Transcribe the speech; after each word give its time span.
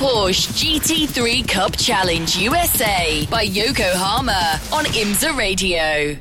Porsche 0.00 0.48
GT3 0.80 1.46
Cup 1.46 1.76
Challenge 1.76 2.38
USA 2.38 3.26
by 3.26 3.42
Yokohama 3.42 4.58
on 4.72 4.86
IMSA 4.86 5.36
Radio. 5.36 6.16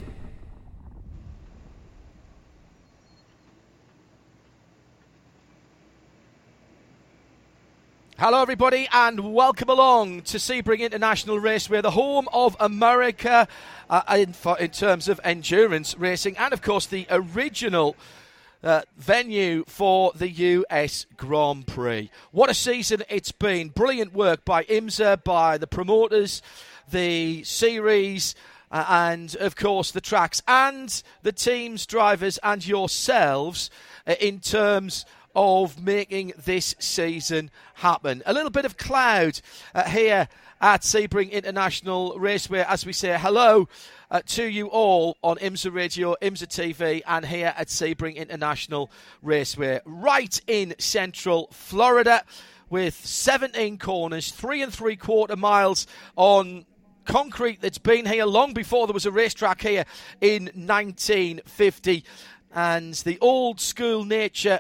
Hello, 8.17 8.41
everybody, 8.41 8.89
and 8.91 9.33
welcome 9.33 9.69
along 9.69 10.23
to 10.23 10.39
Sebring 10.39 10.81
International 10.81 11.39
Raceway, 11.39 11.79
the 11.79 11.91
home 11.91 12.27
of 12.33 12.57
America 12.59 13.47
uh, 13.89 14.01
in, 14.09 14.35
in, 14.59 14.71
terms 14.71 15.07
of 15.07 15.21
endurance 15.23 15.97
racing, 15.97 16.35
and 16.37 16.51
of 16.51 16.61
course 16.61 16.85
the 16.85 17.07
original 17.09 17.95
uh, 18.63 18.81
venue 18.97 19.63
for 19.67 20.11
the 20.15 20.29
US 20.29 21.05
Grand 21.17 21.67
Prix. 21.67 22.09
What 22.31 22.49
a 22.49 22.53
season 22.53 23.03
it's 23.09 23.31
been! 23.31 23.69
Brilliant 23.69 24.13
work 24.13 24.45
by 24.45 24.63
IMSA, 24.65 25.23
by 25.23 25.57
the 25.57 25.67
promoters, 25.67 26.41
the 26.89 27.43
series. 27.43 28.35
Uh, 28.71 28.85
and 28.87 29.35
of 29.37 29.55
course, 29.55 29.91
the 29.91 30.01
tracks 30.01 30.43
and 30.47 31.01
the 31.23 31.31
teams, 31.31 31.87
drivers, 31.87 32.37
and 32.43 32.65
yourselves 32.67 33.71
uh, 34.05 34.13
in 34.21 34.39
terms 34.39 35.05
of 35.35 35.81
making 35.81 36.33
this 36.37 36.75
season 36.79 37.49
happen. 37.75 38.21
A 38.25 38.33
little 38.33 38.51
bit 38.51 38.65
of 38.65 38.77
cloud 38.77 39.41
uh, 39.73 39.83
here 39.85 40.27
at 40.61 40.81
Sebring 40.81 41.31
International 41.31 42.17
Raceway 42.19 42.65
as 42.67 42.85
we 42.85 42.93
say 42.93 43.17
hello 43.17 43.69
uh, 44.11 44.21
to 44.25 44.43
you 44.43 44.67
all 44.67 45.17
on 45.23 45.37
IMSA 45.37 45.73
Radio, 45.73 46.15
IMSA 46.21 46.47
TV, 46.47 47.01
and 47.05 47.25
here 47.25 47.53
at 47.55 47.67
Sebring 47.67 48.15
International 48.15 48.89
Raceway, 49.21 49.81
right 49.85 50.41
in 50.47 50.73
central 50.79 51.47
Florida, 51.51 52.23
with 52.69 52.93
17 52.93 53.77
corners, 53.77 54.31
three 54.31 54.61
and 54.61 54.73
three 54.73 54.95
quarter 54.95 55.35
miles 55.35 55.87
on 56.15 56.65
concrete 57.05 57.59
that's 57.61 57.79
been 57.79 58.05
here 58.05 58.25
long 58.25 58.53
before 58.53 58.85
there 58.85 58.93
was 58.93 59.07
a 59.07 59.11
racetrack 59.11 59.61
here 59.61 59.83
in 60.21 60.45
1950 60.53 62.03
and 62.53 62.93
the 62.93 63.17
old 63.19 63.59
school 63.59 64.05
nature 64.05 64.59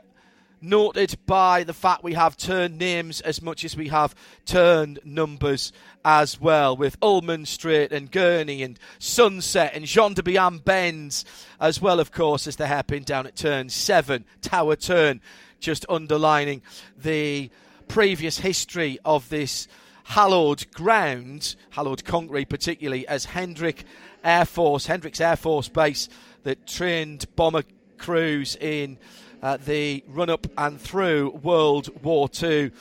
noted 0.61 1.15
by 1.25 1.63
the 1.63 1.73
fact 1.73 2.03
we 2.03 2.13
have 2.13 2.35
turned 2.35 2.77
names 2.77 3.21
as 3.21 3.41
much 3.41 3.63
as 3.63 3.77
we 3.77 3.87
have 3.87 4.15
turned 4.45 4.99
numbers 5.05 5.71
as 6.03 6.39
well, 6.39 6.75
with 6.75 6.99
Ulmann 7.01 7.45
Straight 7.45 7.91
and 7.91 8.11
Gurney 8.11 8.63
and 8.63 8.79
Sunset 8.99 9.71
and 9.73 9.85
Jean 9.85 10.13
de 10.13 10.21
Bihan 10.21 10.63
Bends, 10.63 11.25
as 11.59 11.81
well, 11.81 11.99
of 11.99 12.11
course, 12.11 12.47
as 12.47 12.55
the 12.55 12.67
hairpin 12.67 13.03
down 13.03 13.27
at 13.27 13.35
turn 13.35 13.69
seven, 13.69 14.25
Tower 14.41 14.75
Turn, 14.75 15.21
just 15.59 15.85
underlining 15.89 16.61
the 16.97 17.49
previous 17.87 18.39
history 18.39 18.99
of 19.03 19.29
this 19.29 19.67
hallowed 20.03 20.71
ground, 20.71 21.55
hallowed 21.71 22.03
concrete 22.03 22.49
particularly, 22.49 23.07
as 23.07 23.25
Hendrick 23.25 23.83
Air 24.23 24.45
Force, 24.45 24.85
Hendricks 24.85 25.21
Air 25.21 25.35
Force 25.35 25.67
Base 25.67 26.09
that 26.43 26.65
trained 26.65 27.25
bomber 27.35 27.63
crews 27.97 28.55
in 28.55 28.97
uh, 29.41 29.57
the 29.57 30.03
run 30.07 30.29
up 30.29 30.47
and 30.57 30.79
through 30.79 31.31
World 31.31 31.89
War 32.03 32.29
II 32.41 32.71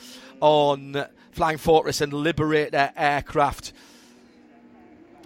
on 0.41 1.05
Flying 1.39 1.57
Fortress 1.57 2.01
and 2.01 2.11
Liberator 2.11 2.91
aircraft. 2.97 3.71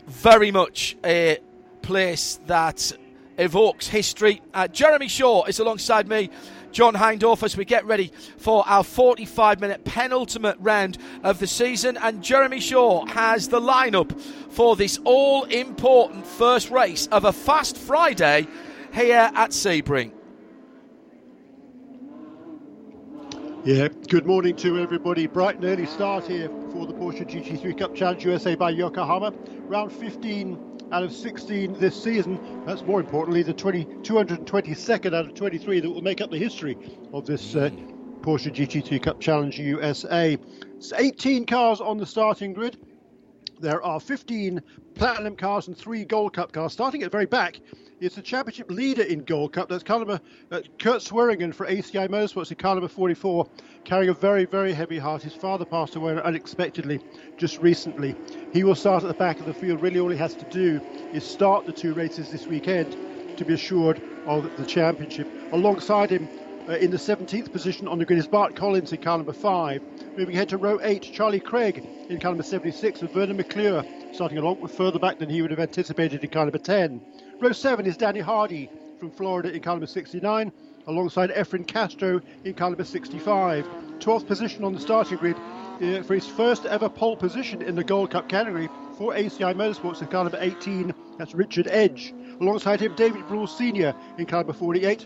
Very 0.06 0.51
much 0.51 0.96
a 1.03 1.40
place 1.81 2.40
that 2.46 2.91
evokes 3.40 3.88
history. 3.88 4.40
Uh, 4.53 4.68
Jeremy 4.68 5.07
Shaw 5.07 5.46
is 5.46 5.57
alongside 5.57 6.07
me. 6.07 6.29
John 6.72 6.94
Hindhaugh 6.94 7.41
as 7.41 7.57
we 7.57 7.66
get 7.66 7.84
ready 7.85 8.12
for 8.38 8.63
our 8.68 8.84
45 8.84 9.59
minute 9.59 9.85
penultimate 9.85 10.57
round 10.59 11.00
of 11.24 11.40
the 11.40 11.47
season. 11.47 11.97
And 11.97 12.24
Jeremy 12.24 12.59
Shaw 12.59 13.07
has 13.07 13.47
the 13.47 13.59
lineup 13.59 14.16
for 14.51 14.75
this 14.75 15.00
all 15.06 15.45
important 15.45 16.28
first 16.28 16.69
race 16.69 17.07
of 17.07 17.25
a 17.25 17.34
fast 17.34 17.75
Friday 17.75 18.45
here 18.94 19.31
at 19.34 19.50
Sebring. 19.50 20.12
Yeah, 23.66 23.88
good 24.09 24.25
morning 24.25 24.57
to 24.57 24.78
everybody. 24.78 25.25
Bright 25.25 25.56
and 25.56 25.63
early 25.63 25.85
start 25.85 26.25
here 26.25 26.50
for 26.69 26.85
the 26.85 26.91
Porsche 26.91 27.25
GT3 27.25 27.78
Cup 27.78 27.96
Challenge 27.96 28.25
USA 28.25 28.56
by 28.56 28.72
Yokohama. 28.72 29.31
Round 29.69 29.90
15 29.90 30.59
out 30.91 31.03
of 31.03 31.13
16 31.13 31.72
this 31.79 31.96
season. 31.96 32.41
That's 32.66 32.84
more 32.84 33.00
importantly 33.00 33.41
the 33.41 33.53
20, 33.53 33.85
222nd 34.03 35.16
out 35.16 35.28
of 35.28 35.34
23 35.34 35.79
that 35.79 35.90
will 35.90 36.01
make 36.01 36.19
up 36.19 36.29
the 36.29 36.38
history 36.38 36.78
of 37.13 37.25
this 37.25 37.56
uh, 37.56 37.69
Porsche 38.19 38.53
GT3 38.53 39.01
Cup 39.01 39.22
Challenge 39.22 39.57
USA. 39.57 40.38
It's 40.75 40.91
18 40.91 41.45
cars 41.45 41.80
on 41.80 41.97
the 41.97 42.06
starting 42.06 42.51
grid. 42.51 42.78
There 43.62 43.81
are 43.81 44.01
15 44.01 44.62
platinum 44.94 45.38
cars 45.38 45.69
and 45.69 45.78
three 45.78 46.03
gold 46.03 46.34
cup 46.34 46.51
cars. 46.51 46.74
Starting 46.74 47.01
at 47.01 47.06
the 47.06 47.16
very 47.16 47.28
back 47.28 47.62
is 48.03 48.16
the 48.16 48.22
championship 48.22 48.69
leader 48.69 49.03
in 49.03 49.24
gold 49.24 49.53
cup. 49.53 49.69
That's 49.69 49.84
car 49.84 50.03
uh, 50.52 50.62
Kurt 50.78 51.02
Swearingen 51.02 51.53
for 51.53 51.66
ACI 51.66 52.09
Motorsports 52.09 52.52
in 52.52 52.58
car 52.58 52.75
number 52.75 52.90
44, 52.90 53.47
carrying 53.86 54.09
a 54.09 54.14
very, 54.14 54.44
very 54.44 54.74
heavy 54.74 55.00
heart. 55.00 55.24
His 55.24 55.34
father 55.34 55.64
passed 55.64 55.96
away 55.96 56.13
unexpectedly 56.13 57.00
just 57.38 57.59
recently. 57.59 58.16
He 58.52 58.66
will 58.66 58.75
start 58.75 59.03
at 59.03 59.08
the 59.08 59.13
back 59.13 59.40
of 59.40 59.46
the 59.46 59.53
field. 59.53 59.81
Really, 59.81 60.00
all 60.00 60.09
he 60.09 60.18
has 60.18 60.36
to 60.36 60.46
do 60.50 60.81
is 61.13 61.24
start 61.24 61.66
the 61.66 61.72
two 61.72 61.94
races 61.94 62.30
this 62.30 62.46
weekend 62.46 62.97
to 63.38 63.46
be 63.46 63.53
assured 63.53 64.02
of 64.25 64.50
the 64.58 64.66
championship. 64.66 65.28
Alongside 65.53 66.09
him, 66.09 66.28
uh, 66.68 66.74
in 66.74 66.92
the 66.92 66.97
17th 66.97 67.52
position 67.52 67.88
on 67.88 68.00
the 68.00 68.06
grid 68.06 68.19
is 68.19 68.28
Bart 68.28 68.56
Collins 68.56 68.92
in 68.92 69.02
car 69.02 69.18
number 69.18 69.34
5. 69.34 69.81
Moving 70.18 70.36
ahead 70.36 70.50
to 70.50 70.58
row 70.58 70.80
8, 70.81 71.02
Charlie 71.02 71.40
Craig 71.40 71.86
in 72.09 72.19
car 72.19 72.31
number 72.31 72.44
76 72.44 73.02
with 73.02 73.12
Vernon 73.12 73.38
McClure 73.38 73.84
starting 74.13 74.38
a 74.38 74.42
lot 74.42 74.69
further 74.69 75.00
back 75.00 75.18
than 75.18 75.30
he 75.30 75.42
would 75.42 75.52
have 75.52 75.59
anticipated 75.59 76.24
in 76.24 76.30
car 76.30 76.46
number 76.46 76.58
10. 76.58 77.02
Row 77.39 77.51
7 77.51 77.85
is 77.85 77.97
Danny 77.97 78.19
Hardy 78.19 78.69
from 78.99 79.11
Florida 79.11 79.51
in 79.53 79.61
car 79.61 79.73
number 79.73 79.88
69 79.88 80.51
alongside 80.88 81.29
Efren 81.31 81.66
Castro 81.66 82.21
in 82.45 82.53
car 82.53 82.69
number 82.69 82.83
65. 82.83 83.67
12th 83.99 84.27
position 84.27 84.63
on 84.63 84.73
the 84.73 84.79
starting 84.79 85.17
grid 85.17 85.35
uh, 85.81 86.03
for 86.03 86.13
his 86.13 86.27
first 86.27 86.66
ever 86.66 86.89
pole 86.89 87.17
position 87.17 87.61
in 87.61 87.75
the 87.75 87.83
Gold 87.83 88.11
Cup 88.11 88.29
category 88.29 88.69
for 88.97 89.13
ACI 89.13 89.53
Motorsports 89.53 90.01
in 90.01 90.07
car 90.07 90.23
number 90.23 90.38
18. 90.39 90.94
That's 91.17 91.33
Richard 91.33 91.67
Edge. 91.67 92.13
Alongside 92.39 92.79
him, 92.79 92.95
David 92.95 93.27
Brule 93.27 93.47
Sr. 93.47 93.94
in 94.17 94.25
car 94.25 94.41
number 94.41 94.53
48. 94.53 95.05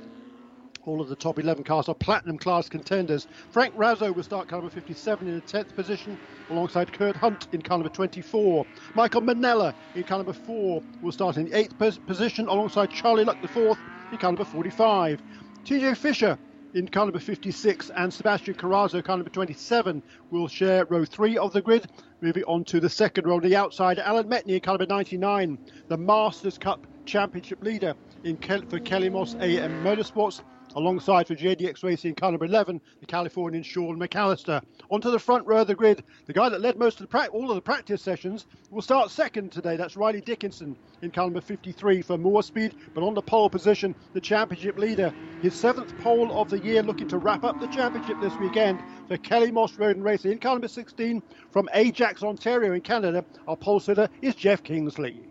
All 0.87 1.01
of 1.01 1.09
the 1.09 1.17
top 1.17 1.37
11 1.37 1.65
cars 1.65 1.89
are 1.89 1.95
platinum 1.95 2.37
class 2.37 2.69
contenders. 2.69 3.27
Frank 3.51 3.75
Razzo 3.75 4.15
will 4.15 4.23
start 4.23 4.47
car 4.47 4.59
number 4.59 4.73
57 4.73 5.27
in 5.27 5.35
the 5.35 5.41
10th 5.41 5.75
position, 5.75 6.17
alongside 6.49 6.93
Kurt 6.93 7.17
Hunt 7.17 7.45
in 7.51 7.61
car 7.61 7.77
number 7.77 7.89
24. 7.89 8.65
Michael 8.95 9.19
Manella 9.19 9.73
in 9.95 10.05
car 10.05 10.19
number 10.19 10.31
4 10.31 10.81
will 11.01 11.11
start 11.11 11.35
in 11.35 11.43
the 11.43 11.51
8th 11.51 11.99
position, 12.07 12.47
alongside 12.47 12.89
Charlie 12.89 13.25
Luck 13.25 13.37
the 13.41 13.49
4th 13.49 13.75
in 14.13 14.17
car 14.17 14.29
number 14.31 14.45
45. 14.45 15.21
TJ 15.65 15.97
Fisher 15.97 16.37
in 16.73 16.87
car 16.87 17.03
number 17.03 17.19
56 17.19 17.91
and 17.97 18.13
Sebastian 18.13 18.53
Carrazzo, 18.53 19.03
car 19.03 19.17
number 19.17 19.29
27, 19.29 20.01
will 20.31 20.47
share 20.47 20.85
row 20.85 21.03
3 21.03 21.37
of 21.37 21.51
the 21.51 21.61
grid. 21.61 21.85
Moving 22.21 22.43
on 22.43 22.63
to 22.63 22.79
the 22.79 22.89
second 22.89 23.27
row 23.27 23.35
on 23.35 23.41
the 23.43 23.57
outside, 23.57 23.99
Alan 23.99 24.29
Metni 24.29 24.53
in 24.53 24.61
car 24.61 24.77
number 24.77 24.85
99, 24.85 25.57
the 25.89 25.97
Masters 25.97 26.57
Cup 26.57 26.87
Championship 27.05 27.61
leader 27.61 27.93
in 28.23 28.37
Kel- 28.37 28.63
for 28.69 28.79
Kelly 28.79 29.09
Moss 29.09 29.35
AM 29.41 29.83
Motorsports 29.83 30.41
alongside 30.77 31.27
for 31.27 31.33
JDX 31.33 31.83
Racing 31.83 32.15
number 32.21 32.45
11, 32.45 32.79
the 32.99 33.05
Californian 33.07 33.63
Sean 33.63 33.99
McAllister. 33.99 34.61
Onto 34.91 35.09
the 35.09 35.17
front 35.17 35.45
row 35.47 35.61
of 35.61 35.67
the 35.67 35.73
grid, 35.73 36.03
the 36.27 36.33
guy 36.33 36.49
that 36.49 36.61
led 36.61 36.77
most 36.77 37.01
of 37.01 37.09
the 37.09 37.27
all 37.29 37.49
of 37.49 37.55
the 37.55 37.61
practice 37.61 37.99
sessions 37.99 38.45
will 38.69 38.83
start 38.83 39.09
second 39.09 39.51
today. 39.51 39.75
That's 39.75 39.97
Riley 39.97 40.21
Dickinson 40.21 40.77
in 41.01 41.09
car 41.09 41.25
number 41.25 41.41
53 41.41 42.03
for 42.03 42.15
Moorespeed, 42.15 42.73
but 42.93 43.03
on 43.03 43.15
the 43.15 43.21
pole 43.23 43.49
position, 43.49 43.95
the 44.13 44.21
championship 44.21 44.77
leader. 44.77 45.11
His 45.41 45.55
seventh 45.55 45.97
pole 45.97 46.31
of 46.39 46.51
the 46.51 46.59
year, 46.59 46.83
looking 46.83 47.07
to 47.07 47.17
wrap 47.17 47.43
up 47.43 47.59
the 47.59 47.67
championship 47.67 48.21
this 48.21 48.37
weekend 48.37 48.79
for 49.07 49.17
Kelly 49.17 49.51
Moss 49.51 49.79
Road 49.79 49.95
and 49.95 50.05
Racing 50.05 50.33
in 50.33 50.37
car 50.37 50.53
number 50.53 50.67
16 50.67 51.23
from 51.49 51.67
Ajax, 51.73 52.21
Ontario 52.21 52.73
in 52.73 52.81
Canada. 52.81 53.25
Our 53.47 53.57
pole 53.57 53.79
sitter 53.79 54.09
is 54.21 54.35
Jeff 54.35 54.61
Kingsley. 54.61 55.27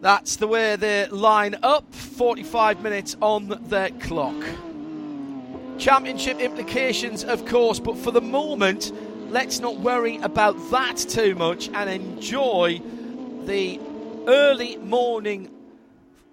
That's 0.00 0.36
the 0.36 0.46
way 0.46 0.76
they 0.76 1.06
line 1.08 1.56
up. 1.62 1.94
45 1.94 2.82
minutes 2.82 3.16
on 3.20 3.48
the 3.48 3.92
clock. 4.00 4.42
Championship 5.78 6.40
implications, 6.40 7.22
of 7.24 7.44
course, 7.46 7.78
but 7.78 7.98
for 7.98 8.10
the 8.10 8.20
moment, 8.20 8.92
let's 9.30 9.60
not 9.60 9.76
worry 9.76 10.16
about 10.18 10.54
that 10.70 10.96
too 10.96 11.34
much 11.34 11.68
and 11.68 11.88
enjoy 11.88 12.80
the 13.44 13.80
early 14.26 14.76
morning, 14.76 15.50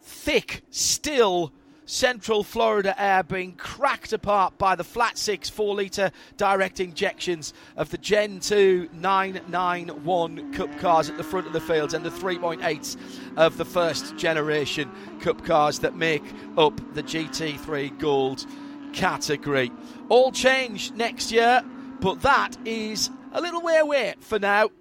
thick, 0.02 0.64
still 0.72 1.52
Central 1.88 2.44
Florida 2.44 2.94
air 3.02 3.24
being 3.24 3.54
cracked 3.54 4.12
apart 4.12 4.58
by 4.58 4.76
the 4.76 4.84
flat 4.84 5.18
six 5.18 5.50
4 5.50 5.74
litre 5.74 6.12
direct 6.36 6.82
injections 6.82 7.54
of 7.78 7.90
the 7.92 7.98
Gen 7.98 8.42
2 8.42 8.90
991 8.92 10.54
Cup 10.54 10.78
cars 10.80 11.10
at 11.10 11.16
the 11.16 11.24
front 11.24 11.48
of 11.48 11.54
the 11.54 11.62
fields 11.62 11.94
and 11.94 12.06
the 12.06 12.10
3.8s 12.10 12.98
of 13.38 13.56
the 13.56 13.64
first 13.64 14.18
generation 14.18 14.92
Cup 15.22 15.46
cars 15.46 15.80
that 15.80 15.96
make 15.96 16.26
up 16.58 16.76
the 16.94 17.02
GT3 17.02 17.98
Gold 17.98 18.46
category. 18.92 19.72
All 20.10 20.34
change 20.34 20.92
next 20.92 21.32
year, 21.32 21.64
but 22.02 22.22
that 22.22 22.58
is 22.66 23.10
a 23.32 23.40
little 23.40 23.62
way 23.62 23.78
away 23.78 24.16
for 24.20 24.40
now 24.40 24.72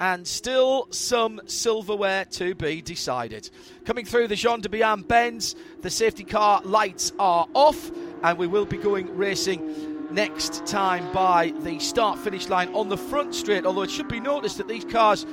and 0.00 0.26
still 0.26 0.88
some 0.90 1.40
silverware 1.44 2.24
to 2.24 2.54
be 2.54 2.80
decided. 2.80 3.50
Coming 3.84 4.06
through 4.06 4.28
the 4.28 4.34
Jean 4.34 4.62
de 4.62 4.68
Bihan 4.68 5.06
bends, 5.06 5.54
the 5.82 5.90
safety 5.90 6.24
car 6.24 6.62
lights 6.64 7.12
are 7.18 7.46
off, 7.54 7.90
and 8.22 8.38
we 8.38 8.46
will 8.46 8.64
be 8.64 8.78
going 8.78 9.14
racing 9.14 9.98
next 10.10 10.66
time 10.66 11.12
by 11.12 11.52
the 11.60 11.78
start 11.78 12.18
finish 12.18 12.48
line 12.48 12.74
on 12.74 12.88
the 12.88 12.96
front 12.96 13.34
straight. 13.34 13.66
Although 13.66 13.82
it 13.82 13.90
should 13.90 14.08
be 14.08 14.20
noticed 14.20 14.56
that 14.56 14.68
these 14.68 14.86
cars 14.86 15.26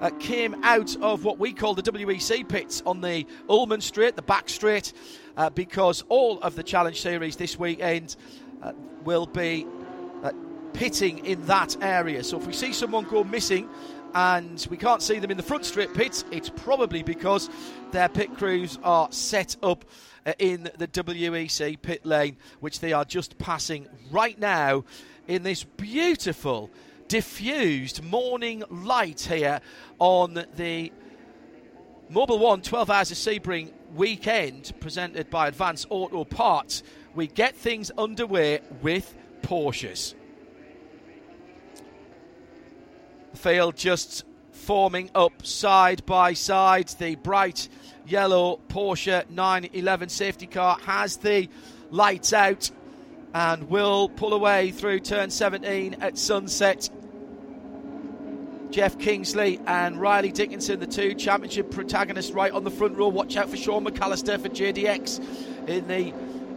uh, 0.00 0.10
came 0.18 0.56
out 0.64 0.96
of 0.96 1.24
what 1.24 1.38
we 1.38 1.52
call 1.52 1.74
the 1.74 1.82
WEC 1.82 2.48
pits 2.48 2.82
on 2.86 3.02
the 3.02 3.26
Ulmann 3.48 3.82
straight, 3.82 4.16
the 4.16 4.22
back 4.22 4.48
straight, 4.48 4.94
uh, 5.36 5.50
because 5.50 6.02
all 6.08 6.40
of 6.40 6.56
the 6.56 6.62
Challenge 6.62 7.00
Series 7.00 7.36
this 7.36 7.58
weekend 7.58 8.16
uh, 8.62 8.72
will 9.04 9.26
be 9.26 9.66
uh, 10.22 10.32
pitting 10.72 11.24
in 11.24 11.44
that 11.46 11.76
area. 11.80 12.24
So 12.24 12.38
if 12.38 12.46
we 12.46 12.52
see 12.52 12.72
someone 12.72 13.04
go 13.04 13.22
missing, 13.24 13.68
and 14.14 14.66
we 14.70 14.76
can't 14.76 15.02
see 15.02 15.18
them 15.18 15.30
in 15.30 15.36
the 15.36 15.42
front 15.42 15.64
straight 15.64 15.92
pits, 15.94 16.24
it's 16.30 16.48
probably 16.48 17.02
because 17.02 17.50
their 17.90 18.08
pit 18.08 18.36
crews 18.36 18.78
are 18.84 19.08
set 19.10 19.56
up 19.62 19.84
uh, 20.26 20.32
in 20.38 20.70
the 20.78 20.86
WEC 20.86 21.80
pit 21.82 22.06
lane, 22.06 22.36
which 22.60 22.80
they 22.80 22.92
are 22.92 23.04
just 23.04 23.36
passing 23.38 23.88
right 24.10 24.38
now 24.38 24.84
in 25.26 25.42
this 25.42 25.64
beautiful, 25.64 26.70
diffused 27.08 28.02
morning 28.02 28.62
light 28.70 29.20
here 29.22 29.60
on 29.98 30.46
the 30.56 30.92
Mobil 32.10 32.38
1 32.38 32.62
12 32.62 32.90
Hours 32.90 33.10
of 33.10 33.16
Sebring 33.16 33.72
weekend 33.94 34.72
presented 34.78 35.30
by 35.30 35.48
Advance 35.48 35.86
Auto 35.90 36.24
Parts. 36.24 36.82
We 37.14 37.26
get 37.26 37.56
things 37.56 37.90
underway 37.96 38.60
with 38.82 39.14
Porsches. 39.42 40.14
The 43.44 43.50
field 43.50 43.76
just 43.76 44.24
forming 44.52 45.10
up 45.14 45.44
side 45.44 46.06
by 46.06 46.32
side. 46.32 46.88
The 46.88 47.16
bright 47.16 47.68
yellow 48.06 48.58
Porsche 48.68 49.28
911 49.28 50.08
safety 50.08 50.46
car 50.46 50.78
has 50.86 51.18
the 51.18 51.50
lights 51.90 52.32
out 52.32 52.70
and 53.34 53.68
will 53.68 54.08
pull 54.08 54.32
away 54.32 54.70
through 54.70 55.00
turn 55.00 55.28
17 55.28 55.96
at 56.00 56.16
sunset. 56.16 56.88
Jeff 58.70 58.98
Kingsley 58.98 59.60
and 59.66 60.00
Riley 60.00 60.32
Dickinson, 60.32 60.80
the 60.80 60.86
two 60.86 61.12
championship 61.12 61.70
protagonists, 61.70 62.32
right 62.32 62.50
on 62.50 62.64
the 62.64 62.70
front 62.70 62.96
row. 62.96 63.08
Watch 63.08 63.36
out 63.36 63.50
for 63.50 63.58
Sean 63.58 63.84
McAllister 63.84 64.40
for 64.40 64.48
JDX 64.48 65.68
in 65.68 65.86
the 65.86 66.14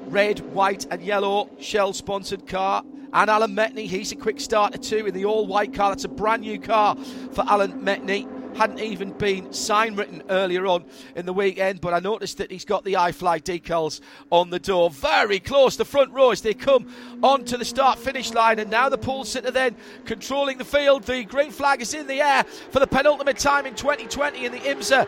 red, 0.09 0.39
white, 0.53 0.87
and 0.89 1.01
yellow 1.01 1.49
Shell 1.59 1.91
sponsored 1.91 2.47
car. 2.47 2.85
And 3.13 3.30
Alan 3.30 3.56
Metni. 3.56 3.88
he's 3.88 4.12
a 4.12 4.15
quick 4.15 4.39
starter 4.39 4.77
too 4.77 5.06
in 5.06 5.13
the 5.13 5.25
all 5.25 5.48
white 5.48 5.74
car. 5.74 5.92
That's 5.92 6.04
a 6.04 6.09
brand 6.09 6.42
new 6.42 6.59
car 6.59 6.95
for 7.31 7.44
Alan 7.48 7.81
Metni. 7.83 8.27
Hadn't 8.56 8.80
even 8.80 9.12
been 9.12 9.54
sign 9.54 9.95
written 9.95 10.24
earlier 10.30 10.65
on 10.65 10.83
in 11.15 11.27
the 11.27 11.33
weekend, 11.33 11.80
but 11.80 11.94
I 11.94 12.00
noticed 12.00 12.39
that 12.39 12.50
he's 12.50 12.65
got 12.65 12.83
the 12.83 12.94
iFly 12.94 13.39
decals 13.39 14.01
on 14.31 14.50
the 14.50 14.57
door. 14.57 14.89
Very 14.89 15.39
close, 15.39 15.77
the 15.77 15.86
front 15.86 16.12
row 16.12 16.31
as 16.31 16.42
they 16.42 16.56
come 16.56 16.92
onto 17.21 17.56
the 17.57 17.65
start 17.65 18.00
finish 18.00 18.33
line. 18.33 18.57
And 18.57 18.71
now 18.71 18.89
the 18.89 18.98
pole 18.98 19.25
sitter 19.25 19.51
then 19.51 19.75
controlling 20.06 20.57
the 20.57 20.65
field. 20.65 21.04
The 21.04 21.24
green 21.24 21.51
flag 21.51 21.83
is 21.83 21.94
in 21.94 22.07
the 22.07 22.19
air 22.19 22.45
for 22.45 22.80
the 22.80 22.88
penultimate 22.88 23.38
time 23.38 23.68
in 23.68 23.75
2020 23.75 24.45
in 24.45 24.51
the 24.51 24.59
IMSA 24.59 25.07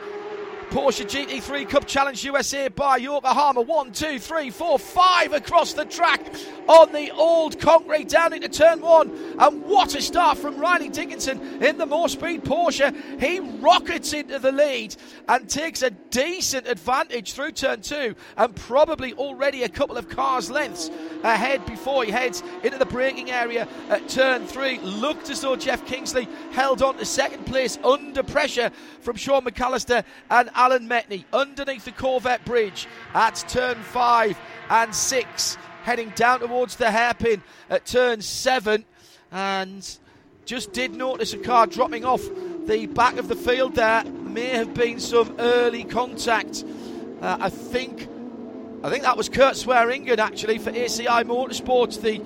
Porsche 0.69 1.04
GT3 1.04 1.68
Cup 1.68 1.88
Challenge 1.88 2.24
USA 2.25 2.68
by 2.68 2.98
Yokohama. 2.98 3.62
One, 3.62 3.92
two, 3.92 4.19
three, 4.19 4.51
four, 4.51 4.77
five 4.77 5.33
across 5.33 5.74
the 5.74 5.83
track 5.83 6.21
on 6.68 6.92
the 6.92 7.10
old 7.10 7.60
concrete 7.60 8.07
down 8.07 8.33
into 8.33 8.50
turn 8.50 8.80
one. 8.80 9.10
And 9.39 9.63
what 9.63 9.95
a 9.95 10.01
start 10.01 10.38
from 10.38 10.60
Riley 10.60 10.89
Dickinson 10.89 11.63
in 11.63 11.80
the 11.80 11.88
Moorespeed 11.88 12.44
Porsche. 12.44 12.95
He 13.19 13.39
rockets 13.39 14.13
into 14.13 14.38
the 14.38 14.51
lead 14.51 14.95
and 15.27 15.50
takes 15.50 15.81
a 15.81 15.89
decent 15.89 16.68
advantage 16.68 17.33
through 17.33 17.54
turn 17.54 17.81
two 17.81 18.13
and 18.38 18.56
probably 18.56 19.13
already 19.13 19.63
a 19.63 19.69
couple 19.69 19.98
of 19.98 20.07
cars' 20.07 20.51
lengths 20.51 20.92
ahead 21.24 21.65
before 21.65 22.04
he 22.04 22.12
heads 22.12 22.44
into 22.63 22.77
the 22.77 22.86
braking 22.86 23.31
area 23.31 23.68
at 23.89 24.07
turn 24.07 24.45
three. 24.45 24.77
Looked 24.80 25.31
as 25.31 25.42
though 25.42 25.56
Jeff 25.56 25.83
Kingsley 25.88 26.27
held 26.51 26.83
on 26.83 26.95
to 26.98 27.06
second 27.06 27.48
place 27.48 27.80
under 27.83 28.22
pressure 28.22 28.69
from 29.01 29.15
Sean 29.15 29.44
McAllister 29.44 30.04
and 30.30 30.51
Alan 30.59 30.89
Metni 30.89 31.23
underneath 31.31 31.85
the 31.85 31.91
Corvette 31.94 32.44
bridge 32.44 32.85
at 33.13 33.45
turn 33.47 33.77
five 33.81 34.38
and 34.69 34.94
six, 34.94 35.57
heading 35.83 36.11
down 36.17 36.41
towards 36.41 36.75
the 36.75 36.91
hairpin 36.91 37.41
at 37.69 37.85
turn 37.85 38.21
seven. 38.21 38.83
And 39.31 39.88
just 40.44 40.73
did 40.73 40.94
notice 40.94 41.31
a 41.31 41.38
car 41.38 41.65
dropping 41.65 42.03
off 42.03 42.21
the 42.65 42.88
back 42.88 43.15
of 43.15 43.29
the 43.29 43.38
field 43.38 43.75
there. 43.75 44.03
May 44.03 44.50
have 44.50 44.73
been 44.73 45.00
some 45.00 45.33
early 45.39 45.85
contact. 45.85 46.65
Uh, 47.21 47.38
I 47.39 47.50
think 47.50 48.09
I 48.83 48.89
think 48.89 49.03
that 49.03 49.15
was 49.15 49.29
Kurt 49.29 49.55
Swearingen 49.55 50.19
actually 50.19 50.57
for 50.57 50.73
ACI 50.73 51.23
Motorsports, 51.23 52.01
the 52.01 52.19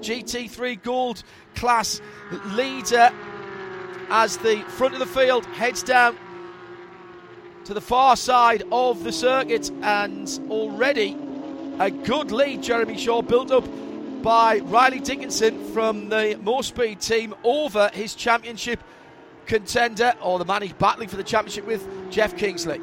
GT3 0.00 0.82
Gold 0.82 1.22
class 1.54 2.02
leader, 2.48 3.10
as 4.10 4.36
the 4.36 4.60
front 4.68 4.92
of 4.92 5.00
the 5.00 5.06
field 5.06 5.46
heads 5.46 5.82
down 5.82 6.18
to 7.68 7.74
the 7.74 7.80
far 7.82 8.16
side 8.16 8.62
of 8.72 9.04
the 9.04 9.12
circuit, 9.12 9.70
and 9.82 10.40
already 10.48 11.14
a 11.78 11.90
good 11.90 12.32
lead, 12.32 12.62
Jeremy 12.62 12.96
Shaw, 12.96 13.20
built 13.20 13.50
up 13.50 13.62
by 14.22 14.60
Riley 14.60 15.00
Dickinson 15.00 15.70
from 15.74 16.08
the 16.08 16.38
Moorespeed 16.42 16.98
team 17.06 17.34
over 17.44 17.90
his 17.92 18.14
championship 18.14 18.82
contender, 19.44 20.14
or 20.22 20.38
the 20.38 20.46
man 20.46 20.62
he's 20.62 20.72
battling 20.72 21.10
for 21.10 21.16
the 21.16 21.22
championship 21.22 21.66
with, 21.66 21.86
Jeff 22.10 22.38
Kingsley. 22.38 22.80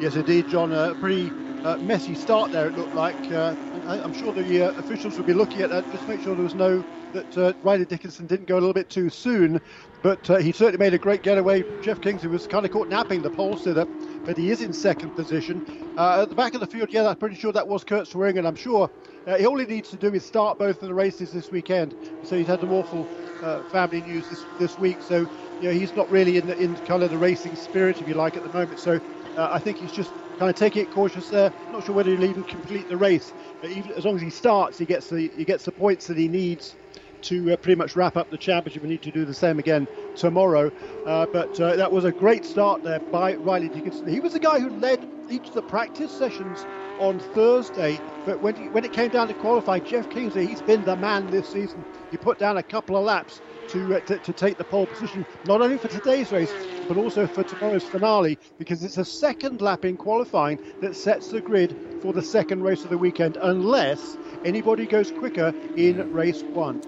Yes, 0.00 0.16
indeed, 0.16 0.48
John. 0.48 0.72
A 0.72 0.92
pretty 0.96 1.30
uh, 1.64 1.76
messy 1.76 2.16
start 2.16 2.50
there, 2.50 2.66
it 2.66 2.76
looked 2.76 2.96
like. 2.96 3.14
Uh, 3.30 3.54
I'm 3.86 4.12
sure 4.14 4.32
the 4.32 4.68
uh, 4.68 4.80
officials 4.80 5.16
will 5.16 5.26
be 5.26 5.32
looking 5.32 5.62
at 5.62 5.70
that 5.70 5.84
just 5.92 6.02
to 6.02 6.08
make 6.08 6.22
sure 6.22 6.34
there 6.34 6.42
was 6.42 6.54
no 6.54 6.84
that 7.16 7.38
uh, 7.38 7.52
Riley 7.62 7.86
Dickinson 7.86 8.26
didn't 8.26 8.46
go 8.46 8.54
a 8.56 8.60
little 8.60 8.74
bit 8.74 8.90
too 8.90 9.10
soon, 9.10 9.60
but 10.02 10.28
uh, 10.30 10.36
he 10.36 10.52
certainly 10.52 10.78
made 10.78 10.94
a 10.94 10.98
great 10.98 11.22
getaway. 11.22 11.64
Jeff 11.80 12.00
Kingsley 12.00 12.28
was 12.28 12.46
kind 12.46 12.64
of 12.66 12.70
caught 12.72 12.88
napping 12.88 13.22
the 13.22 13.30
pole 13.30 13.56
sitter, 13.56 13.86
but 14.24 14.36
he 14.36 14.50
is 14.50 14.62
in 14.62 14.72
second 14.72 15.12
position. 15.12 15.62
Uh, 15.96 16.22
at 16.22 16.28
the 16.28 16.36
back 16.36 16.54
of 16.54 16.60
the 16.60 16.66
field, 16.66 16.92
yeah, 16.92 17.08
I'm 17.08 17.16
pretty 17.16 17.36
sure 17.36 17.52
that 17.52 17.68
was 17.68 17.84
Kurt 17.84 18.06
Swing, 18.06 18.38
and 18.38 18.46
I'm 18.46 18.56
sure 18.56 18.90
uh, 19.26 19.36
he 19.38 19.46
all 19.46 19.58
he 19.58 19.66
needs 19.66 19.90
to 19.90 19.96
do 19.98 20.14
is 20.14 20.24
start 20.24 20.58
both 20.58 20.82
of 20.82 20.88
the 20.88 20.94
races 20.94 21.32
this 21.32 21.50
weekend. 21.50 21.94
So 22.22 22.36
he's 22.36 22.48
had 22.48 22.60
some 22.60 22.72
awful 22.72 23.10
uh, 23.40 23.62
family 23.64 24.02
news 24.02 24.28
this, 24.28 24.46
this 24.58 24.78
week, 24.78 25.02
so 25.02 25.26
you 25.58 25.68
know, 25.68 25.74
he's 25.74 25.94
not 25.94 26.10
really 26.10 26.36
in, 26.36 26.46
the, 26.46 26.56
in 26.56 26.76
kind 26.76 27.02
of 27.02 27.10
the 27.10 27.18
racing 27.18 27.56
spirit, 27.56 28.00
if 28.00 28.08
you 28.08 28.14
like, 28.14 28.36
at 28.36 28.42
the 28.42 28.50
moment. 28.50 28.80
So 28.80 29.00
uh, 29.36 29.48
I 29.52 29.60
think 29.60 29.78
he's 29.78 29.92
just 29.92 30.14
kind 30.38 30.50
of 30.50 30.56
taking 30.56 30.82
it 30.82 30.90
cautious 30.90 31.28
there. 31.30 31.52
Not 31.72 31.84
sure 31.84 31.94
whether 31.94 32.10
he'll 32.10 32.24
even 32.24 32.44
complete 32.44 32.88
the 32.88 32.96
race, 32.98 33.34
but 33.60 33.70
even, 33.70 33.92
as 33.92 34.04
long 34.04 34.16
as 34.16 34.22
he 34.22 34.30
starts, 34.30 34.78
he 34.78 34.86
gets 34.86 35.08
the 35.08 35.30
he 35.34 35.44
gets 35.44 35.64
the 35.64 35.72
points 35.72 36.06
that 36.08 36.18
he 36.18 36.28
needs 36.28 36.76
to 37.22 37.52
uh, 37.52 37.56
pretty 37.56 37.76
much 37.76 37.96
wrap 37.96 38.16
up 38.16 38.30
the 38.30 38.38
championship. 38.38 38.82
We 38.82 38.88
need 38.88 39.02
to 39.02 39.10
do 39.10 39.24
the 39.24 39.34
same 39.34 39.58
again 39.58 39.86
tomorrow. 40.14 40.70
Uh, 41.06 41.26
but 41.32 41.58
uh, 41.60 41.76
that 41.76 41.90
was 41.90 42.04
a 42.04 42.12
great 42.12 42.44
start 42.44 42.82
there 42.82 43.00
by 43.12 43.34
Riley 43.34 43.68
Dickinson. 43.68 44.08
He 44.08 44.20
was 44.20 44.32
the 44.32 44.40
guy 44.40 44.60
who 44.60 44.70
led 44.70 45.08
each 45.30 45.48
of 45.48 45.54
the 45.54 45.62
practice 45.62 46.10
sessions 46.12 46.64
on 47.00 47.18
Thursday. 47.18 47.98
But 48.24 48.40
when, 48.42 48.54
he, 48.54 48.68
when 48.68 48.84
it 48.84 48.92
came 48.92 49.10
down 49.10 49.28
to 49.28 49.34
qualify, 49.34 49.78
Jeff 49.80 50.08
Kingsley, 50.10 50.46
he's 50.46 50.62
been 50.62 50.84
the 50.84 50.96
man 50.96 51.26
this 51.30 51.48
season. 51.48 51.84
He 52.10 52.16
put 52.16 52.38
down 52.38 52.56
a 52.56 52.62
couple 52.62 52.96
of 52.96 53.04
laps 53.04 53.40
to, 53.68 53.96
uh, 53.96 54.00
to, 54.00 54.18
to, 54.18 54.32
take 54.32 54.58
the 54.58 54.64
pole 54.64 54.86
position, 54.86 55.26
not 55.46 55.60
only 55.60 55.76
for 55.76 55.88
today's 55.88 56.30
race, 56.30 56.52
but 56.88 56.96
also 56.96 57.26
for 57.26 57.42
tomorrow's 57.42 57.84
finale, 57.84 58.38
because 58.58 58.84
it's 58.84 58.98
a 58.98 59.04
second 59.04 59.60
lap 59.60 59.84
in 59.84 59.96
qualifying 59.96 60.58
that 60.80 60.94
sets 60.94 61.28
the 61.28 61.40
grid 61.40 61.76
for 62.00 62.12
the 62.12 62.22
second 62.22 62.62
race 62.62 62.84
of 62.84 62.90
the 62.90 62.98
weekend, 62.98 63.36
unless 63.42 64.16
anybody 64.44 64.86
goes 64.86 65.10
quicker 65.10 65.54
in 65.76 66.12
race 66.12 66.42
one. 66.42 66.82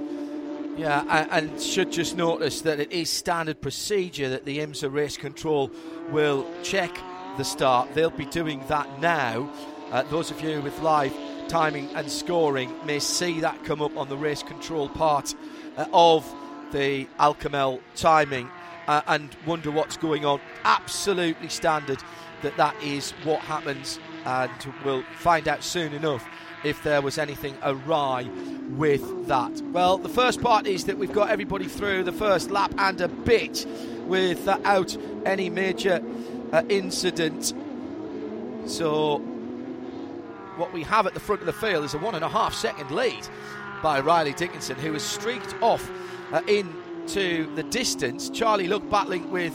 Yeah, 0.79 1.27
and 1.33 1.61
should 1.61 1.91
just 1.91 2.17
notice 2.17 2.61
that 2.61 2.79
it 2.79 2.93
is 2.93 3.11
standard 3.11 3.61
procedure 3.61 4.29
that 4.29 4.45
the 4.45 4.59
IMSA 4.61 4.93
race 4.93 5.17
control 5.17 5.73
will 6.11 6.47
check 6.63 6.97
the 7.37 7.45
start. 7.45 7.95
They'll 7.95 8.11
be 8.11 8.27
doing 8.27 8.63
that 8.69 9.01
now. 9.01 9.51
Uh, 9.91 10.05
those 10.05 10.31
of 10.31 10.41
you 10.41 10.61
with 10.61 10.79
live 10.81 11.13
timing 11.49 11.89
and 11.97 12.09
scoring 12.11 12.73
may 12.85 13.01
see 13.01 13.41
that 13.41 13.65
come 13.65 13.83
up 13.83 13.97
on 13.97 14.09
the 14.09 14.17
race 14.17 14.43
control 14.43 14.89
part 14.89 15.35
uh, 15.77 15.87
of 15.93 16.25
the 16.73 17.09
Al 17.19 17.35
Kamel 17.35 17.81
timing 17.97 18.49
uh, 18.87 19.03
and 19.09 19.35
wonder 19.47 19.71
what's 19.71 19.97
going 19.97 20.25
on. 20.25 20.41
Absolutely 20.65 21.49
standard 21.49 21.99
that 22.43 22.57
that 22.57 22.81
is 22.83 23.11
what 23.25 23.41
happens, 23.41 23.99
and 24.25 24.51
we'll 24.85 25.03
find 25.17 25.49
out 25.49 25.65
soon 25.65 25.93
enough 25.93 26.29
if 26.65 26.83
there 26.83 27.01
was 27.01 27.19
anything 27.19 27.57
awry 27.63 28.29
with 28.71 29.27
that. 29.29 29.63
Well, 29.73 29.99
the 29.99 30.09
first 30.09 30.41
part 30.41 30.67
is 30.67 30.85
that 30.85 30.99
we've 30.99 31.13
got 31.13 31.31
everybody 31.31 31.67
through 31.67 32.05
the 32.05 32.13
first 32.13 32.51
lap 32.51 32.73
and 32.79 33.01
a 33.01 33.09
bit 33.09 33.67
without 34.07 34.97
any 35.25 35.51
major 35.51 36.03
uh, 36.53 36.63
incident. 36.69 37.55
So, 38.67 39.19
what 40.57 40.73
we 40.73 40.83
have 40.83 41.07
at 41.07 41.15
the 41.15 41.21
front 41.21 41.41
of 41.41 41.47
the 41.47 41.53
field 41.53 41.85
is 41.85 41.95
a 41.95 41.99
one 41.99 42.15
and 42.15 42.25
a 42.25 42.29
half 42.29 42.53
second 42.55 42.91
lead 42.91 43.27
by 43.83 44.01
Riley 44.01 44.33
Dickinson, 44.33 44.77
who 44.77 44.93
has 44.93 45.03
streaked 45.03 45.55
off 45.63 45.91
uh, 46.33 46.43
into 46.49 47.55
the 47.55 47.63
distance. 47.63 48.29
Charlie 48.29 48.69
Luck 48.69 48.89
battling 48.91 49.31
with 49.31 49.53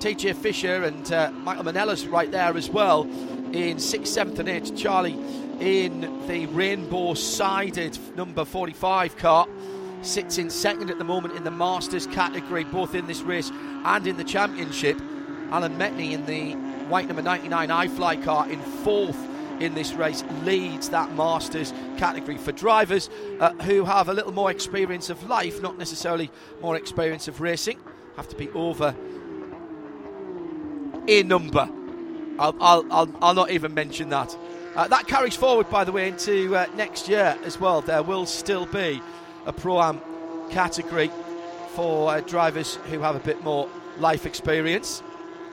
TJ 0.00 0.36
Fisher 0.36 0.84
and 0.84 1.12
uh, 1.12 1.30
Michael 1.32 1.64
Manelas 1.64 2.10
right 2.10 2.30
there 2.30 2.56
as 2.56 2.70
well 2.70 3.02
in 3.02 3.76
6th, 3.76 4.00
7th, 4.02 4.38
and 4.38 4.48
8th. 4.48 4.76
Charlie 4.76 5.18
in 5.60 6.26
the 6.26 6.46
rainbow 6.46 7.14
sided 7.14 7.98
number 8.16 8.44
45 8.44 9.16
car. 9.16 9.46
Sits 10.02 10.38
in 10.38 10.50
second 10.50 10.90
at 10.90 10.98
the 10.98 11.04
moment 11.04 11.34
in 11.34 11.44
the 11.44 11.50
Masters 11.50 12.06
category, 12.06 12.64
both 12.64 12.94
in 12.94 13.06
this 13.06 13.22
race 13.22 13.50
and 13.84 14.06
in 14.06 14.16
the 14.16 14.24
Championship. 14.24 15.00
Alan 15.50 15.76
Metni 15.76 16.12
in 16.12 16.24
the 16.26 16.52
white 16.88 17.06
number 17.06 17.22
99 17.22 17.68
iFly 17.68 18.22
car 18.22 18.48
in 18.48 18.60
fourth 18.60 19.18
in 19.60 19.74
this 19.74 19.92
race 19.92 20.22
leads 20.44 20.90
that 20.90 21.12
Masters 21.14 21.72
category 21.96 22.36
for 22.36 22.52
drivers 22.52 23.10
uh, 23.40 23.52
who 23.54 23.84
have 23.84 24.08
a 24.08 24.14
little 24.14 24.32
more 24.32 24.50
experience 24.50 25.10
of 25.10 25.28
life, 25.28 25.60
not 25.60 25.78
necessarily 25.78 26.30
more 26.60 26.76
experience 26.76 27.26
of 27.28 27.40
racing. 27.40 27.78
Have 28.16 28.28
to 28.28 28.36
be 28.36 28.48
over 28.50 28.94
a 31.08 31.22
number. 31.24 31.68
I'll, 32.38 32.54
I'll, 32.60 32.92
I'll, 32.92 33.16
I'll 33.20 33.34
not 33.34 33.50
even 33.50 33.74
mention 33.74 34.10
that. 34.10 34.36
Uh, 34.78 34.86
that 34.86 35.08
carries 35.08 35.34
forward, 35.34 35.68
by 35.70 35.82
the 35.82 35.90
way, 35.90 36.06
into 36.06 36.54
uh, 36.54 36.64
next 36.76 37.08
year 37.08 37.36
as 37.42 37.58
well. 37.58 37.80
There 37.80 38.00
will 38.00 38.26
still 38.26 38.64
be 38.64 39.02
a 39.44 39.52
Pro 39.52 39.82
Am 39.82 40.00
category 40.50 41.10
for 41.74 42.12
uh, 42.12 42.20
drivers 42.20 42.76
who 42.88 43.00
have 43.00 43.16
a 43.16 43.18
bit 43.18 43.42
more 43.42 43.68
life 43.98 44.24
experience. 44.24 45.02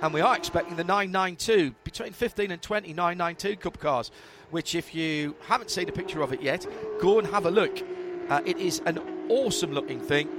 And 0.03 0.13
we 0.13 0.21
are 0.21 0.37
expecting 0.37 0.75
the 0.75 0.83
992, 0.83 1.73
between 1.83 2.13
15 2.13 2.51
and 2.51 2.61
20 2.61 2.93
992 2.93 3.55
Cup 3.55 3.79
cars, 3.79 4.11
which, 4.51 4.75
if 4.75 4.93
you 4.93 5.35
haven't 5.47 5.71
seen 5.71 5.89
a 5.89 5.91
picture 5.91 6.21
of 6.21 6.31
it 6.31 6.43
yet, 6.43 6.67
go 7.01 7.17
and 7.17 7.27
have 7.29 7.47
a 7.47 7.51
look. 7.51 7.81
Uh, 8.29 8.41
it 8.45 8.59
is 8.59 8.83
an 8.85 8.99
awesome 9.29 9.71
looking 9.71 10.01
thing. 10.01 10.29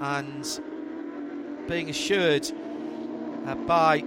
And 0.00 0.48
being 1.68 1.90
assured 1.90 2.50
uh, 3.44 3.54
by 3.54 4.00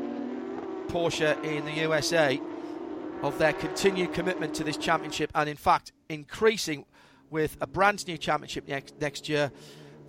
Porsche 0.88 1.44
in 1.44 1.66
the 1.66 1.74
USA 1.84 2.42
of 3.24 3.38
their 3.38 3.54
continued 3.54 4.14
commitment 4.14 4.54
to 4.56 4.64
this 4.64 4.78
championship 4.78 5.32
and, 5.36 5.50
in 5.50 5.58
fact, 5.58 5.92
increasing 6.10 6.86
with 7.30 7.58
a 7.62 7.68
brand 7.68 8.08
new 8.08 8.18
championship 8.18 8.68
next, 8.68 8.94
next 9.00 9.28
year, 9.28 9.52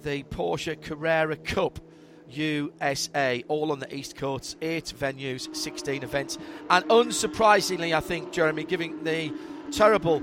the 0.02 0.22
Porsche 0.24 0.80
Carrera 0.80 1.36
Cup 1.36 1.80
USA, 2.28 3.42
all 3.48 3.72
on 3.72 3.78
the 3.78 3.94
East 3.94 4.16
Coast, 4.16 4.56
eight 4.62 4.92
venues, 4.98 5.54
16 5.54 6.02
events. 6.02 6.38
And 6.70 6.84
unsurprisingly, 6.86 7.94
I 7.94 8.00
think, 8.00 8.32
Jeremy, 8.32 8.64
giving 8.64 9.04
the 9.04 9.32
terrible 9.70 10.22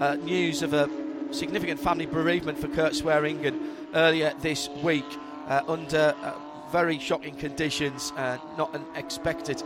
uh, 0.00 0.14
news 0.16 0.62
of 0.62 0.72
a 0.72 0.88
significant 1.32 1.80
family 1.80 2.06
bereavement 2.06 2.58
for 2.58 2.68
Kurt 2.68 2.94
Swearingen 2.94 3.76
earlier 3.94 4.32
this 4.40 4.68
week 4.82 5.04
uh, 5.48 5.62
under 5.68 6.14
uh, 6.22 6.34
very 6.70 6.98
shocking 6.98 7.34
conditions, 7.34 8.12
uh, 8.16 8.38
not 8.56 8.74
an 8.74 8.84
expected 8.94 9.62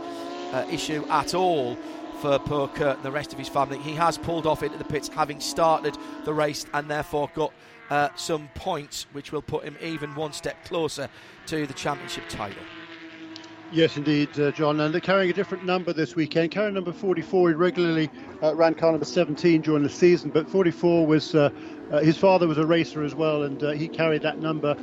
uh, 0.51 0.65
issue 0.71 1.05
at 1.09 1.33
all 1.33 1.77
for 2.15 2.39
poor 2.39 2.67
Kurt 2.67 2.97
and 2.97 3.05
the 3.05 3.11
rest 3.11 3.33
of 3.33 3.39
his 3.39 3.49
family. 3.49 3.77
He 3.79 3.93
has 3.93 4.17
pulled 4.17 4.45
off 4.45 4.63
into 4.63 4.77
the 4.77 4.83
pits, 4.83 5.07
having 5.07 5.39
started 5.39 5.97
the 6.23 6.33
race, 6.33 6.65
and 6.73 6.89
therefore 6.89 7.29
got 7.35 7.53
uh, 7.89 8.09
some 8.15 8.49
points, 8.55 9.05
which 9.11 9.31
will 9.31 9.41
put 9.41 9.63
him 9.63 9.77
even 9.81 10.15
one 10.15 10.33
step 10.33 10.63
closer 10.65 11.09
to 11.47 11.67
the 11.67 11.73
championship 11.73 12.27
title. 12.29 12.63
Yes, 13.71 13.97
indeed, 13.97 14.39
uh, 14.39 14.51
John. 14.51 14.79
And 14.79 14.93
they're 14.93 15.01
carrying 15.01 15.29
a 15.29 15.33
different 15.33 15.65
number 15.65 15.91
this 15.91 16.15
weekend. 16.15 16.51
Carrying 16.51 16.75
number 16.75 16.93
44, 16.93 17.49
he 17.49 17.55
regularly 17.55 18.09
uh, 18.41 18.55
ran 18.55 18.75
car 18.75 18.91
number 18.91 19.05
17 19.05 19.61
during 19.61 19.83
the 19.83 19.89
season, 19.89 20.29
but 20.29 20.47
44 20.49 21.05
was 21.05 21.35
uh, 21.35 21.49
uh 21.91 21.99
his 21.99 22.17
father 22.17 22.47
was 22.47 22.57
a 22.57 22.65
racer 22.65 23.03
as 23.03 23.15
well, 23.15 23.43
and 23.43 23.63
uh, 23.63 23.71
he 23.71 23.87
carried 23.87 24.21
that 24.21 24.39
number. 24.39 24.75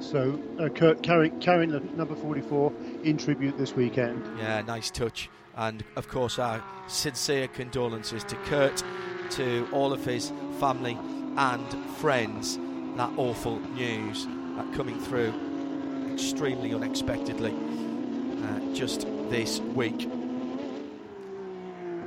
So 0.00 0.40
uh, 0.58 0.68
Kurt 0.68 1.02
carrying 1.02 1.38
carrying 1.40 1.70
the 1.70 1.80
number 1.80 2.14
44 2.14 2.72
in 3.04 3.18
tribute 3.18 3.58
this 3.58 3.74
weekend. 3.74 4.24
Yeah, 4.38 4.62
nice 4.62 4.90
touch. 4.90 5.28
And 5.60 5.84
of 5.94 6.08
course, 6.08 6.38
our 6.38 6.64
sincere 6.88 7.46
condolences 7.46 8.24
to 8.24 8.36
Kurt, 8.46 8.82
to 9.32 9.68
all 9.72 9.92
of 9.92 10.02
his 10.06 10.32
family 10.58 10.98
and 11.36 11.86
friends. 11.98 12.58
That 12.96 13.10
awful 13.18 13.60
news 13.74 14.26
coming 14.74 14.98
through 14.98 15.34
extremely 16.12 16.72
unexpectedly 16.72 17.52
uh, 17.52 18.74
just 18.74 19.02
this 19.28 19.60
week. 19.60 20.08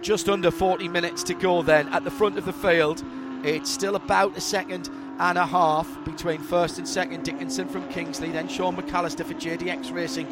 Just 0.01 0.29
under 0.29 0.49
40 0.49 0.87
minutes 0.87 1.21
to 1.23 1.35
go 1.35 1.61
then 1.61 1.87
at 1.89 2.03
the 2.03 2.11
front 2.11 2.39
of 2.39 2.45
the 2.45 2.53
field. 2.53 3.03
It's 3.43 3.69
still 3.69 3.95
about 3.95 4.35
a 4.35 4.41
second 4.41 4.89
and 5.19 5.37
a 5.37 5.45
half 5.45 5.87
between 6.05 6.41
first 6.41 6.79
and 6.79 6.87
second. 6.87 7.23
Dickinson 7.23 7.67
from 7.67 7.87
Kingsley, 7.89 8.31
then 8.31 8.47
Sean 8.47 8.75
McAllister 8.75 9.23
for 9.23 9.35
JDX 9.35 9.93
Racing 9.93 10.27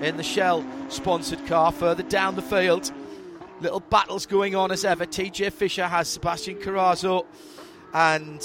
in 0.00 0.16
the 0.16 0.22
Shell 0.22 0.64
sponsored 0.88 1.44
car 1.46 1.72
further 1.72 2.02
down 2.02 2.36
the 2.36 2.42
field. 2.42 2.92
Little 3.60 3.80
battles 3.80 4.26
going 4.26 4.54
on 4.54 4.70
as 4.70 4.84
ever. 4.84 5.06
TJ 5.06 5.52
Fisher 5.52 5.86
has 5.86 6.08
Sebastian 6.08 6.56
Carrazzo 6.56 7.24
and 7.94 8.42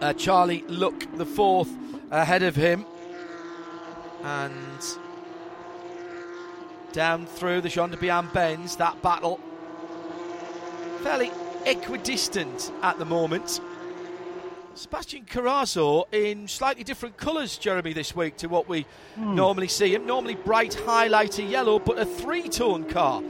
uh, 0.00 0.12
Charlie 0.12 0.64
Luck, 0.68 1.06
the 1.16 1.24
fourth, 1.24 1.70
ahead 2.10 2.42
of 2.42 2.54
him. 2.54 2.84
And 4.22 4.52
down 6.92 7.26
through 7.26 7.62
the 7.62 7.68
Jean 7.68 7.90
de 7.90 7.96
Bihan 7.96 8.32
bends, 8.32 8.76
that 8.76 9.00
battle 9.02 9.40
fairly 11.02 11.30
equidistant 11.66 12.72
at 12.82 12.98
the 12.98 13.04
moment. 13.04 13.60
Sebastian 14.74 15.24
Carrazzo 15.24 16.12
in 16.12 16.48
slightly 16.48 16.82
different 16.82 17.16
colours, 17.16 17.56
Jeremy, 17.58 17.92
this 17.92 18.16
week 18.16 18.36
to 18.38 18.48
what 18.48 18.68
we 18.68 18.84
mm. 19.16 19.34
normally 19.34 19.68
see 19.68 19.94
him. 19.94 20.04
Normally 20.04 20.34
bright 20.34 20.72
highlighter 20.72 21.48
yellow, 21.48 21.78
but 21.78 21.96
a 21.98 22.04
three 22.04 22.48
tone 22.48 22.84
car 22.84 23.22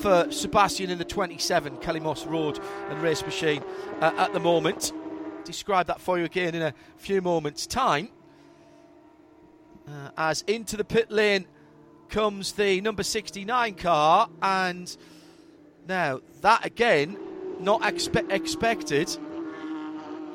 for 0.00 0.30
Sebastian 0.30 0.88
in 0.88 0.96
the 0.96 1.04
27 1.04 1.76
Kelly 1.78 2.00
Moss 2.00 2.24
Road 2.26 2.58
and 2.88 3.02
Race 3.02 3.22
Machine 3.22 3.62
uh, 4.00 4.12
at 4.16 4.32
the 4.32 4.40
moment. 4.40 4.92
Describe 5.44 5.86
that 5.88 6.00
for 6.00 6.18
you 6.18 6.24
again 6.24 6.54
in 6.54 6.62
a 6.62 6.74
few 6.96 7.20
moments' 7.20 7.66
time. 7.66 8.08
Uh, 9.86 10.10
as 10.16 10.42
into 10.42 10.78
the 10.78 10.84
pit 10.84 11.10
lane 11.10 11.46
comes 12.08 12.52
the 12.52 12.80
number 12.80 13.02
69 13.02 13.74
car, 13.74 14.30
and 14.40 14.96
now 15.86 16.20
that 16.40 16.64
again, 16.64 17.18
not 17.60 17.82
expe- 17.82 18.32
expected 18.32 19.16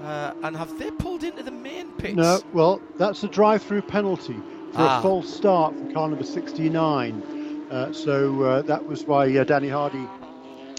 uh, 0.03 0.33
and 0.43 0.55
have 0.55 0.77
they 0.79 0.91
pulled 0.91 1.23
into 1.23 1.43
the 1.43 1.51
main 1.51 1.91
pits? 1.93 2.15
No, 2.15 2.41
well, 2.53 2.81
that's 2.97 3.23
a 3.23 3.27
drive 3.27 3.61
through 3.61 3.83
penalty 3.83 4.39
for 4.73 4.81
ah. 4.81 4.99
a 4.99 5.01
false 5.01 5.33
start 5.33 5.75
for 5.75 5.91
car 5.91 6.09
number 6.09 6.23
69. 6.23 7.67
Uh, 7.69 7.93
so 7.93 8.43
uh, 8.43 8.61
that 8.63 8.85
was 8.85 9.05
why 9.05 9.35
uh, 9.37 9.43
Danny 9.43 9.69
Hardy 9.69 10.07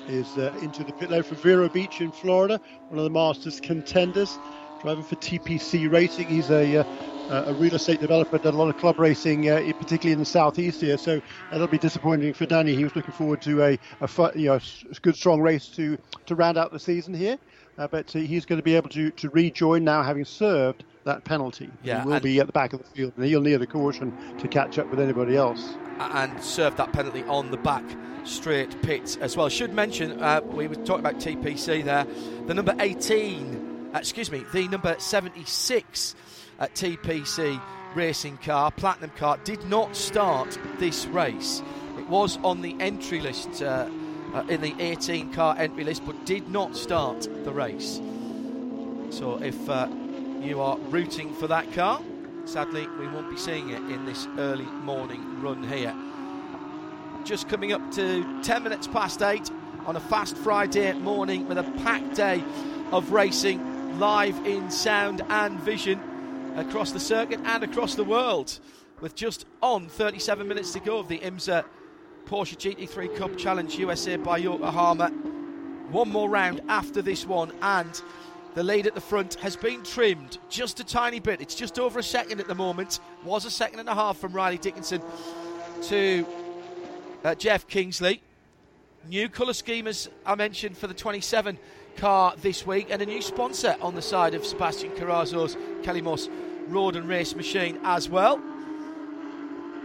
is 0.09 0.27
uh, 0.37 0.53
into 0.61 0.85
the 0.85 0.93
pit 0.93 1.11
lane 1.11 1.23
for 1.23 1.37
Vero 1.37 1.69
Beach 1.69 2.01
in 2.01 2.11
Florida, 2.11 2.61
one 2.89 2.99
of 2.99 3.05
the 3.05 3.11
Masters 3.11 3.61
contenders, 3.61 4.39
driving 4.83 5.05
for 5.05 5.17
TPC 5.17 5.91
Racing. 5.91 6.27
He's 6.27 6.51
a 6.51 6.85
uh, 7.31 7.45
a 7.47 7.55
real 7.55 7.75
estate 7.75 8.01
developer, 8.01 8.37
done 8.37 8.53
a 8.53 8.57
lot 8.57 8.69
of 8.69 8.77
club 8.77 8.99
racing, 8.99 9.49
uh, 9.49 9.59
particularly 9.79 10.13
in 10.13 10.19
the 10.19 10.25
southeast 10.25 10.83
here. 10.83 10.99
So 10.99 11.23
that'll 11.51 11.67
be 11.67 11.79
disappointing 11.79 12.35
for 12.35 12.45
Danny. 12.45 12.75
He 12.75 12.85
was 12.85 12.95
looking 12.95 13.13
forward 13.13 13.41
to 13.43 13.63
a, 13.63 13.79
a 14.01 14.33
you 14.35 14.47
know, 14.47 14.55
a 14.57 15.01
good 15.01 15.17
strong 15.17 15.41
race 15.41 15.69
to 15.69 15.97
to 16.27 16.35
round 16.35 16.59
out 16.59 16.73
the 16.73 16.81
season 16.81 17.15
here 17.15 17.39
uh, 17.83 17.89
but 17.89 18.11
he's 18.11 18.47
going 18.47 18.59
to 18.59 18.63
be 18.63 18.77
able 18.77 18.89
to, 18.91 19.11
to 19.11 19.29
rejoin 19.31 19.83
now, 19.83 20.03
having 20.03 20.25
served 20.25 20.85
that 21.05 21.25
penalty. 21.25 21.69
Yeah, 21.83 22.03
he 22.03 22.09
will 22.09 22.21
be 22.21 22.39
at 22.39 22.47
the 22.47 22.53
back 22.53 22.73
of 22.73 22.79
the 22.79 22.89
field, 22.91 23.13
and 23.17 23.27
he'll 23.27 23.41
need 23.41 23.57
the 23.57 23.67
caution 23.67 24.17
to 24.39 24.47
catch 24.47 24.79
up 24.79 24.89
with 24.89 25.01
anybody 25.01 25.37
else. 25.37 25.75
And 25.99 26.43
serve 26.43 26.77
that 26.77 26.93
penalty 26.93 27.25
on 27.25 27.51
the 27.51 27.57
back 27.57 27.85
straight 28.25 28.81
pit 28.83 29.19
as 29.21 29.37
well. 29.37 29.49
Should 29.49 29.73
mention, 29.73 30.23
uh, 30.23 30.41
we 30.43 30.69
were 30.69 30.77
talking 30.77 31.01
about 31.01 31.17
TPC 31.17 31.85
there, 31.85 32.07
the 32.47 32.55
number 32.55 32.75
18, 32.79 33.91
uh, 33.93 33.99
excuse 33.99 34.31
me, 34.31 34.45
the 34.53 34.69
number 34.69 34.95
76 34.99 36.15
at 36.61 36.75
TPC 36.75 37.61
racing 37.97 38.39
car, 38.39 38.71
platinum 38.71 39.11
car, 39.17 39.39
did 39.43 39.65
not 39.65 39.97
start 39.97 40.57
this 40.79 41.07
race. 41.07 41.63
It 41.99 42.09
was 42.09 42.39
on 42.45 42.63
the 42.63 42.77
entry 42.79 43.21
list 43.21 43.61
uh, 43.61 43.89
uh, 44.35 44.45
in 44.49 44.61
the 44.61 44.75
18 44.79 45.33
car 45.33 45.55
entry 45.59 45.85
list, 45.85 46.05
but 46.05 46.25
did 46.25 46.49
not 46.49 46.77
start 46.77 47.29
the 47.45 47.53
race. 47.53 48.01
So 49.11 49.43
if 49.43 49.69
uh, 49.69 49.89
you 50.43 50.61
are 50.61 50.77
rooting 50.91 51.33
for 51.35 51.47
that 51.47 51.73
car. 51.73 52.01
Sadly, 52.45 52.89
we 52.99 53.07
won't 53.07 53.31
be 53.31 53.37
seeing 53.37 53.71
it 53.71 53.79
in 53.83 54.05
this 54.05 54.27
early 54.39 54.65
morning 54.65 55.41
run 55.41 55.63
here. 55.63 55.95
Just 57.25 57.49
coming 57.49 57.73
up 57.73 57.93
to 57.93 58.43
10 58.43 58.63
minutes 58.65 58.89
past 58.89 59.23
8 59.23 59.51
on 59.87 59.95
a 59.95 60.01
fast 60.01 60.37
Friday 60.39 60.93
morning 60.95 61.47
with 61.47 61.59
a 61.59 61.63
packed 61.85 62.17
day 62.17 62.43
of 62.91 63.13
racing 63.13 63.99
live 64.01 64.37
in 64.45 64.71
sound 64.71 65.23
and 65.29 65.61
vision 65.61 66.01
across 66.57 66.91
the 66.91 67.01
circuit 67.01 67.39
and 67.45 67.63
across 67.63 67.95
the 67.95 68.05
world. 68.05 68.59
With 69.01 69.15
just 69.15 69.47
on 69.61 69.89
37 69.89 70.47
minutes 70.47 70.73
to 70.73 70.81
go 70.81 70.99
of 70.99 71.07
the 71.07 71.19
IMSA 71.21 71.65
Porsche 72.33 72.57
GT3 72.57 73.15
Cup 73.15 73.37
Challenge 73.37 73.79
USA 73.79 74.17
by 74.17 74.39
Yokohama. 74.39 75.11
One 75.91 76.09
more 76.09 76.31
round 76.31 76.63
after 76.67 77.03
this 77.03 77.27
one, 77.27 77.53
and 77.61 78.01
the 78.55 78.63
lead 78.63 78.87
at 78.87 78.95
the 78.95 79.03
front 79.03 79.35
has 79.35 79.55
been 79.55 79.83
trimmed 79.83 80.39
just 80.49 80.81
a 80.81 80.85
tiny 80.85 81.21
bit. 81.21 81.43
It's 81.43 81.55
just 81.55 81.79
over 81.79 81.99
a 81.99 82.03
second 82.03 82.41
at 82.41 82.49
the 82.49 82.55
moment. 82.55 83.01
Was 83.23 83.45
a 83.45 83.51
second 83.51 83.81
and 83.81 83.89
a 83.91 83.95
half 83.95 84.17
from 84.17 84.33
Riley 84.33 84.57
Dickinson 84.57 85.03
to 85.83 86.27
uh, 87.23 87.35
Jeff 87.35 87.69
Kingsley. 87.69 88.23
New 89.11 89.29
colour 89.29 89.53
scheme, 89.53 89.87
as 89.87 90.09
I 90.25 90.35
mentioned, 90.35 90.79
for 90.79 90.87
the 90.87 90.95
27 90.95 91.59
car 91.99 92.33
this 92.41 92.67
week, 92.67 92.87
and 92.89 93.03
a 93.03 93.07
new 93.07 93.21
sponsor 93.21 93.77
on 93.83 93.95
the 93.95 94.01
side 94.01 94.33
of 94.33 94.47
Sebastian 94.47 94.93
Carrazzo's 94.93 95.59
Kelly 95.83 96.01
Moss 96.01 96.31
Road 96.69 96.97
and 96.97 97.11
Race 97.11 97.37
Machine 97.37 97.79
as 97.85 98.09
well. 98.09 98.43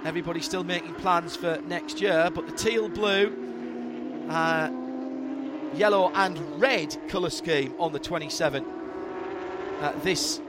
Everybody's 0.05 0.45
still 0.45 0.63
making 0.63 0.93
plans 0.95 1.35
for 1.35 1.59
next 1.67 1.99
year, 1.99 2.29
but 2.33 2.45
the 2.45 2.53
teal 2.53 2.87
blue, 2.87 3.33
uh, 4.29 4.69
yellow 5.73 6.11
and 6.13 6.39
red 6.61 6.95
colour 7.09 7.29
scheme 7.29 7.73
on 7.79 7.91
the 7.91 7.99
27 7.99 8.65
uh, 9.81 9.91
this 10.03 10.39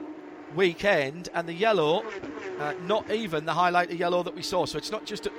weekend, 0.55 1.29
and 1.35 1.49
the 1.49 1.53
yellow, 1.53 2.05
uh, 2.59 2.75
not 2.87 3.11
even 3.11 3.45
the 3.45 3.53
highlighter 3.53 3.99
yellow 3.99 4.23
that 4.23 4.35
we 4.35 4.43
saw. 4.43 4.65
So 4.65 4.79
it's 4.79 4.91
not 4.91 5.05
just 5.05 5.27
a 5.27 5.33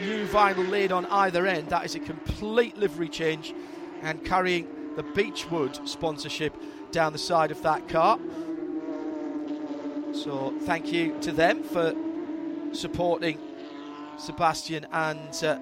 new 0.00 0.26
vinyl 0.26 0.68
lid 0.68 0.92
on 0.92 1.06
either 1.06 1.46
end, 1.46 1.68
that 1.68 1.84
is 1.84 1.94
a 1.94 2.00
complete 2.00 2.76
livery 2.76 3.08
change 3.08 3.54
and 4.02 4.24
carrying 4.24 4.66
the 4.96 5.02
Beechwood 5.02 5.88
sponsorship 5.88 6.54
down 6.90 7.12
the 7.12 7.18
side 7.18 7.50
of 7.50 7.62
that 7.62 7.88
car. 7.88 8.18
So 10.12 10.54
thank 10.62 10.92
you 10.92 11.16
to 11.20 11.32
them 11.32 11.62
for 11.62 11.94
supporting 12.72 13.38
Sebastian 14.18 14.86
and 14.92 15.44
uh, 15.44 15.58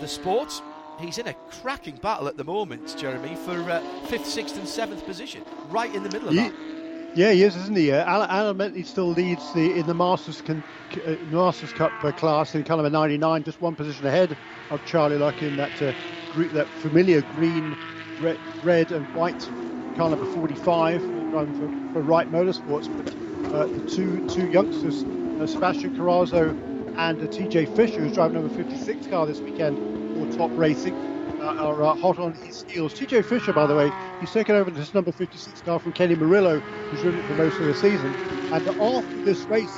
the 0.00 0.08
sport 0.08 0.62
he's 0.98 1.18
in 1.18 1.28
a 1.28 1.34
cracking 1.62 1.96
battle 1.96 2.28
at 2.28 2.36
the 2.36 2.44
moment, 2.44 2.96
Jeremy, 2.98 3.36
for 3.36 3.58
uh, 3.70 3.80
fifth, 4.06 4.26
sixth, 4.26 4.56
and 4.56 4.68
seventh 4.68 5.04
position, 5.04 5.44
right 5.68 5.94
in 5.94 6.02
the 6.02 6.10
middle 6.10 6.28
of 6.28 6.34
yeah, 6.34 6.48
that. 6.48 7.12
Yeah, 7.14 7.32
he 7.32 7.42
is, 7.42 7.56
isn't 7.56 7.76
he? 7.76 7.92
Uh, 7.92 8.52
Bentley 8.52 8.82
still 8.82 9.08
leads 9.08 9.52
the 9.54 9.78
in 9.78 9.86
the 9.86 9.94
Masters 9.94 10.42
con, 10.42 10.62
uh, 11.06 11.16
Masters 11.30 11.72
Cup 11.72 11.92
uh, 12.04 12.12
class 12.12 12.54
in 12.54 12.62
caliber 12.64 12.90
99, 12.90 13.44
just 13.44 13.60
one 13.60 13.74
position 13.74 14.06
ahead 14.06 14.36
of 14.70 14.84
Charlie 14.84 15.18
Luck 15.18 15.42
in 15.42 15.56
that 15.56 15.80
uh, 15.82 15.92
gre- 16.32 16.48
that 16.48 16.68
familiar 16.80 17.22
green, 17.34 17.76
red, 18.20 18.38
red 18.62 18.92
and 18.92 19.06
white 19.14 19.48
car 19.96 20.10
number 20.10 20.26
45, 20.32 21.02
run 21.32 21.52
for, 21.54 21.92
for 21.94 22.02
Wright 22.02 22.30
Motorsports. 22.30 22.88
But 22.94 23.54
uh, 23.54 23.66
the 23.66 23.90
two 23.90 24.28
two 24.28 24.50
youngsters, 24.50 25.02
uh, 25.40 25.46
Sebastian 25.46 25.96
Carrazzo 25.96 26.75
and 26.96 27.20
TJ 27.20 27.76
Fisher, 27.76 28.00
who's 28.00 28.12
driving 28.12 28.40
number 28.40 28.54
56 28.54 29.06
car 29.08 29.26
this 29.26 29.40
weekend, 29.40 29.76
for 30.16 30.38
Top 30.38 30.50
Racing 30.54 30.94
uh, 31.40 31.54
are 31.54 31.82
uh, 31.82 31.94
hot 31.94 32.18
on 32.18 32.32
his 32.32 32.64
heels. 32.68 32.94
TJ 32.94 33.24
Fisher, 33.24 33.52
by 33.52 33.66
the 33.66 33.74
way, 33.74 33.90
he's 34.20 34.32
taken 34.32 34.54
over 34.54 34.70
this 34.70 34.94
number 34.94 35.12
56 35.12 35.60
car 35.62 35.78
from 35.78 35.92
Kenny 35.92 36.14
Murillo, 36.14 36.60
who's 36.60 37.02
ridden 37.02 37.20
it 37.20 37.26
for 37.26 37.34
most 37.34 37.58
of 37.58 37.66
the 37.66 37.74
season. 37.74 38.14
And 38.52 38.68
after 38.68 39.24
this 39.24 39.40
race, 39.42 39.76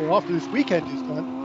or 0.00 0.12
after 0.12 0.32
this 0.32 0.46
weekend 0.48 0.86
is 0.88 1.02
done, 1.02 1.38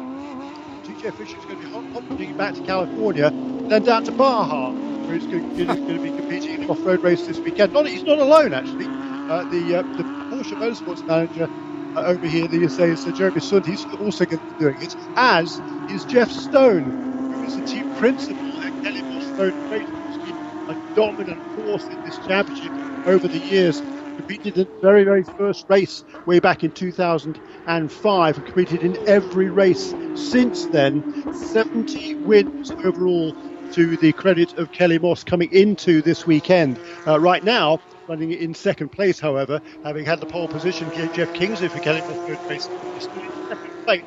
TJ 0.83 1.15
Fisher 1.17 1.37
is 1.37 1.45
going 1.45 1.61
to 1.61 1.67
be 1.67 1.71
hot 1.71 2.37
back 2.37 2.55
to 2.55 2.61
California, 2.63 3.29
then 3.69 3.83
down 3.83 4.03
to 4.05 4.11
Baja, 4.11 4.71
where 4.71 5.17
he's 5.17 5.27
going, 5.27 5.55
going, 5.55 5.87
to 5.87 5.99
be 5.99 6.09
competing 6.09 6.55
in 6.55 6.63
an 6.63 6.69
off-road 6.69 7.01
race 7.01 7.25
this 7.27 7.39
weekend. 7.39 7.73
Not, 7.73 7.87
he's 7.87 8.03
not 8.03 8.19
alone, 8.19 8.53
actually. 8.53 8.87
Uh, 8.87 9.43
the, 9.45 9.79
uh, 9.79 9.81
the 9.97 10.03
Porsche 10.03 10.57
Motorsports 10.57 11.05
manager 11.05 11.45
uh, 11.45 11.72
over 11.95 12.27
here 12.27 12.47
these 12.47 12.75
days, 12.75 13.05
uh, 13.07 13.11
Jeremy 13.11 13.41
Sund, 13.41 13.65
he's 13.65 13.85
also 13.99 14.25
going 14.25 14.39
to 14.39 14.45
be 14.45 14.55
doing 14.63 14.77
it, 14.81 14.95
as 15.15 15.61
is 15.87 16.05
Jeff 16.05 16.31
Stone, 16.31 16.93
is 17.41 17.55
the 17.55 17.63
team 17.63 17.85
principal 17.93 18.61
at 18.65 18.73
Kelly 18.83 19.03
Moss 19.09 19.33
Road 19.37 19.55
Racing, 19.69 20.35
a 20.69 20.75
dominant 20.95 21.39
force 21.55 21.89
in 21.89 21.97
this 22.03 22.19
championship 22.19 22.73
over 23.05 23.27
the 23.29 23.39
years. 23.39 23.83
Competed 24.17 24.57
in 24.57 24.65
the 24.65 24.87
very, 24.87 25.03
very 25.05 25.25
first 25.37 25.65
race 25.69 26.03
way 26.25 26.39
back 26.39 26.63
in 26.63 26.71
2005 26.71 28.37
and 28.37 28.45
competed 28.45 28.83
in 28.83 28.95
every 29.07 29.49
race 29.49 29.95
since 30.13 30.67
then. 30.71 31.03
70 31.31 32.17
wins 32.23 32.71
overall 32.83 33.35
to 33.73 33.97
the 33.97 34.13
credit 34.13 34.53
of 34.57 34.71
Kelly 34.71 34.99
Moss 34.99 35.23
coming 35.23 35.49
into 35.51 36.01
this 36.03 36.27
weekend. 36.27 36.79
Uh, 37.07 37.19
right 37.19 37.43
now, 37.43 37.79
running 38.07 38.31
in 38.31 38.53
second 38.53 38.89
place, 38.89 39.19
however, 39.19 39.61
having 39.83 40.05
had 40.05 40.19
the 40.19 40.25
pole 40.25 40.47
position, 40.47 40.91
Jeff 41.13 41.33
Kingsley 41.33 41.69
for 41.69 41.79
Racing 41.79 42.73
is 42.73 43.03
still 43.03 43.21
in 43.21 43.47
second 43.47 43.83
place 43.85 44.03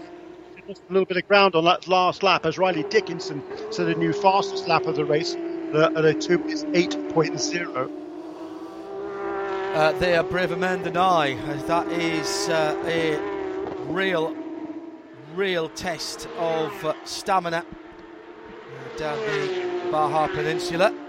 lost 0.68 0.82
a 0.90 0.92
little 0.92 1.06
bit 1.06 1.16
of 1.16 1.28
ground 1.28 1.54
on 1.54 1.64
that 1.64 1.87
last 1.87 2.22
lap 2.24 2.44
as 2.44 2.59
Riley 2.59 2.82
Dickinson 2.85 3.42
set 3.70 3.87
a 3.87 3.94
new 3.94 4.12
fastest 4.12 4.66
lap 4.66 4.87
of 4.87 4.96
the 4.96 5.04
race 5.04 5.35
at 5.35 6.04
a 6.04 6.12
2 6.12 6.38
minutes 6.38 6.64
8.0. 6.64 7.90
Uh, 9.74 9.92
they 9.98 10.16
are 10.16 10.24
braver 10.24 10.56
men 10.56 10.82
than 10.82 10.96
I. 10.96 11.35
That 11.66 11.87
is 11.92 12.48
uh, 12.48 12.82
a 12.87 13.16
real, 13.87 14.35
real 15.35 15.68
test 15.68 16.26
of 16.38 16.85
uh, 16.85 16.94
stamina 17.04 17.64
uh, 17.64 18.98
down 18.98 19.18
the 19.18 19.90
Baja 19.92 20.26
Peninsula. 20.28 21.06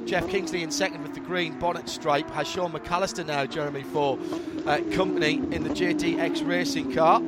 Jeff 0.05 0.29
Kingsley 0.29 0.63
in 0.63 0.71
second 0.71 1.03
with 1.03 1.13
the 1.13 1.19
green 1.19 1.59
bonnet 1.59 1.89
stripe. 1.89 2.29
Has 2.31 2.47
Sean 2.47 2.71
McAllister 2.71 3.25
now, 3.25 3.45
Jeremy, 3.45 3.83
for 3.83 4.17
uh, 4.65 4.79
company 4.93 5.33
in 5.53 5.63
the 5.63 5.71
JDX 5.71 6.47
racing 6.47 6.93
car. 6.93 7.19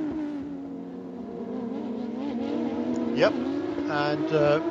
Yep, 3.14 3.34
and 3.34 4.32
uh, 4.32 4.62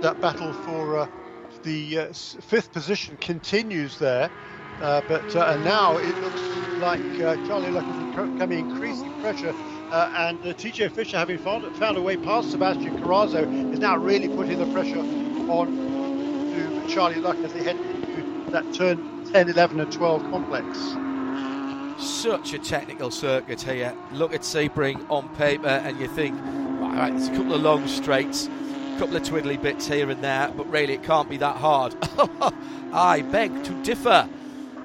that 0.00 0.18
battle 0.22 0.54
for 0.54 1.00
uh, 1.00 1.06
the 1.62 1.98
uh, 1.98 2.10
fifth 2.14 2.72
position 2.72 3.18
continues 3.18 3.98
there. 3.98 4.30
Uh, 4.82 5.00
but 5.06 5.36
uh, 5.36 5.56
now 5.58 5.96
it 5.96 6.14
looks 6.18 6.40
like 6.80 7.00
Charlie 7.46 7.70
Luck 7.70 7.84
is 7.86 8.16
coming 8.38 8.68
increasing 8.70 9.12
pressure 9.20 9.54
uh, 9.92 10.10
and 10.16 10.40
uh, 10.40 10.54
TJ 10.54 10.90
Fisher, 10.90 11.18
having 11.18 11.36
found, 11.36 11.76
found 11.76 11.98
a 11.98 12.02
way 12.02 12.16
past 12.16 12.50
Sebastian 12.50 12.98
Carrazzo, 12.98 13.72
is 13.72 13.78
now 13.78 13.96
really 13.96 14.26
putting 14.26 14.58
the 14.58 14.66
pressure 14.72 14.98
on 14.98 15.66
to 15.66 16.88
Charlie 16.88 17.20
Luck 17.20 17.36
as 17.44 17.52
they 17.52 17.62
head 17.62 17.76
into 17.76 18.50
that 18.50 18.72
turn 18.72 19.24
10, 19.32 19.50
11, 19.50 19.80
and 19.80 19.92
12 19.92 20.22
complex. 20.30 20.78
Such 22.02 22.54
a 22.54 22.58
technical 22.58 23.10
circuit 23.10 23.60
here. 23.60 23.94
Look 24.12 24.32
at 24.32 24.40
Sebring 24.40 25.04
on 25.10 25.28
paper, 25.36 25.68
and 25.68 26.00
you 26.00 26.08
think, 26.08 26.40
right, 26.80 27.10
there's 27.10 27.28
a 27.28 27.36
couple 27.36 27.54
of 27.54 27.60
long 27.60 27.86
straights, 27.86 28.46
a 28.46 28.98
couple 28.98 29.16
of 29.16 29.22
twiddly 29.22 29.60
bits 29.60 29.86
here 29.86 30.08
and 30.08 30.24
there, 30.24 30.48
but 30.56 30.66
really 30.70 30.94
it 30.94 31.02
can't 31.02 31.28
be 31.28 31.36
that 31.36 31.58
hard. 31.58 31.94
I 32.94 33.20
beg 33.20 33.62
to 33.64 33.82
differ. 33.82 34.26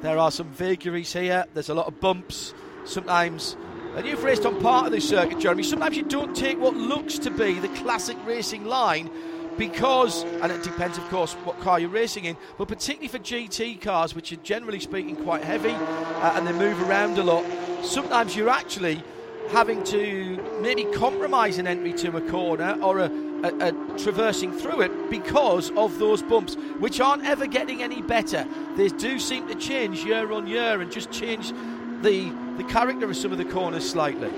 There 0.07 0.19
are 0.19 0.31
some 0.31 0.47
vagaries 0.51 1.11
here, 1.11 1.45
there's 1.53 1.67
a 1.67 1.73
lot 1.73 1.87
of 1.87 1.99
bumps. 1.99 2.53
Sometimes 2.85 3.57
and 3.97 4.07
you've 4.07 4.23
raced 4.23 4.45
on 4.45 4.57
part 4.61 4.85
of 4.85 4.93
this 4.93 5.09
circuit, 5.09 5.37
Jeremy. 5.37 5.63
Sometimes 5.63 5.97
you 5.97 6.03
don't 6.03 6.33
take 6.33 6.57
what 6.57 6.77
looks 6.77 7.19
to 7.19 7.29
be 7.29 7.59
the 7.59 7.67
classic 7.79 8.15
racing 8.25 8.63
line 8.63 9.11
because, 9.57 10.23
and 10.23 10.49
it 10.49 10.63
depends, 10.63 10.97
of 10.97 11.03
course, 11.09 11.33
what 11.43 11.59
car 11.59 11.77
you're 11.77 11.89
racing 11.89 12.23
in, 12.23 12.37
but 12.57 12.69
particularly 12.69 13.09
for 13.09 13.19
GT 13.19 13.81
cars, 13.81 14.15
which 14.15 14.31
are 14.31 14.37
generally 14.37 14.79
speaking 14.79 15.17
quite 15.17 15.43
heavy 15.43 15.71
uh, 15.71 16.37
and 16.37 16.47
they 16.47 16.53
move 16.53 16.81
around 16.89 17.17
a 17.17 17.23
lot, 17.23 17.43
sometimes 17.83 18.33
you're 18.33 18.47
actually 18.47 19.03
having 19.51 19.83
to 19.85 20.59
maybe 20.61 20.85
compromise 20.85 21.57
an 21.57 21.67
entry 21.67 21.93
to 21.93 22.17
a 22.17 22.21
corner 22.21 22.77
or 22.81 22.99
a, 22.99 23.11
a, 23.43 23.67
a, 23.67 23.97
traversing 23.97 24.51
through 24.51 24.81
it 24.81 25.09
because 25.09 25.71
of 25.71 25.97
those 25.99 26.21
bumps, 26.21 26.55
which 26.79 26.99
aren't 26.99 27.25
ever 27.25 27.47
getting 27.47 27.81
any 27.81 28.01
better. 28.01 28.45
They 28.75 28.89
do 28.89 29.19
seem 29.19 29.47
to 29.47 29.55
change 29.55 30.03
year 30.03 30.31
on 30.31 30.47
year 30.47 30.81
and 30.81 30.91
just 30.91 31.11
change 31.11 31.51
the 32.01 32.31
the 32.57 32.63
character 32.63 33.09
of 33.09 33.15
some 33.15 33.31
of 33.31 33.37
the 33.37 33.45
corners 33.45 33.87
slightly. 33.87 34.31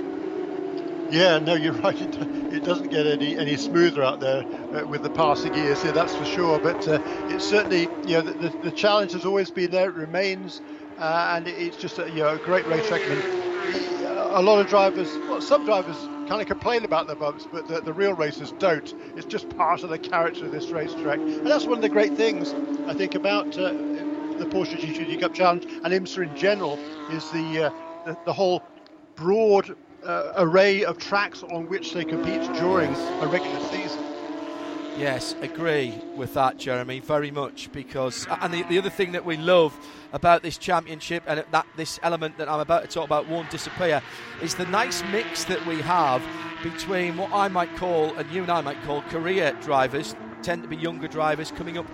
Yeah, 1.10 1.39
no, 1.39 1.56
you're 1.56 1.74
right. 1.84 2.00
It, 2.00 2.15
it 2.54 2.63
doesn't 2.63 2.89
get 2.89 3.08
any, 3.08 3.38
any 3.38 3.56
smoother 3.56 4.04
out 4.04 4.19
there 4.19 4.45
uh, 4.76 4.86
with 4.86 5.04
the 5.04 5.10
passing 5.10 5.54
years, 5.56 5.84
yeah, 5.84 5.91
that's 5.91 6.15
for 6.15 6.26
sure. 6.26 6.60
But 6.60 6.88
uh, 6.88 7.02
it's 7.30 7.48
certainly, 7.48 7.88
you 8.06 8.15
know, 8.15 8.22
the, 8.22 8.50
the, 8.50 8.58
the, 8.63 8.72
challenge 8.72 9.13
has 9.13 9.26
always 9.26 9.50
been 9.50 9.72
there. 9.72 9.89
It 9.89 9.95
remains, 9.95 10.62
uh, 11.00 11.34
and 11.36 11.48
it's 11.48 11.78
just 11.78 11.98
a, 12.00 12.10
you 12.10 12.17
know, 12.17 12.36
a 12.36 12.38
great 12.38 12.67
racetrack. 12.67 13.02
I 13.04 13.10
mean, 13.10 13.48
a 13.71 14.41
lot 14.41 14.60
of 14.60 14.67
drivers, 14.67 15.10
well, 15.27 15.41
some 15.41 15.65
drivers 15.65 15.97
kind 16.27 16.41
of 16.41 16.47
complain 16.47 16.86
about 16.86 17.08
the 17.08 17.15
bumps, 17.15 17.47
but 17.51 17.67
the, 17.67 17.82
the, 17.82 17.91
real 17.91 18.13
racers 18.13 18.53
don't. 18.60 18.93
It's 19.15 19.25
just 19.25 19.49
part 19.58 19.84
of 19.84 19.89
the 19.89 19.97
character 19.97 20.45
of 20.45 20.51
this 20.51 20.67
racetrack, 20.69 21.17
and 21.19 21.45
that's 21.45 21.65
one 21.65 21.77
of 21.77 21.82
the 21.82 21.89
great 21.89 22.15
things 22.15 22.53
I 22.88 22.93
think 22.93 23.15
about 23.15 23.58
uh, 23.58 23.71
the 23.71 24.45
Porsche 24.45 24.77
GT 24.77 25.19
Cup 25.19 25.34
Challenge 25.34 25.65
and 25.65 25.86
IMSA 25.86 26.29
in 26.29 26.36
general 26.36 26.77
is 27.12 27.29
the 27.32 27.65
uh, 27.65 27.69
the, 28.05 28.17
the, 28.25 28.34
whole 28.34 28.63
broad 29.15 29.75
uh, 30.05 30.34
array 30.38 30.86
of 30.86 30.97
tracks 30.97 31.43
on 31.43 31.67
which 31.67 31.93
they 31.93 32.05
compete 32.05 32.41
during 32.53 32.93
a 33.21 33.27
regular 33.27 33.60
season. 33.67 34.09
Yes, 34.99 35.33
agree 35.39 35.93
with 36.17 36.33
that, 36.33 36.57
Jeremy, 36.57 36.99
very 36.99 37.31
much. 37.31 37.71
Because 37.71 38.27
and 38.41 38.53
the, 38.53 38.63
the 38.63 38.77
other 38.77 38.89
thing 38.89 39.13
that 39.13 39.23
we 39.23 39.38
love 39.38 39.73
about 40.12 40.43
this 40.43 40.57
championship 40.57 41.23
and 41.25 41.45
that 41.51 41.65
this 41.77 42.01
element 42.03 42.38
that 42.38 42.49
I'm 42.49 42.59
about 42.59 42.81
to 42.81 42.89
talk 42.89 43.05
about 43.05 43.25
won't 43.29 43.49
disappear 43.49 44.01
is 44.41 44.55
the 44.55 44.65
nice 44.65 45.01
mix 45.09 45.45
that 45.45 45.65
we 45.65 45.79
have 45.83 46.21
between 46.62 47.15
what 47.15 47.31
I 47.31 47.47
might 47.47 47.73
call 47.77 48.13
and 48.15 48.29
you 48.29 48.41
and 48.41 48.51
I 48.51 48.59
might 48.59 48.83
call 48.83 49.01
career 49.03 49.57
drivers. 49.62 50.17
Tend 50.41 50.63
to 50.63 50.67
be 50.67 50.75
younger 50.75 51.07
drivers 51.07 51.51
coming 51.51 51.77
up 51.77 51.85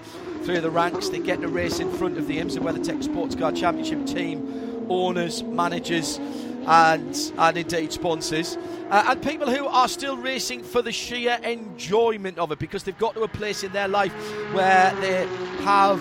through 0.41 0.61
the 0.61 0.71
ranks. 0.71 1.09
They 1.09 1.19
get 1.19 1.41
to 1.41 1.47
race 1.47 1.79
in 1.79 1.91
front 1.91 2.17
of 2.17 2.25
the 2.25 2.39
IMSA 2.39 2.57
WeatherTech 2.57 3.03
Sports 3.03 3.35
Car 3.35 3.51
Championship 3.51 4.07
team, 4.07 4.87
owners, 4.89 5.43
managers 5.43 6.19
and, 6.67 7.31
and 7.37 7.57
indeed 7.57 7.91
sponsors. 7.91 8.57
Uh, 8.89 9.05
and 9.09 9.23
people 9.23 9.49
who 9.49 9.65
are 9.65 9.87
still 9.87 10.17
racing 10.17 10.63
for 10.63 10.81
the 10.81 10.91
sheer 10.91 11.39
enjoyment 11.43 12.37
of 12.37 12.51
it 12.51 12.59
because 12.59 12.83
they've 12.83 12.97
got 12.97 13.15
to 13.15 13.23
a 13.23 13.27
place 13.27 13.63
in 13.63 13.71
their 13.71 13.87
life 13.87 14.13
where 14.53 14.93
they 15.01 15.25
have 15.63 15.99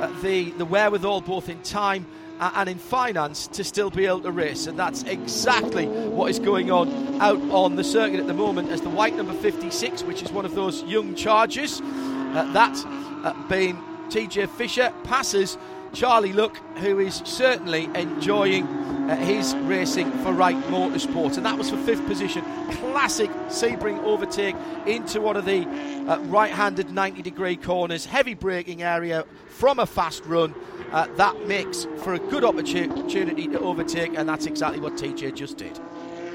uh, 0.00 0.08
the, 0.22 0.50
the 0.52 0.64
wherewithal, 0.64 1.20
both 1.20 1.48
in 1.48 1.62
time 1.62 2.06
uh, 2.40 2.52
and 2.56 2.68
in 2.68 2.78
finance, 2.78 3.46
to 3.48 3.64
still 3.64 3.90
be 3.90 4.06
able 4.06 4.20
to 4.20 4.30
race. 4.30 4.66
And 4.66 4.78
that's 4.78 5.02
exactly 5.04 5.86
what 5.86 6.30
is 6.30 6.38
going 6.38 6.70
on 6.70 7.20
out 7.20 7.40
on 7.50 7.76
the 7.76 7.84
circuit 7.84 8.20
at 8.20 8.26
the 8.26 8.34
moment 8.34 8.70
as 8.70 8.80
the 8.80 8.90
white 8.90 9.14
number 9.14 9.32
56, 9.32 10.02
which 10.02 10.22
is 10.22 10.32
one 10.32 10.44
of 10.44 10.54
those 10.54 10.82
young 10.82 11.14
charges, 11.14 11.80
uh, 11.80 12.50
that 12.52 12.76
uh, 13.24 13.48
being 13.48 13.76
TJ 14.08 14.48
Fisher, 14.50 14.92
passes 15.04 15.56
Charlie 15.92 16.32
Luck, 16.32 16.56
who 16.78 16.98
is 16.98 17.22
certainly 17.24 17.84
enjoying 17.94 18.66
uh, 19.08 19.16
his 19.16 19.54
racing 19.56 20.10
for 20.18 20.32
Wright 20.32 20.56
Motorsport. 20.64 21.36
And 21.36 21.46
that 21.46 21.56
was 21.56 21.70
for 21.70 21.76
fifth 21.78 22.04
position. 22.06 22.44
Classic 22.72 23.30
Sebring 23.48 24.02
overtake 24.02 24.56
into 24.86 25.20
one 25.20 25.36
of 25.36 25.44
the 25.44 25.66
uh, 26.08 26.18
right 26.24 26.50
handed 26.50 26.90
90 26.90 27.22
degree 27.22 27.56
corners. 27.56 28.04
Heavy 28.04 28.34
braking 28.34 28.82
area 28.82 29.24
from 29.48 29.78
a 29.78 29.86
fast 29.86 30.24
run. 30.26 30.54
Uh, 30.92 31.06
that 31.16 31.46
makes 31.46 31.86
for 31.98 32.14
a 32.14 32.18
good 32.18 32.44
opportunity 32.44 33.48
to 33.48 33.58
overtake, 33.60 34.16
and 34.16 34.28
that's 34.28 34.46
exactly 34.46 34.80
what 34.80 34.94
TJ 34.94 35.34
just 35.34 35.58
did. 35.58 35.78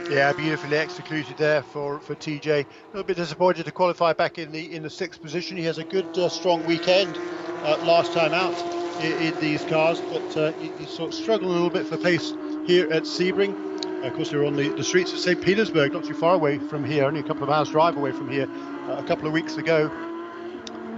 Yeah, 0.10 0.34
beautifully 0.34 0.78
executed 0.78 1.38
there 1.38 1.64
for, 1.64 2.00
for 2.00 2.16
TJ. 2.16 2.48
A 2.48 2.66
little 2.88 3.04
bit 3.04 3.16
disappointed 3.16 3.66
to 3.66 3.72
qualify 3.72 4.12
back 4.12 4.38
in 4.38 4.52
the 4.52 4.76
in 4.76 4.84
the 4.84 4.90
sixth 4.90 5.22
position. 5.22 5.56
He 5.56 5.64
has 5.64 5.78
a 5.78 5.86
good, 5.86 6.18
uh, 6.18 6.28
strong 6.28 6.66
weekend 6.66 7.18
uh, 7.64 7.78
last 7.86 8.12
time 8.12 8.34
out 8.34 8.54
in, 9.02 9.34
in 9.34 9.40
these 9.40 9.64
cars, 9.66 10.02
but 10.02 10.38
uh, 10.38 10.52
he, 10.54 10.86
sort 10.86 11.10
of 11.10 11.14
struggled 11.14 11.50
a 11.50 11.54
little 11.54 11.70
bit 11.70 11.86
for 11.86 11.98
pace 11.98 12.34
here 12.72 12.92
at 12.94 13.04
Sebring. 13.04 13.54
Of 14.06 14.14
course, 14.14 14.32
we're 14.32 14.46
on 14.46 14.56
the, 14.56 14.70
the 14.70 14.84
streets 14.84 15.12
of 15.12 15.20
St. 15.20 15.42
Petersburg, 15.42 15.92
not 15.92 16.06
too 16.06 16.14
far 16.14 16.36
away 16.36 16.58
from 16.58 16.86
here, 16.86 17.04
only 17.04 17.20
a 17.20 17.24
couple 17.24 17.44
of 17.44 17.50
hours 17.50 17.70
drive 17.70 17.98
away 17.98 18.14
from 18.14 18.30
here, 18.30 18.48
uh, 18.88 18.94
a 18.94 19.04
couple 19.04 19.28
of 19.28 19.34
weeks 19.34 19.58
ago. 19.58 19.92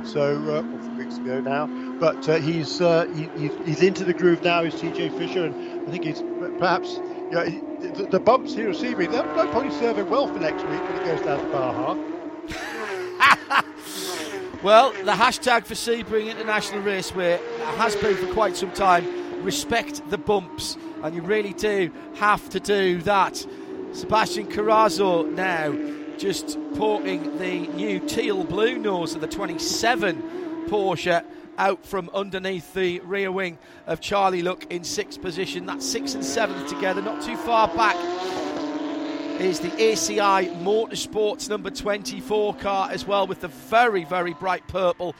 So, 0.06 0.36
uh, 0.54 0.98
weeks 0.98 1.18
ago 1.18 1.42
now. 1.42 1.66
But 2.00 2.30
uh, 2.30 2.36
he's, 2.36 2.80
uh, 2.80 3.06
he, 3.16 3.48
he's 3.66 3.82
into 3.82 4.04
the 4.04 4.14
groove 4.14 4.44
now. 4.44 4.64
He's 4.64 4.76
TJ 4.76 5.18
Fisher, 5.18 5.46
and 5.46 5.88
I 5.88 5.92
think 5.92 6.04
he's 6.04 6.22
perhaps 6.60 6.98
you 6.98 7.32
know, 7.32 7.46
the, 7.80 8.08
the, 8.12 8.20
bumps 8.20 8.54
here 8.54 8.70
at 8.70 8.76
Sebring, 8.76 9.12
they'll, 9.12 9.24
they'll 9.36 9.48
probably 9.48 9.72
serve 9.72 9.98
him 9.98 10.10
well 10.10 10.28
for 10.28 10.40
next 10.40 10.62
week 10.68 10.82
when 10.82 11.00
he 11.00 11.06
goes 11.06 11.22
down 11.22 11.40
to 11.40 11.46
Baja. 11.52 11.98
Well, 14.64 14.94
the 14.94 15.12
hashtag 15.12 15.66
for 15.66 15.74
Sebring 15.74 16.32
International 16.32 16.82
Raceway 16.82 17.38
has 17.76 17.98
been 17.98 18.16
for 18.16 18.34
quite 18.34 18.56
some 18.56 18.72
time 18.72 19.06
respect 19.44 20.10
the 20.10 20.18
bumps, 20.18 20.78
and 21.04 21.13
you 21.13 21.22
really 21.22 21.54
do 21.54 21.92
have 22.16 22.50
to 22.50 22.60
do 22.60 23.02
that. 23.02 23.46
Sebastian 23.92 24.48
Carrazzo 24.48 25.32
now 25.32 26.18
just 26.18 26.58
porting 26.76 27.38
the 27.38 27.68
new 27.68 28.00
teal 28.00 28.44
blue 28.44 28.78
nose 28.78 29.13
of 29.13 29.22
the 29.22 29.28
27 29.28 30.66
Porsche 30.68 31.24
out 31.60 31.86
from 31.86 32.10
underneath 32.13 32.74
the 32.74 33.00
rear 33.02 33.32
wing 33.32 33.60
of 33.86 34.00
Charlie 34.00 34.42
Luck 34.42 34.66
in 34.72 34.84
sixth 34.84 35.22
position. 35.22 35.68
That's 35.68 35.88
sixth 35.88 36.16
and 36.16 36.26
seventh 36.26 36.68
together, 36.68 37.02
not 37.02 37.22
too 37.22 37.38
far 37.38 37.68
back 37.68 37.96
is 39.39 39.60
the 39.60 39.70
ACI 39.72 40.56
Motorsports 40.62 41.50
number 41.50 41.70
24 41.70 42.56
car 42.56 42.89
as 42.92 43.06
well, 43.06 43.28
with 43.28 43.42
the 43.42 43.48
very, 43.48 44.04
very 44.06 44.34
bright 44.34 44.66
purple 44.68 45.16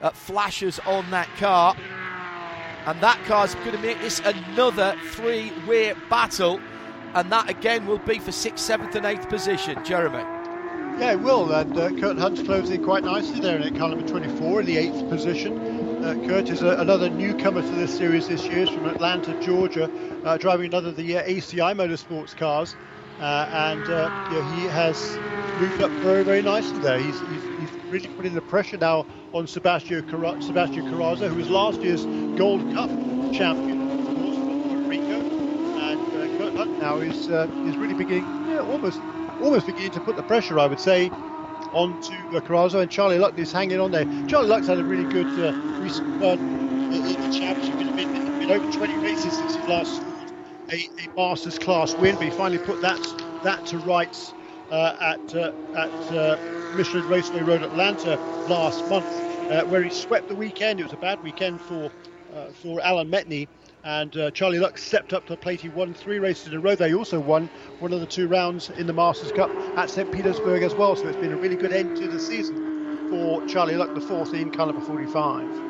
uh, 0.00 0.10
flashes 0.10 0.78
on 0.80 1.10
that 1.10 1.28
car. 1.38 1.74
And 2.86 3.00
that 3.00 3.18
car's 3.24 3.54
going 3.56 3.72
to 3.72 3.78
make 3.78 4.00
this 4.00 4.20
another 4.20 4.94
three 5.12 5.52
way 5.66 5.94
battle. 6.10 6.60
And 7.14 7.30
that 7.32 7.48
again 7.48 7.86
will 7.86 7.98
be 7.98 8.18
for 8.18 8.32
sixth, 8.32 8.64
seventh, 8.64 8.94
and 8.94 9.06
eighth 9.06 9.28
position. 9.28 9.82
Jeremy. 9.84 10.24
Yeah, 10.98 11.12
it 11.12 11.20
will. 11.20 11.50
And 11.52 11.76
uh, 11.76 11.90
Kurt 12.00 12.18
Hunt's 12.18 12.42
closing 12.42 12.82
quite 12.82 13.02
nicely 13.02 13.40
there 13.40 13.58
in 13.58 13.76
car 13.76 13.88
number 13.88 14.06
24 14.06 14.60
in 14.60 14.66
the 14.66 14.76
eighth 14.76 15.08
position. 15.08 16.04
Uh, 16.04 16.14
Kurt 16.26 16.48
is 16.50 16.62
a, 16.62 16.76
another 16.76 17.08
newcomer 17.08 17.62
to 17.62 17.68
this 17.68 17.96
series 17.96 18.28
this 18.28 18.44
year. 18.44 18.66
He's 18.66 18.68
from 18.68 18.86
Atlanta, 18.86 19.40
Georgia, 19.40 19.90
uh, 20.24 20.36
driving 20.36 20.66
another 20.66 20.90
of 20.90 20.96
the 20.96 21.18
uh, 21.18 21.24
ACI 21.24 21.74
Motorsports 21.74 22.36
cars. 22.36 22.76
Uh, 23.18 23.46
and 23.50 23.88
uh, 23.88 24.10
he 24.28 24.64
has 24.64 25.20
moved 25.54 25.80
up 25.80 25.92
very, 26.00 26.24
very 26.24 26.42
nicely 26.42 26.80
there. 26.80 26.98
He's, 26.98 27.20
he's, 27.20 27.48
he's 27.54 27.72
really 27.88 28.08
putting 28.08 28.34
the 28.34 28.42
pressure 28.42 28.76
now 28.78 29.06
on 29.32 29.46
Sebastian, 29.46 30.02
Car- 30.04 30.36
Sebastian 30.40 30.84
Carrazzo, 30.84 31.28
who 31.28 31.36
was 31.36 31.48
last 31.50 31.82
year's 31.82 32.08
Gold 32.36 32.68
Cup 32.68 32.92
champion, 33.30 33.78
of 33.98 34.10
course, 34.10 34.36
from 34.36 34.58
Puerto 34.66 34.84
Rico. 34.88 35.24
And 35.76 36.06
uh, 36.14 36.28
now 36.78 37.00
is, 37.00 37.28
uh, 37.28 37.48
is 37.62 37.80
really 37.80 37.94
beginning, 37.94 38.30
yeah, 38.44 38.60
almost, 38.60 39.02
almost 39.38 39.66
beginning 39.66 39.92
to 39.92 40.00
put 40.00 40.16
the 40.16 40.22
pressure, 40.22 40.58
I 40.58 40.66
would 40.66 40.80
say, 40.80 41.12
onto 41.72 42.14
uh. 42.32 42.80
And 42.80 42.90
Charlie 42.90 43.18
Luck 43.18 43.38
is 43.38 43.52
hanging 43.52 43.80
on 43.80 43.90
there. 43.90 44.06
Charlie 44.26 44.48
Luck's 44.48 44.66
had 44.66 44.78
a 44.78 44.84
really 44.84 45.06
good 45.06 45.36
uh, 45.38 45.52
recent 45.78 46.08
run 46.18 46.38
in, 46.90 47.20
the 47.20 47.28
championship. 47.28 47.76
He's 47.78 47.90
been, 47.92 48.08
been 48.38 48.50
over 48.50 48.66
20 48.66 48.98
races 48.98 49.36
since 49.36 49.54
he 49.54 49.62
last 49.64 50.04
a, 50.72 50.76
a 50.76 51.08
Masters 51.16 51.58
class 51.58 51.96
win, 51.98 52.16
but 52.16 52.26
he 52.26 52.30
finally 52.30 52.58
put 52.58 52.80
that 52.82 53.14
that 53.42 53.64
to 53.66 53.80
rights 53.80 54.34
uh, 54.70 54.92
at 55.00 55.34
uh, 55.34 55.52
at 55.74 55.92
uh, 56.16 56.38
Michelin 56.72 57.06
Raceway 57.08 57.42
Road 57.42 57.62
Atlanta 57.62 58.18
last 58.44 58.86
month, 58.86 59.22
uh, 59.48 59.62
where 59.62 59.82
he 59.82 59.90
swept 59.90 60.28
the 60.28 60.36
weekend. 60.36 60.80
It 60.80 60.84
was 60.84 60.92
a 60.94 60.98
bad 60.98 61.20
weekend 61.22 61.62
for 61.62 61.90
uh, 62.32 62.52
for 62.52 62.82
Alan 62.82 63.10
Metni. 63.10 63.48
And 63.84 64.16
uh, 64.16 64.30
Charlie 64.32 64.58
Luck 64.60 64.78
stepped 64.78 65.12
up 65.12 65.26
to 65.26 65.34
the 65.34 65.38
plate. 65.38 65.60
He 65.60 65.68
won 65.70 65.94
three 65.94 66.18
races 66.18 66.48
in 66.48 66.54
a 66.54 66.60
row. 66.60 66.74
They 66.76 66.94
also 66.94 67.20
won 67.20 67.50
one 67.78 67.92
of 67.92 68.00
the 68.00 68.06
two 68.08 68.28
rounds 68.28 68.70
in 68.70 68.86
the 68.86 68.94
Masters 68.94 69.32
Cup 69.32 69.54
at 69.76 69.90
St. 69.90 70.10
Petersburg 70.10 70.62
as 70.64 70.76
well. 70.76 70.96
So 70.96 71.08
it's 71.08 71.16
been 71.18 71.32
a 71.32 71.38
really 71.38 71.56
good 71.56 71.72
end 71.72 71.94
to 71.96 72.08
the 72.08 72.20
season 72.20 72.62
for 73.08 73.42
Charlie 73.44 73.76
Luck, 73.76 73.92
the 73.94 74.00
14 74.02 74.50
caliber 74.50 74.80
45 74.80 75.62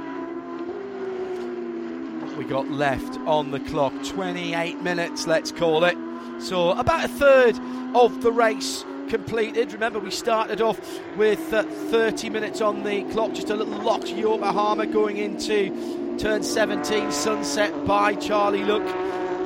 we 2.37 2.44
got 2.44 2.70
left 2.70 3.18
on 3.27 3.51
the 3.51 3.61
clock. 3.61 3.92
28 4.05 4.83
minutes, 4.83 5.27
let's 5.27 5.53
call 5.53 5.85
it. 5.85 5.97
So, 6.38 6.73
about 6.73 7.05
a 7.05 7.09
third 7.09 7.59
of 7.94 8.23
the 8.23 8.33
race 8.33 8.85
completed. 9.09 9.73
Remember, 9.73 9.99
we 10.01 10.11
started 10.11 10.61
off 10.61 10.81
with 11.16 11.53
uh, 11.53 11.62
30 11.62 12.31
minutes 12.31 12.61
on 12.61 12.83
the 12.83 13.05
clock, 13.05 13.35
just 13.35 13.51
a 13.51 13.55
little 13.55 13.81
locked 13.83 14.09
Yokohama 14.09 14.87
going 14.87 15.18
into 15.18 16.18
turn 16.18 16.42
17, 16.42 17.12
sunset 17.12 17.87
by 17.87 18.14
Charlie 18.14 18.64
Luck 18.64 18.83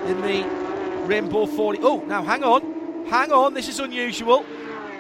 in 0.07 0.21
the 0.23 0.45
Rainbow 1.07 1.47
40. 1.47 1.81
Oh, 1.83 2.01
now 2.07 2.23
hang 2.23 2.45
on, 2.45 3.07
hang 3.07 3.33
on, 3.33 3.55
this 3.55 3.69
is 3.69 3.81
unusual. 3.81 4.45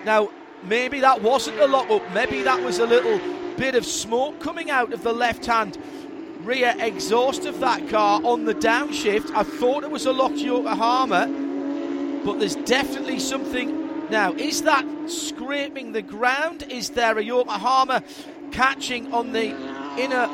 Now, 0.04 0.30
maybe 0.64 1.00
that 1.00 1.22
wasn't 1.22 1.60
a 1.60 1.66
lock 1.66 1.90
up, 1.90 2.02
maybe 2.12 2.42
that 2.42 2.62
was 2.62 2.78
a 2.78 2.86
little 2.86 3.18
bit 3.56 3.74
of 3.74 3.84
smoke 3.84 4.40
coming 4.40 4.70
out 4.70 4.92
of 4.92 5.02
the 5.02 5.12
left 5.12 5.44
hand 5.46 5.76
rear 6.42 6.74
exhaust 6.78 7.44
of 7.46 7.60
that 7.60 7.88
car 7.88 8.20
on 8.24 8.44
the 8.44 8.54
downshift. 8.54 9.30
I 9.34 9.42
thought 9.42 9.84
it 9.84 9.90
was 9.90 10.06
a 10.06 10.12
locked 10.12 10.38
Yokohama. 10.38 11.26
but 12.24 12.38
there's 12.38 12.56
definitely 12.56 13.18
something 13.18 14.10
now. 14.10 14.32
Is 14.34 14.62
that 14.62 14.84
scraping 15.08 15.92
the 15.92 16.02
ground? 16.02 16.64
Is 16.70 16.90
there 16.90 17.18
a 17.18 17.22
Yokohama 17.22 18.02
catching 18.52 19.12
on 19.12 19.32
the 19.32 19.48
inner 19.98 20.26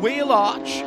wheel 0.00 0.32
arch 0.32 0.82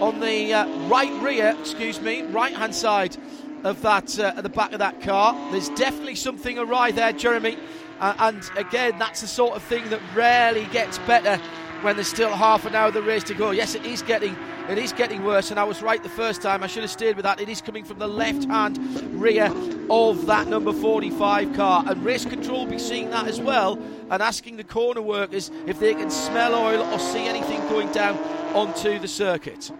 on 0.00 0.20
the 0.20 0.52
uh, 0.52 0.88
right 0.88 1.12
rear, 1.22 1.56
excuse 1.60 2.00
me, 2.00 2.22
right 2.22 2.54
hand 2.54 2.74
side 2.74 3.16
of 3.64 3.80
that 3.82 4.18
uh, 4.18 4.32
at 4.36 4.42
the 4.42 4.48
back 4.48 4.72
of 4.72 4.78
that 4.78 5.00
car? 5.02 5.34
There's 5.52 5.68
definitely 5.70 6.16
something 6.16 6.58
awry 6.58 6.90
there, 6.90 7.12
Jeremy. 7.12 7.58
Uh, 8.00 8.14
and 8.18 8.42
again, 8.56 8.98
that's 8.98 9.20
the 9.20 9.28
sort 9.28 9.54
of 9.54 9.62
thing 9.62 9.88
that 9.90 10.00
rarely 10.14 10.64
gets 10.72 10.98
better 11.00 11.40
when 11.82 11.96
there's 11.96 12.08
still 12.08 12.30
half 12.30 12.64
an 12.64 12.74
hour 12.74 12.88
of 12.88 12.94
the 12.94 13.02
race 13.02 13.24
to 13.24 13.34
go. 13.34 13.50
Yes, 13.50 13.74
it 13.74 13.84
is 13.84 14.02
getting 14.02 14.36
it 14.68 14.78
is 14.78 14.92
getting 14.92 15.24
worse, 15.24 15.50
and 15.50 15.58
I 15.58 15.64
was 15.64 15.82
right 15.82 16.00
the 16.00 16.08
first 16.08 16.40
time. 16.40 16.62
I 16.62 16.68
should 16.68 16.82
have 16.82 16.90
stayed 16.90 17.16
with 17.16 17.24
that. 17.24 17.40
It 17.40 17.48
is 17.48 17.60
coming 17.60 17.84
from 17.84 17.98
the 17.98 18.06
left-hand 18.06 18.78
rear 19.20 19.52
of 19.90 20.26
that 20.26 20.46
number 20.46 20.72
45 20.72 21.52
car, 21.54 21.84
and 21.86 22.04
race 22.04 22.24
control 22.24 22.60
will 22.60 22.70
be 22.70 22.78
seeing 22.78 23.10
that 23.10 23.26
as 23.26 23.40
well, 23.40 23.76
and 24.08 24.22
asking 24.22 24.56
the 24.56 24.64
corner 24.64 25.02
workers 25.02 25.50
if 25.66 25.80
they 25.80 25.94
can 25.94 26.10
smell 26.10 26.54
oil 26.54 26.80
or 26.92 26.98
see 27.00 27.26
anything 27.26 27.58
going 27.68 27.90
down 27.90 28.16
onto 28.54 29.00
the 29.00 29.08
circuit. 29.08 29.72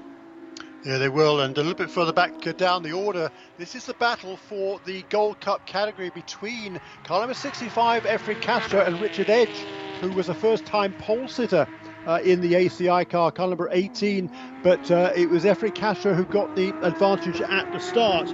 Yeah, 0.84 0.98
they 0.98 1.08
will. 1.08 1.42
And 1.42 1.56
a 1.56 1.60
little 1.60 1.74
bit 1.74 1.90
further 1.90 2.12
back 2.12 2.40
down 2.56 2.82
the 2.82 2.92
order, 2.92 3.30
this 3.56 3.76
is 3.76 3.86
the 3.86 3.94
battle 3.94 4.36
for 4.36 4.80
the 4.84 5.02
Gold 5.10 5.40
Cup 5.40 5.64
category 5.64 6.10
between 6.10 6.80
car 7.04 7.20
number 7.20 7.34
65, 7.34 8.02
Efren 8.02 8.40
Castro, 8.42 8.80
and 8.80 9.00
Richard 9.00 9.30
Edge, 9.30 9.64
who 10.00 10.10
was 10.10 10.28
a 10.28 10.34
first 10.34 10.66
time 10.66 10.92
pole 10.94 11.28
sitter 11.28 11.68
uh, 12.06 12.20
in 12.24 12.40
the 12.40 12.52
ACI 12.54 13.08
car, 13.08 13.30
car 13.30 13.48
number 13.48 13.68
18. 13.72 14.30
But 14.62 14.90
uh, 14.90 15.12
it 15.14 15.28
was 15.28 15.44
Efren 15.44 15.74
Castro 15.74 16.14
who 16.14 16.24
got 16.24 16.54
the 16.56 16.70
advantage 16.84 17.40
at 17.40 17.72
the 17.72 17.78
start. 17.78 18.28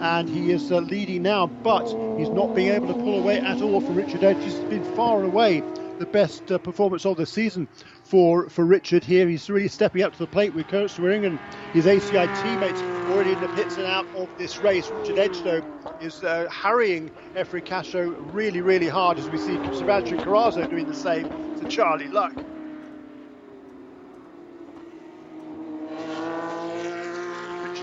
And 0.00 0.28
he 0.28 0.50
is 0.50 0.72
uh, 0.72 0.78
leading 0.78 1.22
now, 1.22 1.46
but 1.46 1.84
he's 2.18 2.30
not 2.30 2.54
being 2.54 2.72
able 2.72 2.86
to 2.88 2.94
pull 2.94 3.18
away 3.18 3.38
at 3.38 3.60
all 3.60 3.82
from 3.82 3.96
Richard 3.96 4.24
Edge. 4.24 4.42
He's 4.42 4.54
been 4.54 4.84
far 4.96 5.22
away 5.22 5.62
the 6.00 6.06
best 6.06 6.50
uh, 6.50 6.56
performance 6.56 7.04
of 7.04 7.18
the 7.18 7.26
season 7.26 7.68
for, 8.02 8.48
for 8.48 8.64
Richard 8.64 9.04
here. 9.04 9.28
He's 9.28 9.48
really 9.50 9.68
stepping 9.68 10.02
up 10.02 10.14
to 10.14 10.18
the 10.18 10.26
plate 10.26 10.54
with 10.54 10.66
Kurt 10.68 10.90
Swearingen 10.90 11.38
and 11.38 11.38
his 11.74 11.84
ACI 11.84 12.42
teammates 12.42 12.80
already 13.10 13.32
in 13.32 13.40
the 13.40 13.48
pits 13.48 13.76
and 13.76 13.84
out 13.84 14.06
of 14.16 14.28
this 14.38 14.58
race. 14.58 14.88
Richard 14.90 15.18
Edge, 15.18 15.42
though, 15.42 15.62
is 16.00 16.24
uh, 16.24 16.48
harrying 16.50 17.10
Efren 17.36 17.64
Castro 17.64 18.08
really, 18.32 18.62
really 18.62 18.88
hard 18.88 19.18
as 19.18 19.28
we 19.28 19.36
see 19.36 19.54
Sebastian 19.74 20.18
Carrazzo 20.18 20.68
doing 20.68 20.88
the 20.88 20.94
same 20.94 21.28
to 21.60 21.68
Charlie 21.68 22.08
Luck. 22.08 22.32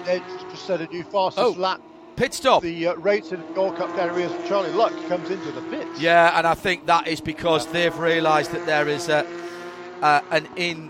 Edge 0.08 0.24
just 0.50 0.66
set 0.66 0.82
a 0.82 0.88
new 0.88 1.04
fastest 1.04 1.58
oh, 1.58 1.60
lap. 1.60 1.82
Pit 2.16 2.34
stop. 2.34 2.64
The 2.64 2.88
uh, 2.88 2.96
rates 2.96 3.32
in 3.32 3.44
Gold 3.54 3.78
Cup 3.78 3.90
categories. 3.96 4.32
Charlie 4.48 4.72
Luck 4.72 4.94
comes 5.08 5.30
into 5.30 5.52
the 5.52 5.62
pit. 5.70 5.88
Yeah, 6.00 6.38
and 6.38 6.48
I 6.48 6.56
think 6.56 6.88
that 6.88 7.08
is 7.08 7.22
because 7.22 7.66
yeah. 7.68 7.72
they've 7.74 7.98
realised 7.98 8.52
that 8.54 8.66
there 8.66 8.88
is 8.88 9.08
a, 9.08 9.26
uh, 10.02 10.22
an 10.32 10.48
in 10.56 10.90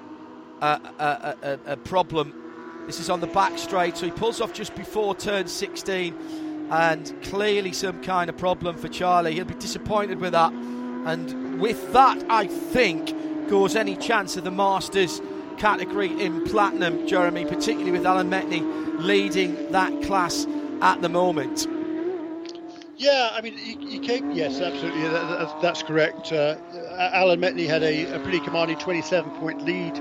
uh, 0.62 0.80
a, 1.00 1.36
a, 1.42 1.74
a, 1.74 1.78
problem. 1.78 2.86
This 2.86 3.00
is 3.00 3.10
on 3.10 3.20
the 3.20 3.28
back 3.28 3.58
straight, 3.58 3.98
so 3.98 4.06
he 4.06 4.12
pulls 4.12 4.40
off 4.40 4.54
just 4.54 4.74
before 4.76 5.16
turn 5.16 5.48
16, 5.48 6.68
and 6.72 7.14
clearly 7.24 7.74
some 7.74 8.02
kind 8.02 8.30
of 8.30 8.38
problem 8.38 8.78
for 8.78 8.88
Charlie. 8.88 9.34
He'll 9.34 9.46
be 9.46 9.56
disappointed 9.56 10.20
with 10.20 10.32
that, 10.32 10.54
and 10.54 11.60
with 11.60 11.92
that, 11.92 12.24
I 12.30 12.48
think 12.48 13.50
goes 13.50 13.76
any 13.76 13.96
chance 13.96 14.38
of 14.38 14.44
the 14.44 14.52
Masters 14.52 15.22
category 15.58 16.10
in 16.22 16.44
platinum, 16.46 17.08
Jeremy, 17.08 17.46
particularly 17.46 17.92
with 17.92 18.06
Alan 18.06 18.30
Metni 18.30 18.62
leading 19.00 19.72
that 19.72 20.04
class 20.04 20.46
at 20.82 21.02
the 21.02 21.10
moment. 21.10 21.68
Yeah, 22.98 23.30
I 23.32 23.42
mean, 23.42 23.54
he 23.54 24.00
came. 24.00 24.32
Yes, 24.32 24.60
absolutely. 24.60 25.04
That, 25.04 25.62
that's 25.62 25.84
correct. 25.84 26.32
Uh, 26.32 26.56
Alan 26.98 27.40
Metni 27.40 27.68
had 27.68 27.84
a, 27.84 28.16
a, 28.16 28.20
pretty 28.20 28.40
commanding 28.40 28.78
27-point 28.78 29.62
lead 29.64 29.94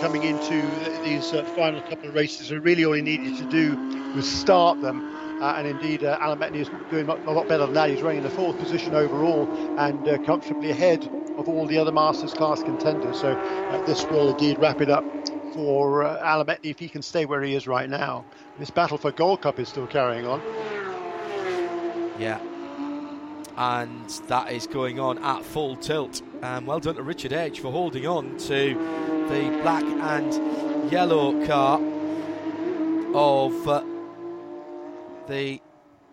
coming 0.00 0.24
into 0.24 0.60
these 1.04 1.32
uh, 1.32 1.44
final 1.54 1.80
couple 1.82 2.08
of 2.08 2.14
races. 2.16 2.48
So 2.48 2.56
really, 2.56 2.84
all 2.84 2.94
he 2.94 3.02
needed 3.02 3.36
to 3.36 3.48
do 3.48 3.76
was 4.16 4.28
start 4.28 4.80
them. 4.80 5.11
Uh, 5.42 5.56
and 5.56 5.66
indeed, 5.66 6.04
uh, 6.04 6.16
Alan 6.20 6.38
Metni 6.38 6.58
is 6.58 6.70
doing 6.88 7.08
a 7.08 7.32
lot 7.32 7.48
better 7.48 7.66
than 7.66 7.74
that. 7.74 7.90
He's 7.90 8.00
running 8.00 8.18
in 8.18 8.22
the 8.22 8.30
fourth 8.30 8.56
position 8.60 8.94
overall 8.94 9.50
and 9.76 10.06
uh, 10.06 10.18
comfortably 10.18 10.70
ahead 10.70 11.04
of 11.36 11.48
all 11.48 11.66
the 11.66 11.76
other 11.78 11.90
Masters 11.90 12.32
class 12.32 12.62
contenders. 12.62 13.20
So 13.20 13.32
uh, 13.32 13.84
this 13.84 14.04
will 14.04 14.30
indeed 14.30 14.60
wrap 14.60 14.80
it 14.80 14.88
up 14.88 15.04
for 15.52 16.04
uh, 16.04 16.20
Alan 16.20 16.46
Metni 16.46 16.70
if 16.70 16.78
he 16.78 16.88
can 16.88 17.02
stay 17.02 17.24
where 17.24 17.42
he 17.42 17.56
is 17.56 17.66
right 17.66 17.90
now. 17.90 18.24
This 18.60 18.70
battle 18.70 18.96
for 18.96 19.10
Gold 19.10 19.42
Cup 19.42 19.58
is 19.58 19.68
still 19.68 19.88
carrying 19.88 20.28
on. 20.28 20.40
Yeah. 22.20 22.38
And 23.56 24.08
that 24.28 24.52
is 24.52 24.68
going 24.68 25.00
on 25.00 25.18
at 25.24 25.44
full 25.44 25.74
tilt. 25.74 26.22
And 26.42 26.68
well 26.68 26.78
done 26.78 26.94
to 26.94 27.02
Richard 27.02 27.32
Edge 27.32 27.58
for 27.58 27.72
holding 27.72 28.06
on 28.06 28.36
to 28.38 28.74
the 29.28 29.58
black 29.62 29.82
and 29.82 30.92
yellow 30.92 31.44
car 31.48 31.80
of 33.12 33.68
uh, 33.68 33.82
the 35.28 35.60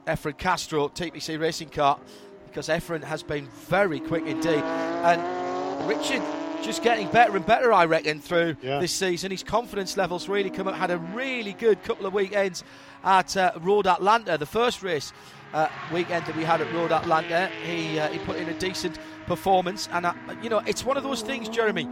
Efren 0.08 0.38
Castro 0.38 0.89
TPC 0.89 1.39
racing 1.39 1.69
car 1.69 2.00
because 2.48 2.67
Efren 2.67 3.04
has 3.04 3.24
been 3.24 3.48
very 3.67 4.00
quick 4.00 4.26
indeed. 4.26 4.63
And 4.63 5.88
Richard 5.88 6.22
just 6.63 6.84
getting 6.84 7.08
better 7.10 7.36
and 7.36 7.45
better, 7.45 7.72
I 7.72 7.86
reckon, 7.86 8.19
through 8.19 8.58
yeah. 8.62 8.80
this 8.80 8.91
season. 8.91 9.32
His 9.32 9.43
confidence 9.43 9.95
levels 9.98 10.28
really 10.28 10.50
come 10.50 10.67
up. 10.67 10.76
Had 10.76 10.91
a 10.91 10.98
really 10.98 11.54
good 11.54 11.82
couple 11.84 12.06
of 12.06 12.13
weekends 12.13 12.63
at 13.04 13.38
uh, 13.38 13.52
Road 13.62 13.88
Atlanta, 13.88 14.38
the 14.38 14.45
first 14.45 14.84
race 14.84 15.13
uh, 15.54 15.67
weekend 15.93 16.26
that 16.26 16.36
we 16.36 16.43
had 16.43 16.62
at 16.62 16.72
Road 16.74 16.91
Atlanta. 16.91 17.50
He 17.63 18.00
uh, 18.00 18.10
he 18.10 18.19
put 18.19 18.38
in 18.38 18.50
a 18.50 18.60
decent 18.60 19.00
performance, 19.26 19.88
and 19.91 20.06
uh, 20.06 20.13
you 20.41 20.50
know 20.50 20.60
it's 20.60 20.84
one 20.84 20.98
of 20.98 21.04
those 21.04 21.22
things, 21.22 21.50
Jeremy. 21.50 21.88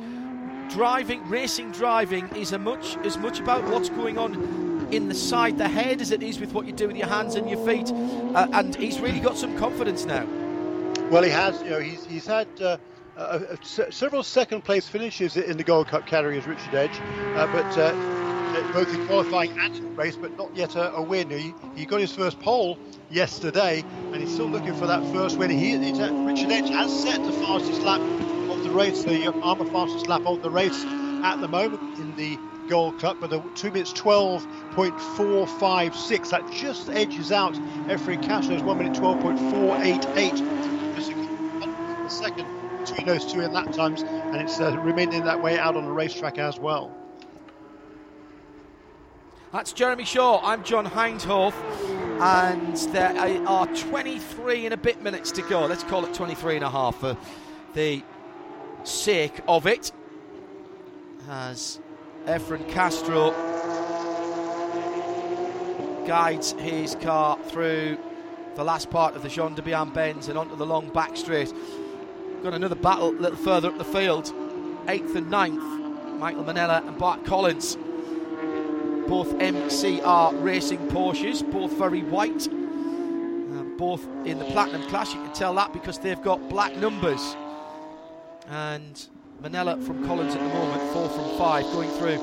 Driving, 0.70 1.28
racing, 1.30 1.72
driving 1.72 2.28
is 2.36 2.52
a 2.52 2.60
much 2.60 2.98
as 3.06 3.18
much 3.18 3.40
about 3.40 3.64
what's 3.70 3.88
going 3.90 4.18
on 4.18 4.67
in 4.91 5.10
the 5.10 5.15
side, 5.15 5.58
the 5.58 5.67
head, 5.67 6.02
as 6.02 6.12
it 6.12 6.23
is 6.23 6.39
with 6.39 6.54
what 6.54 6.65
you 6.65 6.71
do 6.71 6.88
with 6.88 6.97
your 6.97 7.08
hands 7.08 7.36
and 7.36 7.50
your 7.50 7.63
feet. 7.65 7.91
Uh, 8.36 8.47
and 8.54 8.76
he's 8.76 9.00
really 9.00 9.19
got 9.19 9.38
some 9.38 9.58
confidence 9.58 10.06
now. 10.06 10.26
Well, 11.10 11.23
he 11.23 11.30
has. 11.30 11.62
You 11.62 11.69
know, 11.71 11.80
he's 11.80 12.06
he's 12.06 12.26
had. 12.26 12.47
Uh, 12.62 12.78
uh, 13.17 13.39
uh 13.50 13.56
several 13.89 14.21
second 14.21 14.63
place 14.63 14.88
finishes 14.88 15.38
in 15.38 15.58
the 15.58 15.63
Gold 15.63 15.88
Cup 15.88 16.06
category 16.06 16.38
as 16.38 16.45
Richard 16.45 16.76
Edge, 16.76 17.00
uh, 17.36 17.47
but 17.52 17.78
uh, 17.78 18.73
both 18.73 18.93
in 18.93 19.08
qualifying 19.08 19.58
and 19.58 19.97
race, 19.97 20.15
but 20.15 20.38
not 20.38 20.56
yet 20.56 20.76
a, 20.76 20.93
a 20.93 21.02
win. 21.02 21.30
He, 21.30 21.54
he, 21.76 21.86
got 21.86 22.00
his 22.00 22.13
first 22.13 22.39
pole 22.39 22.78
yesterday, 23.10 23.84
and 24.12 24.15
he's 24.15 24.32
still 24.32 24.47
looking 24.47 24.76
for 24.76 24.86
that 24.86 25.04
first 25.13 25.38
win. 25.38 25.50
He, 25.50 25.76
Richard 25.76 26.52
Edge 26.52 26.69
has 26.69 27.04
set 27.04 27.23
the 27.23 27.32
fastest 27.32 27.82
lap 27.82 28.02
of 28.02 28.63
the 28.63 28.69
race, 28.69 29.04
the 29.04 29.26
AHRMA 29.26 29.71
fastest 29.71 30.08
lap 30.08 30.21
of 30.26 30.43
the 30.43 30.52
race 30.52 30.84
at 31.23 31.38
the 31.41 31.47
moment 31.47 31.97
in 31.97 32.15
the 32.15 32.38
Gold 32.68 33.00
Cup, 33.00 33.18
but 33.20 33.30
the 33.30 33.42
two 33.56 33.72
minutes 33.72 33.94
12.456. 33.94 36.30
That 36.30 36.50
just 36.52 36.90
edges 36.90 37.32
out 37.32 37.54
Efren 37.88 38.22
Castro's 38.24 38.64
one 38.64 38.80
minute 38.80 38.94
12.488 38.94 40.58
the 42.08 42.14
second 42.14 42.48
between 42.80 43.06
those 43.06 43.32
two 43.32 43.42
in 43.42 43.52
lap 43.52 43.72
times, 43.74 44.04
and 44.04 44.38
it's 44.38 44.60
uh, 44.60 44.78
remaining 44.80 45.24
that 45.26 45.42
way 45.42 45.60
out 45.60 45.76
on 45.76 45.84
the 45.84 45.92
racetrack 45.92 46.38
as 46.38 46.58
well. 46.58 46.96
That's 49.52 49.74
Jeremy 49.74 50.06
Shaw. 50.06 50.40
I'm 50.42 50.64
John 50.64 50.86
Hindhaugh, 50.86 51.54
and 52.22 52.78
there 52.94 53.48
are 53.48 53.68
23 53.68 54.66
and 54.66 54.74
a 54.74 54.78
bit 54.78 55.02
minutes 55.02 55.32
to 55.32 55.42
go. 55.44 55.66
Let's 55.66 55.84
call 55.84 56.06
it 56.06 56.14
23 56.14 56.56
and 56.56 56.64
a 56.64 56.70
half 56.70 56.98
for 56.98 57.18
the 57.74 58.04
sake 58.84 59.42
of 59.48 59.68
it. 59.68 59.92
As 61.30 61.80
Efren 62.28 62.68
Castro 62.70 63.32
guides 66.06 66.52
his 66.60 66.96
car 66.96 67.40
through 67.48 67.98
the 68.56 68.63
last 68.66 68.90
part 68.90 69.16
of 69.16 69.24
the 69.24 69.30
Jean 69.30 69.56
de 69.56 69.62
Bihan 69.62 69.94
bends 69.94 70.28
and 70.28 70.38
onto 70.38 70.58
the 70.58 70.66
long 70.66 70.90
back 70.90 71.16
straight. 71.16 71.54
Got 72.44 72.54
another 72.54 72.76
battle 72.76 73.10
a 73.10 73.12
little 73.12 73.38
further 73.38 73.70
up 73.70 73.78
the 73.78 73.86
field. 73.86 74.34
Eighth 74.90 75.16
and 75.16 75.32
ninth, 75.32 75.63
Michael 76.20 76.44
Manella 76.44 76.84
and 76.86 76.98
Bart 76.98 77.24
Collins. 77.24 77.78
Both 79.08 79.34
MCR 79.36 80.44
racing 80.44 80.90
Porsches, 80.90 81.50
both 81.50 81.72
very 81.78 82.02
white. 82.02 82.48
Uh, 82.50 83.63
both 83.78 84.06
in 84.26 84.38
the 84.40 84.46
platinum 84.46 84.86
class. 84.90 85.13
You 85.13 85.22
can 85.22 85.34
tell 85.34 85.54
that 85.56 85.72
because 85.72 85.98
they've 85.98 86.22
got 86.22 86.50
black 86.50 86.76
numbers. 86.76 87.38
And 88.50 89.08
Manella 89.41 89.78
from 89.82 90.06
Collins 90.06 90.36
at 90.36 90.41
the 90.41 90.50
moment, 90.50 90.93
four 90.93 91.10
from 91.10 91.38
five, 91.38 91.63
going 91.65 91.89
through 91.91 92.19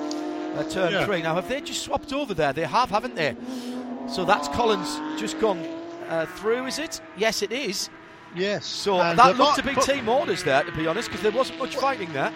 uh, 0.55 0.65
turn 0.69 0.93
yeah. 0.93 1.05
three. 1.05 1.23
Now, 1.23 1.35
have 1.35 1.49
they 1.49 1.61
just 1.61 1.83
swapped 1.83 2.13
over 2.13 2.35
there? 2.35 2.53
They 2.53 2.65
have, 2.65 2.91
haven't 2.91 3.15
they? 3.15 3.37
So 4.09 4.25
that's 4.25 4.49
Collins 4.49 5.21
just 5.21 5.39
gone 5.39 5.59
uh, 6.09 6.27
through, 6.27 6.67
is 6.67 6.79
it? 6.79 7.01
Yes, 7.17 7.43
it 7.43 7.53
is. 7.53 7.89
Yes. 8.35 8.67
So 8.67 9.01
and 9.01 9.19
that 9.19 9.37
looked 9.37 9.57
to 9.57 9.63
be 9.63 9.75
team 9.77 10.09
orders 10.09 10.43
there, 10.43 10.65
to 10.65 10.73
be 10.73 10.87
honest, 10.87 11.09
because 11.09 11.23
there 11.23 11.33
wasn't 11.33 11.59
much 11.59 11.77
fighting 11.77 12.13
there. 12.13 12.33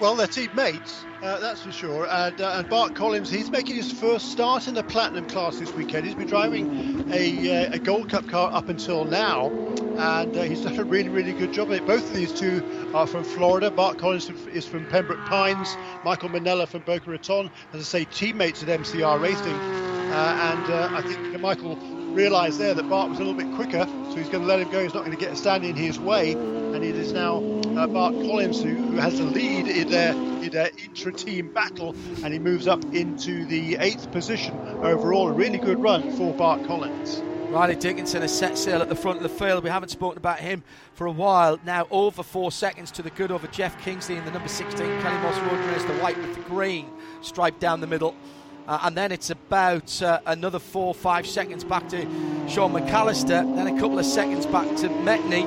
Well, 0.00 0.16
they're 0.16 0.26
teammates, 0.26 1.06
uh, 1.22 1.38
that's 1.40 1.62
for 1.62 1.72
sure. 1.72 2.06
And, 2.10 2.40
uh, 2.40 2.56
and 2.56 2.68
Bart 2.68 2.94
Collins, 2.94 3.30
he's 3.30 3.50
making 3.50 3.76
his 3.76 3.92
first 3.92 4.32
start 4.32 4.66
in 4.66 4.74
the 4.74 4.82
Platinum 4.82 5.26
class 5.26 5.58
this 5.58 5.72
weekend. 5.72 6.04
He's 6.04 6.16
been 6.16 6.26
driving 6.26 7.10
a, 7.12 7.66
uh, 7.68 7.74
a 7.74 7.78
Gold 7.78 8.10
Cup 8.10 8.26
car 8.28 8.52
up 8.52 8.68
until 8.68 9.04
now, 9.04 9.46
and 9.96 10.36
uh, 10.36 10.42
he's 10.42 10.60
done 10.64 10.78
a 10.78 10.84
really, 10.84 11.08
really 11.08 11.32
good 11.32 11.52
job 11.52 11.68
of 11.70 11.74
it. 11.74 11.86
Both 11.86 12.04
of 12.10 12.14
these 12.14 12.32
two 12.32 12.90
are 12.92 13.06
from 13.06 13.24
Florida. 13.24 13.70
Bart 13.70 13.96
Collins 13.98 14.28
is 14.52 14.66
from 14.66 14.86
Pembroke 14.86 15.24
Pines, 15.26 15.76
Michael 16.04 16.28
Manella 16.28 16.66
from 16.66 16.82
Boca 16.82 17.08
Raton, 17.10 17.50
as 17.72 17.80
I 17.80 17.84
say, 17.84 18.04
teammates 18.04 18.62
at 18.62 18.68
MCR 18.68 19.20
Racing. 19.20 19.54
Uh, 19.54 20.54
and 20.54 20.70
uh, 20.70 20.90
I 20.92 21.02
think 21.02 21.40
Michael 21.40 21.76
realised 22.14 22.58
there 22.58 22.74
that 22.74 22.88
Bart 22.88 23.10
was 23.10 23.18
a 23.18 23.24
little 23.24 23.34
bit 23.34 23.54
quicker, 23.54 23.86
so 23.86 24.16
he's 24.16 24.28
going 24.28 24.42
to 24.42 24.46
let 24.46 24.60
him 24.60 24.70
go. 24.70 24.82
He's 24.82 24.94
not 24.94 25.04
going 25.04 25.16
to 25.16 25.22
get 25.22 25.32
a 25.32 25.36
stand 25.36 25.64
in 25.64 25.76
his 25.76 25.98
way, 25.98 26.32
and 26.32 26.84
it 26.84 26.94
is 26.94 27.12
now 27.12 27.38
uh, 27.76 27.86
Bart 27.86 28.14
Collins 28.14 28.62
who, 28.62 28.74
who, 28.74 28.96
has 28.96 29.18
the 29.18 29.24
lead 29.24 29.66
in 29.66 29.90
their, 29.90 30.12
in 30.12 30.50
their 30.50 30.70
intra-team 30.78 31.52
battle, 31.52 31.94
and 32.22 32.32
he 32.32 32.38
moves 32.38 32.66
up 32.66 32.84
into 32.94 33.44
the 33.46 33.76
eighth 33.76 34.10
position 34.12 34.56
overall. 34.82 35.28
A 35.28 35.32
really 35.32 35.58
good 35.58 35.80
run 35.80 36.16
for 36.16 36.32
Bart 36.32 36.64
Collins. 36.66 37.20
Riley 37.50 37.76
Dickinson 37.76 38.22
has 38.22 38.36
set 38.36 38.58
sail 38.58 38.82
at 38.82 38.88
the 38.88 38.96
front 38.96 39.18
of 39.18 39.22
the 39.22 39.28
field. 39.28 39.62
We 39.62 39.70
haven't 39.70 39.90
spoken 39.90 40.18
about 40.18 40.40
him 40.40 40.64
for 40.94 41.06
a 41.06 41.12
while 41.12 41.60
now. 41.64 41.86
Over 41.90 42.24
four 42.24 42.50
seconds 42.50 42.90
to 42.92 43.02
the 43.02 43.10
good 43.10 43.30
over 43.30 43.46
Jeff 43.46 43.80
Kingsley 43.80 44.16
in 44.16 44.24
the 44.24 44.32
number 44.32 44.48
16. 44.48 44.76
Kelly 44.76 45.18
Moss 45.18 45.38
Road 45.38 45.86
the 45.86 46.02
white 46.02 46.16
with 46.18 46.34
the 46.34 46.40
green 46.42 46.90
stripe 47.20 47.60
down 47.60 47.80
the 47.80 47.86
middle. 47.86 48.16
Uh, 48.66 48.78
and 48.84 48.96
then 48.96 49.12
it's 49.12 49.30
about 49.30 50.02
uh, 50.02 50.20
another 50.26 50.58
four 50.58 50.86
or 50.86 50.94
five 50.94 51.26
seconds 51.26 51.62
back 51.62 51.86
to 51.88 52.00
Sean 52.48 52.72
McAllister, 52.72 53.54
then 53.56 53.66
a 53.66 53.78
couple 53.78 53.98
of 53.98 54.06
seconds 54.06 54.46
back 54.46 54.66
to 54.76 54.88
Metni, 54.88 55.44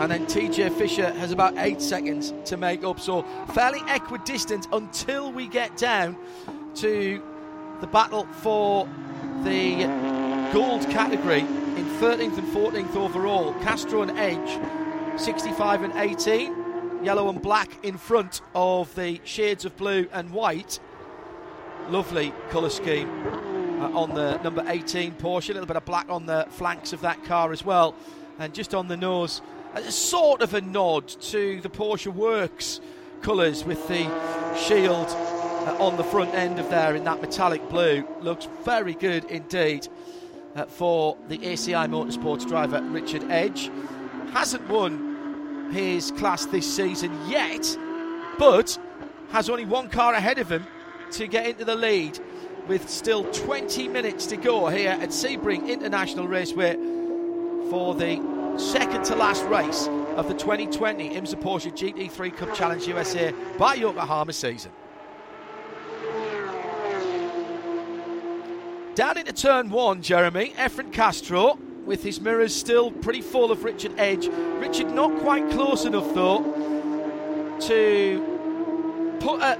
and 0.00 0.10
then 0.10 0.26
TJ 0.26 0.72
Fisher 0.78 1.12
has 1.14 1.32
about 1.32 1.54
eight 1.58 1.82
seconds 1.82 2.32
to 2.44 2.56
make 2.56 2.84
up. 2.84 3.00
So 3.00 3.22
fairly 3.54 3.80
equidistant 3.88 4.68
until 4.72 5.32
we 5.32 5.48
get 5.48 5.76
down 5.76 6.16
to 6.76 7.22
the 7.80 7.86
battle 7.88 8.26
for 8.40 8.88
the 9.42 9.84
gold 10.52 10.82
category 10.90 11.40
in 11.40 11.84
13th 12.00 12.38
and 12.38 12.46
14th 12.48 12.94
overall. 12.94 13.52
Castro 13.62 14.02
and 14.02 14.16
Edge, 14.16 14.60
65 15.20 15.82
and 15.82 15.92
18, 15.96 17.04
yellow 17.04 17.28
and 17.28 17.42
black 17.42 17.68
in 17.82 17.98
front 17.98 18.42
of 18.54 18.94
the 18.94 19.20
shades 19.24 19.64
of 19.64 19.76
blue 19.76 20.08
and 20.12 20.30
white 20.30 20.78
lovely 21.88 22.32
colour 22.50 22.70
scheme 22.70 23.08
uh, 23.80 23.90
on 23.98 24.14
the 24.14 24.38
number 24.42 24.64
18 24.66 25.12
Porsche. 25.12 25.50
A 25.50 25.52
little 25.52 25.66
bit 25.66 25.76
of 25.76 25.84
black 25.84 26.08
on 26.08 26.26
the 26.26 26.46
flanks 26.50 26.92
of 26.92 27.00
that 27.00 27.24
car 27.24 27.52
as 27.52 27.64
well. 27.64 27.94
And 28.38 28.54
just 28.54 28.74
on 28.74 28.88
the 28.88 28.96
nose, 28.96 29.42
a 29.74 29.82
sort 29.90 30.42
of 30.42 30.54
a 30.54 30.60
nod 30.60 31.08
to 31.08 31.60
the 31.60 31.68
Porsche 31.68 32.12
Works 32.12 32.80
colours 33.22 33.64
with 33.64 33.86
the 33.88 34.04
shield 34.56 35.08
uh, 35.08 35.76
on 35.78 35.96
the 35.96 36.04
front 36.04 36.34
end 36.34 36.58
of 36.58 36.68
there 36.70 36.94
in 36.94 37.04
that 37.04 37.20
metallic 37.20 37.68
blue. 37.68 38.06
Looks 38.20 38.48
very 38.64 38.94
good 38.94 39.24
indeed 39.26 39.88
uh, 40.54 40.66
for 40.66 41.16
the 41.28 41.38
ACI 41.38 41.88
Motorsports 41.88 42.46
driver 42.46 42.82
Richard 42.82 43.24
Edge. 43.30 43.70
Hasn't 44.32 44.68
won 44.68 45.70
his 45.72 46.10
class 46.12 46.46
this 46.46 46.76
season 46.76 47.16
yet, 47.28 47.76
but 48.38 48.78
has 49.30 49.48
only 49.48 49.64
one 49.64 49.88
car 49.88 50.14
ahead 50.14 50.38
of 50.38 50.50
him 50.50 50.66
to 51.12 51.26
get 51.26 51.46
into 51.46 51.64
the 51.64 51.74
lead 51.74 52.18
with 52.66 52.88
still 52.88 53.24
20 53.32 53.88
minutes 53.88 54.26
to 54.26 54.36
go 54.36 54.68
here 54.68 54.90
at 54.90 55.10
Sebring 55.10 55.68
International 55.68 56.26
Raceway 56.26 56.74
for 57.70 57.94
the 57.94 58.56
second 58.58 59.04
to 59.04 59.16
last 59.16 59.44
race 59.44 59.88
of 60.16 60.28
the 60.28 60.34
2020 60.34 61.10
IMSA 61.10 61.42
Porsche 61.42 61.72
GT3 61.72 62.36
Cup 62.36 62.54
Challenge 62.54 62.86
USA 62.86 63.32
by 63.58 63.74
Yokohama 63.74 64.32
season. 64.32 64.72
Down 68.94 69.16
into 69.16 69.32
turn 69.32 69.70
one, 69.70 70.02
Jeremy, 70.02 70.50
Efren 70.56 70.92
Castro 70.92 71.58
with 71.84 72.02
his 72.02 72.20
mirrors 72.20 72.54
still 72.54 72.90
pretty 72.90 73.22
full 73.22 73.50
of 73.50 73.64
Richard 73.64 73.92
Edge. 73.98 74.28
Richard 74.28 74.92
not 74.92 75.18
quite 75.20 75.50
close 75.50 75.84
enough 75.84 76.14
though 76.14 76.42
to 77.60 79.18
put 79.20 79.40
a 79.40 79.58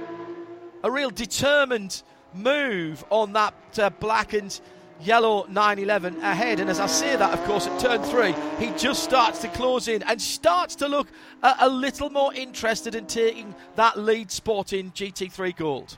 a 0.83 0.91
real 0.91 1.09
determined 1.09 2.03
move 2.33 3.03
on 3.09 3.33
that 3.33 3.53
uh, 3.77 3.89
black 3.89 4.33
and 4.33 4.59
yellow 5.01 5.45
911 5.49 6.21
ahead. 6.21 6.59
And 6.59 6.69
as 6.69 6.79
I 6.79 6.87
say 6.87 7.15
that, 7.15 7.33
of 7.33 7.43
course, 7.45 7.67
at 7.67 7.79
turn 7.79 8.01
three, 8.03 8.33
he 8.59 8.71
just 8.77 9.03
starts 9.03 9.39
to 9.39 9.47
close 9.49 9.87
in 9.87 10.03
and 10.03 10.21
starts 10.21 10.75
to 10.77 10.87
look 10.87 11.07
a, 11.41 11.55
a 11.61 11.69
little 11.69 12.09
more 12.09 12.33
interested 12.33 12.95
in 12.95 13.05
taking 13.05 13.53
that 13.75 13.97
lead 13.97 14.31
spot 14.31 14.73
in 14.73 14.91
GT3 14.91 15.55
Gold. 15.55 15.97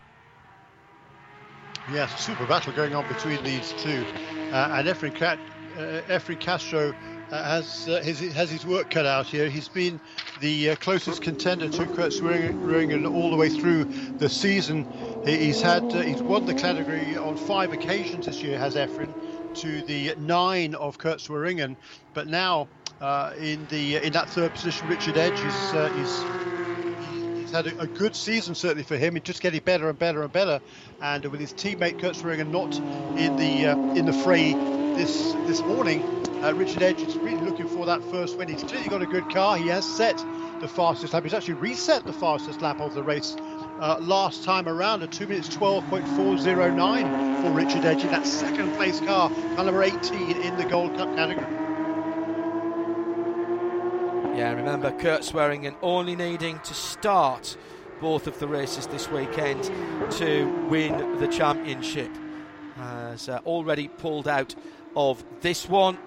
Yes, 1.92 2.20
super 2.20 2.48
battle 2.48 2.74
going 2.74 2.96
on 2.96 3.08
between 3.08 3.44
these 3.44 3.74
two. 3.78 4.06
Uh, 4.52 4.70
and 4.72 4.88
Efren, 4.88 5.14
uh, 5.22 6.02
Efren 6.08 6.40
Castro 6.40 6.90
uh, 6.90 7.15
has 7.30 7.88
uh, 7.88 8.02
his, 8.02 8.20
has 8.34 8.50
his 8.50 8.66
work 8.66 8.90
cut 8.90 9.06
out 9.06 9.26
here. 9.26 9.50
He's 9.50 9.68
been 9.68 10.00
the 10.42 10.72
uh, 10.72 10.76
closest 10.76 11.22
contender 11.22 11.70
to 11.70 11.86
Kurt 11.88 12.14
Swearingen 12.14 13.06
all 13.06 13.32
the 13.32 13.36
way 13.36 13.50
through 13.50 13.86
the 13.86 14.30
season. 14.30 14.88
He's 15.26 15.62
had 15.62 15.84
uh, 15.84 16.02
he's 16.02 16.22
won 16.22 16.46
the 16.46 16.54
category 16.54 17.18
on 17.18 17.38
five 17.38 17.74
occasions 17.74 18.26
this 18.28 18.42
year. 18.42 18.58
Has 18.58 18.76
Efren 18.76 19.14
to 19.56 19.82
the 19.84 20.16
nine 20.16 20.76
of 20.76 20.98
Kurt 20.98 21.22
Swearingen, 21.22 21.78
but 22.14 22.28
now 22.28 22.68
uh, 23.02 23.34
in 23.40 23.66
the 23.70 23.98
in 23.98 24.14
that 24.14 24.30
third 24.30 24.54
position, 24.54 24.88
Richard 24.88 25.18
Edge 25.18 25.40
is 25.40 25.74
uh, 25.74 25.90
he's, 25.96 27.42
he's 27.42 27.52
had 27.52 27.68
a, 27.68 27.80
a, 27.80 27.88
good 27.88 28.16
season 28.16 28.54
certainly 28.54 28.84
for 28.84 28.98
him. 28.98 29.16
He's 29.16 29.24
just 29.24 29.42
getting 29.42 29.62
better 29.62 29.90
and 29.90 29.98
better 29.98 30.24
and 30.24 30.32
better, 30.32 30.60
and 31.02 31.26
with 31.26 31.40
his 31.40 31.54
teammate 31.54 32.00
Kurt 32.00 32.16
Swearingen 32.16 32.52
not 32.52 32.76
in 33.18 33.36
the 33.36 33.70
in 33.98 34.06
the 34.06 34.14
fray 34.14 34.54
this 34.96 35.34
this 35.48 35.62
morning, 35.62 36.25
uh, 36.44 36.54
Richard 36.54 36.84
Edge 36.84 37.02
is 37.02 37.18
really 37.18 37.42
looking 37.42 37.68
for 37.68 37.86
that 37.86 38.04
first 38.06 38.38
win. 38.38 38.48
He's 38.48 38.64
clearly 38.64 38.90
got 38.90 39.02
a 39.02 39.06
good 39.06 39.30
car. 39.30 39.58
He 39.58 39.68
has 39.68 39.86
set 39.86 40.24
the 40.60 40.68
fastest 40.68 41.14
lap. 41.14 41.24
He's 41.24 41.34
actually 41.34 41.56
reset 41.56 42.06
the 42.06 42.14
fastest 42.14 42.62
lap 42.62 42.80
of 42.80 42.94
the 42.94 43.04
race 43.04 43.36
uh, 43.80 43.98
last 44.00 44.44
time 44.44 44.68
around 44.68 45.04
at 45.04 45.12
2 45.12 45.28
minutes 45.28 45.50
12.409 45.50 47.42
for 47.42 47.52
Richard 47.52 47.86
Edge 47.86 48.04
in 48.04 48.12
that 48.12 48.26
second 48.26 48.74
place 48.76 49.00
car, 49.00 49.30
car 49.30 49.66
number 49.66 49.84
18 49.84 50.42
in 50.42 50.58
the 50.58 50.66
Gold 50.66 50.96
Cup 50.96 51.14
category. 51.16 51.46
Yeah, 54.38 54.54
remember 54.54 54.92
Kurt 54.92 55.24
Swearingen 55.24 55.76
only 55.82 56.16
needing 56.16 56.60
to 56.60 56.74
start 56.74 57.58
both 58.02 58.28
of 58.28 58.38
the 58.40 58.48
races 58.48 58.88
this 58.88 59.10
weekend 59.10 59.64
to 60.12 60.46
win 60.70 61.20
the 61.20 61.28
championship. 61.28 62.12
Has 62.76 63.30
uh, 63.30 63.40
already 63.46 63.88
pulled 63.88 64.28
out 64.28 64.54
of 64.96 65.24
this 65.42 65.70
one. 65.70 65.98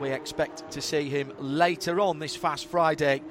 We 0.00 0.10
expect 0.10 0.70
to 0.72 0.80
see 0.80 1.08
him 1.08 1.32
later 1.38 2.00
on 2.00 2.18
this 2.18 2.34
Fast 2.36 2.66
Friday 2.66 3.22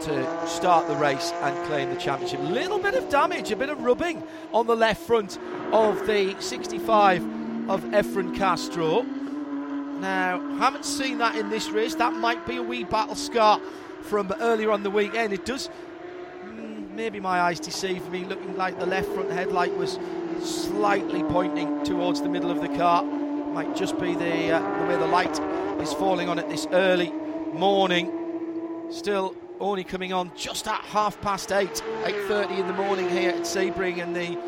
to 0.00 0.46
start 0.46 0.86
the 0.86 0.94
race 0.96 1.32
and 1.42 1.66
claim 1.66 1.90
the 1.90 2.00
championship. 2.00 2.40
A 2.40 2.42
little 2.42 2.78
bit 2.78 2.94
of 2.94 3.08
damage, 3.08 3.50
a 3.50 3.56
bit 3.56 3.68
of 3.68 3.80
rubbing 3.82 4.22
on 4.52 4.66
the 4.66 4.76
left 4.76 5.02
front 5.02 5.38
of 5.72 6.06
the 6.06 6.36
65 6.40 7.22
of 7.70 7.82
Efren 7.84 8.36
Castro. 8.36 9.02
Now, 10.00 10.40
haven't 10.58 10.84
seen 10.84 11.18
that 11.18 11.36
in 11.36 11.50
this 11.50 11.68
race. 11.70 11.94
That 11.94 12.12
might 12.12 12.46
be 12.46 12.56
a 12.56 12.62
wee 12.62 12.84
battle 12.84 13.14
scar 13.14 13.60
from 14.02 14.32
earlier 14.40 14.70
on 14.70 14.82
the 14.82 14.90
weekend. 14.90 15.32
It 15.32 15.46
does, 15.46 15.70
mm, 16.44 16.90
maybe 16.90 17.20
my 17.20 17.40
eyes 17.40 17.58
deceive 17.58 18.08
me, 18.10 18.24
looking 18.24 18.56
like 18.56 18.78
the 18.78 18.86
left 18.86 19.08
front 19.08 19.30
headlight 19.30 19.76
was 19.76 19.98
slightly 20.42 21.22
pointing 21.24 21.82
towards 21.84 22.20
the 22.20 22.28
middle 22.28 22.50
of 22.50 22.60
the 22.60 22.68
car. 22.76 23.02
Might 23.02 23.74
just 23.76 23.98
be 24.00 24.14
the, 24.14 24.50
uh, 24.52 24.80
the 24.80 24.86
way 24.86 24.96
the 24.96 25.06
light 25.06 25.40
is 25.80 25.92
falling 25.92 26.28
on 26.28 26.38
it 26.38 26.48
this 26.48 26.66
early 26.72 27.10
morning. 27.52 28.10
Still 28.90 29.34
only 29.60 29.84
coming 29.84 30.12
on 30.12 30.32
just 30.36 30.66
at 30.66 30.80
half 30.80 31.20
past 31.20 31.52
eight, 31.52 31.82
8.30 32.02 32.60
in 32.60 32.66
the 32.66 32.72
morning 32.72 33.08
here 33.08 33.30
at 33.30 33.42
Sebring 33.42 34.02
and 34.02 34.14
the 34.14 34.38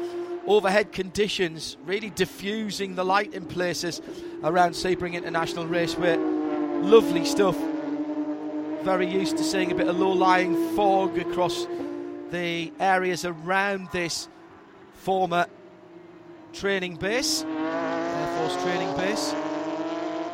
overhead 0.46 0.92
conditions 0.92 1.76
really 1.84 2.10
diffusing 2.10 2.94
the 2.94 3.04
light 3.04 3.34
in 3.34 3.46
places 3.46 4.00
around 4.44 4.72
Sebring 4.72 5.14
International 5.14 5.66
Raceway. 5.66 6.16
Lovely 6.16 7.24
stuff. 7.24 7.56
Very 8.82 9.06
used 9.06 9.36
to 9.38 9.44
seeing 9.44 9.72
a 9.72 9.74
bit 9.74 9.88
of 9.88 9.98
low-lying 9.98 10.76
fog 10.76 11.18
across 11.18 11.66
the 12.30 12.72
areas 12.78 13.24
around 13.24 13.88
this 13.92 14.28
former 14.94 15.46
training 16.52 16.96
base, 16.96 17.42
Air 17.42 18.36
Force 18.38 18.62
training 18.62 18.96
base 18.96 19.34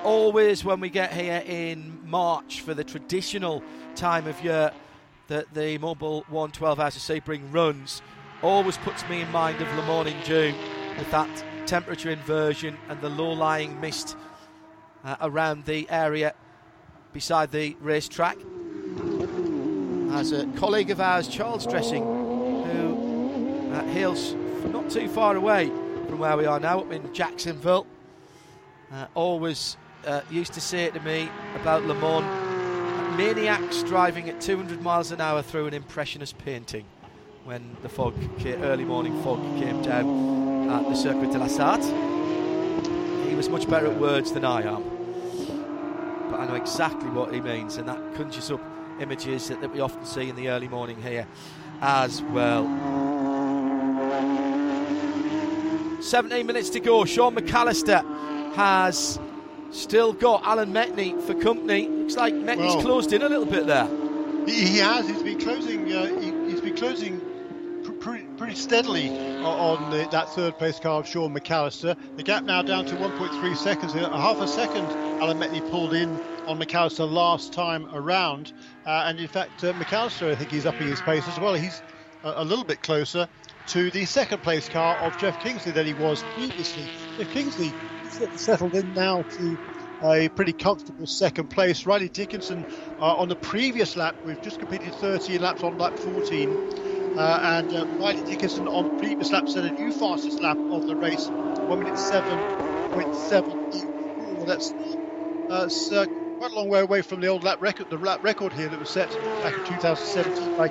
always 0.04 0.64
when 0.64 0.80
we 0.80 0.90
get 0.90 1.12
here 1.12 1.42
in 1.46 1.98
March 2.08 2.60
for 2.60 2.74
the 2.74 2.84
traditional 2.84 3.62
time 3.94 4.26
of 4.26 4.42
year 4.42 4.72
that 5.28 5.52
the 5.54 5.78
Mobil 5.78 6.28
1 6.28 6.50
12 6.50 6.80
Hours 6.80 6.96
of 6.96 7.02
Sebring 7.02 7.42
runs, 7.52 8.02
always 8.42 8.76
puts 8.78 9.08
me 9.08 9.22
in 9.22 9.30
mind 9.30 9.60
of 9.60 9.68
Le 9.76 9.86
Mans 9.86 10.08
in 10.08 10.22
June 10.24 10.54
with 10.98 11.10
that 11.10 11.44
temperature 11.66 12.10
inversion 12.10 12.76
and 12.88 13.00
the 13.00 13.08
low-lying 13.08 13.80
mist 13.80 14.16
uh, 15.04 15.16
around 15.20 15.64
the 15.64 15.88
area 15.88 16.34
beside 17.12 17.50
the 17.52 17.76
racetrack. 17.80 18.36
As 20.12 20.32
a 20.32 20.46
colleague 20.56 20.90
of 20.90 21.00
ours, 21.00 21.28
Charles 21.28 21.66
Dressing, 21.66 22.02
who 22.04 23.70
uh, 23.72 23.84
hails 23.86 24.34
not 24.66 24.90
too 24.90 25.08
far 25.08 25.36
away 25.36 25.66
from 26.08 26.18
where 26.18 26.36
we 26.36 26.44
are 26.44 26.60
now, 26.60 26.80
up 26.80 26.92
in 26.92 27.14
Jacksonville. 27.14 27.86
Uh, 28.92 29.06
always 29.14 29.78
uh, 30.06 30.20
used 30.30 30.52
to 30.54 30.60
say 30.60 30.90
to 30.90 31.00
me 31.00 31.28
about 31.54 31.84
Le 31.84 31.94
Mans 31.94 33.16
maniacs 33.16 33.82
driving 33.82 34.28
at 34.28 34.40
200 34.40 34.80
miles 34.82 35.12
an 35.12 35.20
hour 35.20 35.42
through 35.42 35.66
an 35.66 35.74
impressionist 35.74 36.38
painting 36.38 36.84
when 37.44 37.76
the 37.82 37.88
fog, 37.88 38.14
early 38.44 38.84
morning 38.84 39.20
fog, 39.22 39.40
came 39.58 39.82
down 39.82 40.70
at 40.70 40.84
the 40.88 40.94
Circuit 40.94 41.30
de 41.32 41.38
la 41.38 41.46
Sarthe. 41.46 43.28
He 43.28 43.34
was 43.34 43.48
much 43.48 43.68
better 43.68 43.86
at 43.86 43.98
words 43.98 44.32
than 44.32 44.44
I 44.44 44.62
am, 44.62 44.82
but 46.30 46.40
I 46.40 46.46
know 46.46 46.54
exactly 46.54 47.10
what 47.10 47.34
he 47.34 47.40
means, 47.40 47.76
and 47.76 47.88
that 47.88 48.14
conjures 48.14 48.50
up 48.50 48.60
images 49.00 49.48
that, 49.48 49.60
that 49.60 49.72
we 49.72 49.80
often 49.80 50.04
see 50.06 50.28
in 50.28 50.36
the 50.36 50.48
early 50.48 50.68
morning 50.68 51.00
here 51.02 51.26
as 51.80 52.22
well. 52.22 52.64
17 56.00 56.46
minutes 56.46 56.70
to 56.70 56.80
go. 56.80 57.04
Sean 57.04 57.34
McAllister 57.34 58.02
has 58.54 59.18
still 59.72 60.12
got 60.12 60.44
Alan 60.44 60.72
Metni 60.72 61.20
for 61.22 61.34
company. 61.34 61.88
Looks 61.88 62.16
like 62.16 62.34
Metni's 62.34 62.74
well, 62.74 62.82
closed 62.82 63.12
in 63.12 63.22
a 63.22 63.28
little 63.28 63.46
bit 63.46 63.66
there. 63.66 63.88
He, 64.46 64.78
has. 64.78 65.08
He's 65.08 65.22
been 65.22 65.40
closing. 65.40 65.92
Uh, 65.92 66.06
he, 66.20 66.50
has 66.50 66.60
been 66.60 66.76
closing 66.76 67.20
pretty, 68.00 68.24
pretty 68.36 68.54
steadily 68.54 69.10
on 69.44 69.90
the, 69.90 70.08
that 70.10 70.28
third 70.30 70.58
place 70.58 70.78
car 70.80 71.00
of 71.00 71.06
Sean 71.06 71.34
McAllister. 71.34 71.96
The 72.16 72.22
gap 72.22 72.44
now 72.44 72.62
down 72.62 72.84
to 72.86 72.96
1.3 72.96 73.56
seconds. 73.56 73.94
A 73.94 74.08
half 74.08 74.38
a 74.38 74.48
second, 74.48 74.84
Alan 75.22 75.38
Metni 75.38 75.68
pulled 75.70 75.94
in 75.94 76.18
on 76.46 76.58
McAllister 76.58 77.10
last 77.10 77.52
time 77.52 77.88
around. 77.94 78.52
Uh, 78.84 79.04
and 79.06 79.20
in 79.20 79.28
fact, 79.28 79.62
uh, 79.62 79.72
McAllister, 79.74 80.30
I 80.30 80.34
think 80.34 80.50
he's 80.50 80.66
upping 80.66 80.88
his 80.88 81.00
pace 81.00 81.26
as 81.28 81.38
well. 81.38 81.54
He's 81.54 81.80
a, 82.24 82.42
a, 82.42 82.44
little 82.44 82.64
bit 82.64 82.82
closer 82.82 83.28
to 83.68 83.90
the 83.92 84.04
second 84.04 84.42
place 84.42 84.68
car 84.68 84.96
of 84.96 85.16
Jeff 85.18 85.40
Kingsley 85.40 85.70
than 85.70 85.86
he 85.86 85.94
was 85.94 86.24
previously. 86.34 86.84
Jeff 87.18 87.30
Kingsley 87.30 87.72
settled 88.36 88.74
in 88.74 88.92
now 88.94 89.22
to 89.22 89.58
a 90.02 90.28
pretty 90.30 90.52
comfortable 90.52 91.06
second 91.06 91.48
place. 91.48 91.86
Riley 91.86 92.08
Dickinson 92.08 92.66
uh, 93.00 93.16
on 93.16 93.28
the 93.28 93.36
previous 93.36 93.96
lap, 93.96 94.16
we've 94.24 94.42
just 94.42 94.58
completed 94.58 94.94
13 94.94 95.40
laps 95.40 95.62
on 95.62 95.78
lap 95.78 95.98
14. 95.98 96.50
Uh, 97.16 97.40
and 97.42 97.74
uh, 97.74 97.86
Riley 98.00 98.24
Dickinson 98.24 98.66
on 98.66 98.98
previous 98.98 99.30
lap 99.32 99.48
set 99.48 99.64
a 99.64 99.70
new 99.70 99.92
fastest 99.92 100.40
lap 100.40 100.58
of 100.70 100.86
the 100.86 100.96
race, 100.96 101.28
1 101.28 101.78
minute 101.78 101.94
7.7. 101.94 104.36
Well, 104.36 104.46
that's, 104.46 104.72
that's 105.48 105.92
uh, 105.92 106.06
quite 106.38 106.52
a 106.52 106.54
long 106.54 106.68
way 106.68 106.80
away 106.80 107.02
from 107.02 107.20
the 107.20 107.28
old 107.28 107.44
lap 107.44 107.60
record, 107.60 107.90
the 107.90 107.98
lap 107.98 108.24
record 108.24 108.52
here 108.52 108.68
that 108.68 108.78
was 108.78 108.90
set 108.90 109.10
back 109.42 109.56
in 109.56 109.64
2017 109.64 110.56
by 110.56 110.68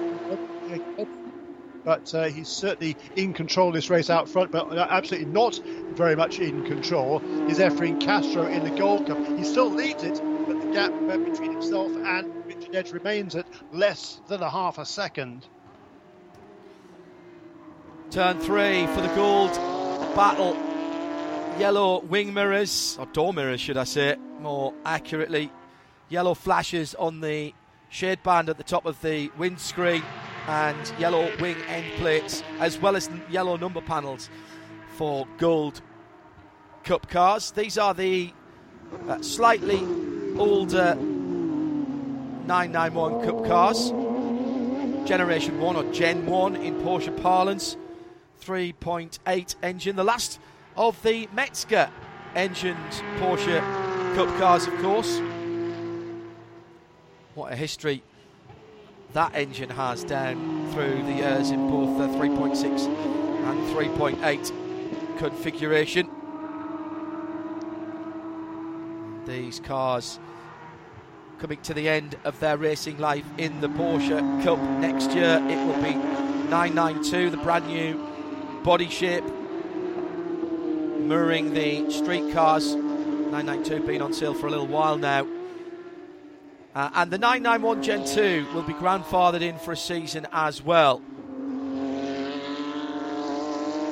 but 1.83 2.13
uh, 2.13 2.25
he's 2.25 2.47
certainly 2.47 2.95
in 3.15 3.33
control 3.33 3.69
of 3.69 3.73
this 3.73 3.89
race 3.89 4.09
out 4.09 4.29
front, 4.29 4.51
but 4.51 4.77
absolutely 4.77 5.31
not 5.31 5.59
very 5.93 6.15
much 6.15 6.39
in 6.39 6.63
control 6.65 7.21
is 7.49 7.59
Efren 7.59 7.99
Castro 7.99 8.45
in 8.47 8.63
the 8.63 8.69
Gold 8.71 9.07
Cup. 9.07 9.17
He 9.37 9.43
still 9.43 9.69
leads 9.69 10.03
it, 10.03 10.21
but 10.47 10.59
the 10.61 10.71
gap 10.71 10.91
between 11.25 11.51
himself 11.51 11.91
and 11.95 12.45
Richard 12.45 12.75
Edge 12.75 12.91
remains 12.91 13.35
at 13.35 13.45
less 13.71 14.21
than 14.27 14.41
a 14.41 14.49
half 14.49 14.77
a 14.77 14.85
second. 14.85 15.47
Turn 18.09 18.39
three 18.39 18.87
for 18.87 19.01
the 19.01 19.13
gold 19.15 19.51
battle. 20.15 20.55
Yellow 21.59 21.99
wing 22.01 22.33
mirrors, 22.33 22.97
or 22.99 23.05
door 23.07 23.33
mirrors, 23.33 23.61
should 23.61 23.77
I 23.77 23.83
say, 23.83 24.15
more 24.39 24.73
accurately. 24.85 25.51
Yellow 26.09 26.33
flashes 26.33 26.95
on 26.95 27.21
the 27.21 27.53
shade 27.89 28.23
band 28.23 28.49
at 28.49 28.57
the 28.57 28.63
top 28.63 28.85
of 28.85 29.01
the 29.01 29.29
windscreen 29.37 30.03
and 30.47 30.93
yellow 30.99 31.29
wing 31.39 31.57
end 31.67 31.85
plates, 31.97 32.43
as 32.59 32.79
well 32.79 32.95
as 32.95 33.09
yellow 33.29 33.57
number 33.57 33.81
panels 33.81 34.29
for 34.95 35.27
gold 35.37 35.81
cup 36.83 37.07
cars. 37.09 37.51
These 37.51 37.77
are 37.77 37.93
the 37.93 38.33
uh, 39.07 39.21
slightly 39.21 39.79
older 40.37 40.95
991 40.95 43.23
cup 43.25 43.45
cars, 43.45 43.91
generation 45.07 45.59
1 45.59 45.75
or 45.75 45.83
Gen 45.91 46.25
1 46.25 46.55
in 46.57 46.81
Porsche 46.81 47.21
parlance. 47.21 47.77
3.8 48.41 49.55
engine, 49.61 49.95
the 49.95 50.03
last 50.03 50.39
of 50.75 50.99
the 51.03 51.29
Metzger 51.33 51.87
engined 52.35 52.77
Porsche 53.19 53.61
Cup 54.15 54.27
cars, 54.37 54.67
of 54.67 54.73
course. 54.79 55.21
What 57.33 57.53
a 57.53 57.55
history 57.55 58.03
that 59.13 59.35
engine 59.35 59.69
has 59.69 60.03
down 60.03 60.71
through 60.71 61.03
the 61.03 61.13
years 61.13 61.51
in 61.51 61.69
both 61.69 61.97
the 61.97 62.07
3.6 62.17 62.87
and 63.45 63.59
3.8 63.75 65.17
configuration. 65.17 66.09
These 69.25 69.59
cars 69.59 70.19
coming 71.39 71.59
to 71.63 71.73
the 71.73 71.89
end 71.89 72.15
of 72.23 72.39
their 72.39 72.55
racing 72.55 72.99
life 72.99 73.25
in 73.37 73.59
the 73.61 73.67
Porsche 73.67 74.43
Cup 74.43 74.59
next 74.79 75.11
year. 75.11 75.41
It 75.49 75.57
will 75.65 75.81
be 75.81 75.95
992, 76.49 77.31
the 77.31 77.37
brand 77.37 77.67
new 77.67 77.99
body 78.63 78.89
shape, 78.89 79.23
mirroring 80.99 81.53
the 81.53 81.89
street 81.91 82.31
cars. 82.33 82.75
992 82.75 83.85
been 83.85 84.01
on 84.01 84.13
sale 84.13 84.33
for 84.33 84.47
a 84.47 84.49
little 84.49 84.67
while 84.67 84.97
now. 84.97 85.25
Uh, 86.73 86.89
and 86.95 87.11
the 87.11 87.17
991 87.17 87.83
Gen 87.83 88.05
2 88.05 88.47
will 88.53 88.63
be 88.63 88.73
grandfathered 88.73 89.41
in 89.41 89.57
for 89.59 89.73
a 89.73 89.77
season 89.77 90.25
as 90.31 90.61
well. 90.61 91.01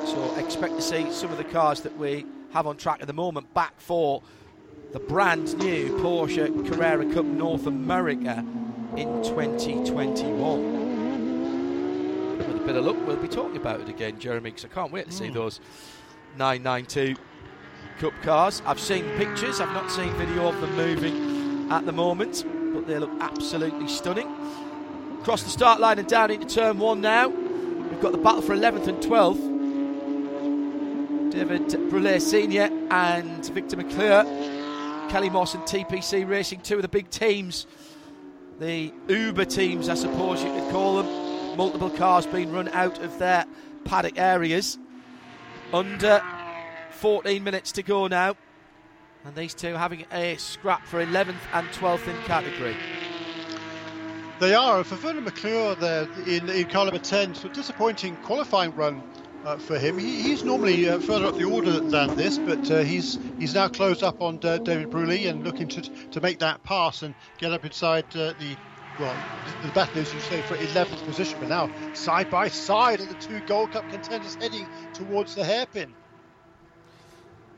So 0.06 0.34
expect 0.36 0.76
to 0.76 0.82
see 0.82 1.10
some 1.12 1.30
of 1.30 1.38
the 1.38 1.44
cars 1.44 1.82
that 1.82 1.96
we 1.98 2.26
have 2.52 2.66
on 2.66 2.76
track 2.76 3.00
at 3.00 3.06
the 3.06 3.12
moment 3.12 3.52
back 3.54 3.78
for 3.80 4.22
the 4.92 4.98
brand 4.98 5.56
new 5.58 5.98
Porsche 5.98 6.66
Carrera 6.68 7.04
Cup 7.12 7.24
North 7.24 7.66
America 7.66 8.44
in 8.96 9.22
2021 9.22 10.80
with 12.50 12.62
a 12.62 12.66
bit 12.66 12.76
of 12.76 12.84
luck, 12.84 12.96
we'll 13.06 13.16
be 13.16 13.28
talking 13.28 13.56
about 13.56 13.80
it 13.80 13.88
again, 13.88 14.18
Jeremy, 14.18 14.50
because 14.50 14.64
I 14.64 14.68
can't 14.68 14.92
wait 14.92 15.06
to 15.06 15.12
see 15.12 15.28
mm. 15.28 15.34
those 15.34 15.60
992 16.38 17.16
Cup 17.98 18.12
cars. 18.22 18.62
I've 18.66 18.80
seen 18.80 19.04
pictures, 19.16 19.60
I've 19.60 19.72
not 19.72 19.90
seen 19.90 20.12
video 20.14 20.48
of 20.48 20.60
them 20.60 20.74
moving 20.74 21.70
at 21.70 21.86
the 21.86 21.92
moment, 21.92 22.44
but 22.72 22.86
they 22.86 22.98
look 22.98 23.10
absolutely 23.20 23.88
stunning. 23.88 24.28
Across 25.20 25.42
the 25.42 25.50
start 25.50 25.80
line 25.80 25.98
and 25.98 26.08
down 26.08 26.30
into 26.30 26.46
turn 26.46 26.78
one 26.78 27.00
now. 27.00 27.28
We've 27.28 28.00
got 28.00 28.12
the 28.12 28.18
battle 28.18 28.42
for 28.42 28.54
11th 28.54 28.86
and 28.86 28.98
12th. 29.02 29.50
David 31.32 31.68
Brulé 31.90 32.20
Sr. 32.20 32.70
and 32.90 33.46
Victor 33.46 33.76
McClure. 33.76 34.24
Kelly 35.10 35.30
Moss 35.30 35.54
and 35.54 35.62
TPC 35.64 36.28
Racing, 36.28 36.60
two 36.60 36.76
of 36.76 36.82
the 36.82 36.88
big 36.88 37.10
teams. 37.10 37.66
The 38.60 38.92
Uber 39.08 39.44
teams, 39.44 39.88
I 39.88 39.94
suppose 39.94 40.42
you 40.42 40.52
could 40.52 40.70
call 40.70 41.02
them 41.02 41.56
multiple 41.56 41.90
cars 41.90 42.26
being 42.26 42.52
run 42.52 42.68
out 42.68 42.98
of 43.00 43.18
their 43.18 43.44
paddock 43.84 44.18
areas. 44.18 44.78
Under 45.72 46.22
14 46.92 47.42
minutes 47.42 47.72
to 47.72 47.82
go 47.82 48.06
now. 48.06 48.36
And 49.24 49.34
these 49.34 49.54
two 49.54 49.74
having 49.74 50.06
a 50.12 50.36
scrap 50.36 50.86
for 50.86 51.04
11th 51.04 51.34
and 51.52 51.68
12th 51.68 52.08
in 52.08 52.16
category. 52.22 52.76
They 54.38 54.54
are. 54.54 54.82
For 54.84 54.94
Vernon 54.94 55.24
McClure 55.24 55.74
there 55.74 56.08
in, 56.26 56.48
in 56.48 56.68
number 56.68 56.98
10, 56.98 57.34
so 57.34 57.48
disappointing 57.48 58.16
qualifying 58.16 58.74
run 58.74 59.02
uh, 59.44 59.58
for 59.58 59.78
him. 59.78 59.98
He, 59.98 60.22
he's 60.22 60.42
normally 60.42 60.88
uh, 60.88 60.98
further 61.00 61.26
up 61.26 61.36
the 61.36 61.44
order 61.44 61.80
than 61.80 62.16
this, 62.16 62.38
but 62.38 62.70
uh, 62.70 62.78
he's 62.80 63.18
he's 63.38 63.54
now 63.54 63.68
closed 63.68 64.02
up 64.02 64.20
on 64.22 64.38
uh, 64.42 64.58
David 64.58 64.90
Brulé 64.90 65.28
and 65.28 65.44
looking 65.44 65.68
to 65.68 65.82
to 65.82 66.20
make 66.20 66.38
that 66.38 66.62
pass 66.62 67.02
and 67.02 67.14
get 67.38 67.52
up 67.52 67.64
inside 67.64 68.04
uh, 68.16 68.32
the 68.38 68.56
well, 68.98 69.16
the 69.62 69.68
battle 69.68 69.98
is, 69.98 70.12
you 70.12 70.20
say, 70.20 70.42
for 70.42 70.56
11th 70.56 71.02
position, 71.06 71.38
but 71.40 71.48
now 71.48 71.70
side 71.94 72.30
by 72.30 72.48
side 72.48 73.00
are 73.00 73.06
the 73.06 73.14
two 73.14 73.40
Gold 73.40 73.72
Cup 73.72 73.88
contenders 73.90 74.34
heading 74.34 74.66
towards 74.92 75.34
the 75.34 75.44
hairpin. 75.44 75.94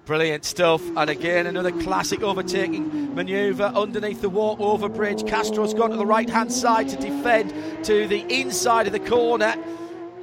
Brilliant 0.05 0.45
stuff, 0.45 0.83
and 0.97 1.09
again 1.09 1.47
another 1.47 1.71
classic 1.71 2.23
overtaking 2.23 3.15
manoeuvre 3.15 3.67
underneath 3.67 4.21
the 4.21 4.29
walkover 4.29 4.89
bridge. 4.89 5.25
Castro's 5.25 5.75
gone 5.75 5.91
to 5.91 5.97
the 5.97 6.05
right 6.05 6.29
hand 6.29 6.53
side 6.53 6.89
to 6.89 6.97
defend 6.97 7.85
to 7.85 8.09
the 8.09 8.21
inside 8.29 8.89
of 8.89 8.93
the 8.93 8.99
corner. 8.99 9.55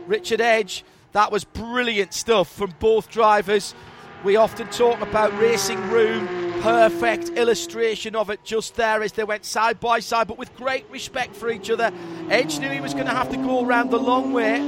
Richard 0.05 0.41
Edge, 0.41 0.84
that 1.13 1.32
was 1.32 1.45
brilliant 1.45 2.13
stuff 2.13 2.51
from 2.51 2.73
both 2.80 3.09
drivers. 3.09 3.73
We 4.25 4.36
often 4.36 4.67
talk 4.67 4.99
about 4.99 5.32
racing 5.39 5.80
room, 5.89 6.27
perfect 6.61 7.30
illustration 7.30 8.17
of 8.17 8.30
it 8.30 8.43
just 8.43 8.75
there 8.75 9.01
as 9.01 9.13
they 9.13 9.23
went 9.23 9.45
side 9.45 9.80
by 9.80 10.01
side, 10.01 10.27
but 10.27 10.38
with 10.38 10.53
great 10.57 10.89
respect 10.89 11.38
for 11.38 11.49
each 11.49 11.69
other. 11.69 11.93
Edge 12.30 12.59
knew 12.59 12.69
he 12.69 12.82
was 12.82 12.93
going 12.93 13.05
to 13.05 13.13
have 13.13 13.30
to 13.32 13.38
go 13.38 13.65
around 13.65 13.91
the 13.91 13.97
long 13.97 14.34
way, 14.34 14.59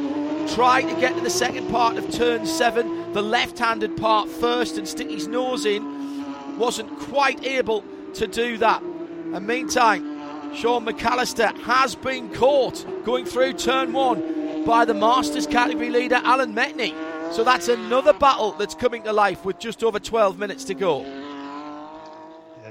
try 0.49 0.81
to 0.81 0.99
get 0.99 1.15
to 1.15 1.21
the 1.21 1.29
second 1.29 1.69
part 1.69 1.97
of 1.97 2.11
turn 2.11 2.45
seven, 2.45 3.13
the 3.13 3.21
left 3.21 3.59
handed 3.59 3.97
part 3.97 4.29
first, 4.29 4.77
and 4.77 4.87
stick 4.87 5.09
his 5.09 5.27
nose 5.27 5.65
in. 5.65 6.57
Wasn't 6.57 6.89
quite 6.99 7.43
able 7.45 7.83
to 8.15 8.27
do 8.27 8.57
that. 8.57 8.81
And 8.81 9.47
meantime, 9.47 10.53
Sean 10.53 10.85
McAllister 10.85 11.57
has 11.61 11.95
been 11.95 12.33
caught 12.33 12.85
going 13.05 13.25
through 13.25 13.53
turn 13.53 13.93
one 13.93 14.65
by 14.65 14.85
the 14.85 14.93
Masters 14.93 15.47
category 15.47 15.89
leader, 15.89 16.19
Alan 16.23 16.53
Metni. 16.53 16.93
So 17.33 17.43
that's 17.43 17.69
another 17.69 18.13
battle 18.13 18.51
that's 18.51 18.75
coming 18.75 19.03
to 19.03 19.13
life 19.13 19.45
with 19.45 19.57
just 19.57 19.83
over 19.83 19.99
12 19.99 20.37
minutes 20.37 20.65
to 20.65 20.73
go. 20.73 21.20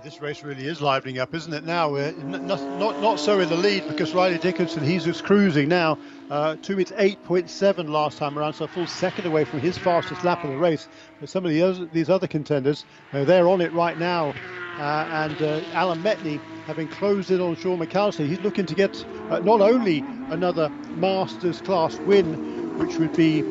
This 0.02 0.22
race 0.22 0.42
really 0.42 0.66
is 0.66 0.80
livening 0.80 1.18
up, 1.18 1.34
isn't 1.34 1.52
it? 1.52 1.64
Now, 1.64 1.94
uh, 1.94 2.12
not, 2.24 2.42
not 2.78 3.02
not 3.02 3.20
so 3.20 3.38
in 3.40 3.50
the 3.50 3.56
lead 3.56 3.86
because 3.86 4.14
Riley 4.14 4.38
Dickinson, 4.38 4.82
he's 4.82 5.04
just 5.04 5.24
cruising 5.24 5.68
now. 5.68 5.98
Uh, 6.30 6.56
to 6.62 6.78
its 6.78 6.90
8.7 6.92 7.88
last 7.88 8.16
time 8.16 8.38
around, 8.38 8.54
so 8.54 8.64
a 8.64 8.68
full 8.68 8.86
second 8.86 9.26
away 9.26 9.44
from 9.44 9.60
his 9.60 9.76
fastest 9.76 10.24
lap 10.24 10.42
of 10.42 10.50
the 10.50 10.56
race. 10.56 10.88
But 11.18 11.28
some 11.28 11.44
of 11.44 11.50
the 11.50 11.60
other, 11.62 11.84
these 11.86 12.08
other 12.08 12.26
contenders, 12.26 12.86
uh, 13.12 13.24
they're 13.24 13.48
on 13.48 13.60
it 13.60 13.72
right 13.74 13.98
now. 13.98 14.32
Uh, 14.78 15.06
and 15.10 15.42
uh, 15.42 15.60
Alan 15.74 16.02
Metni 16.02 16.40
having 16.66 16.88
closed 16.88 17.30
in 17.30 17.40
on 17.40 17.56
Sean 17.56 17.78
McAllister, 17.78 18.26
he's 18.26 18.40
looking 18.40 18.64
to 18.66 18.74
get 18.74 19.04
uh, 19.28 19.40
not 19.40 19.60
only 19.60 19.98
another 20.30 20.70
Masters 20.96 21.60
class 21.60 21.98
win, 22.00 22.78
which 22.78 22.96
would 22.96 23.14
be 23.16 23.42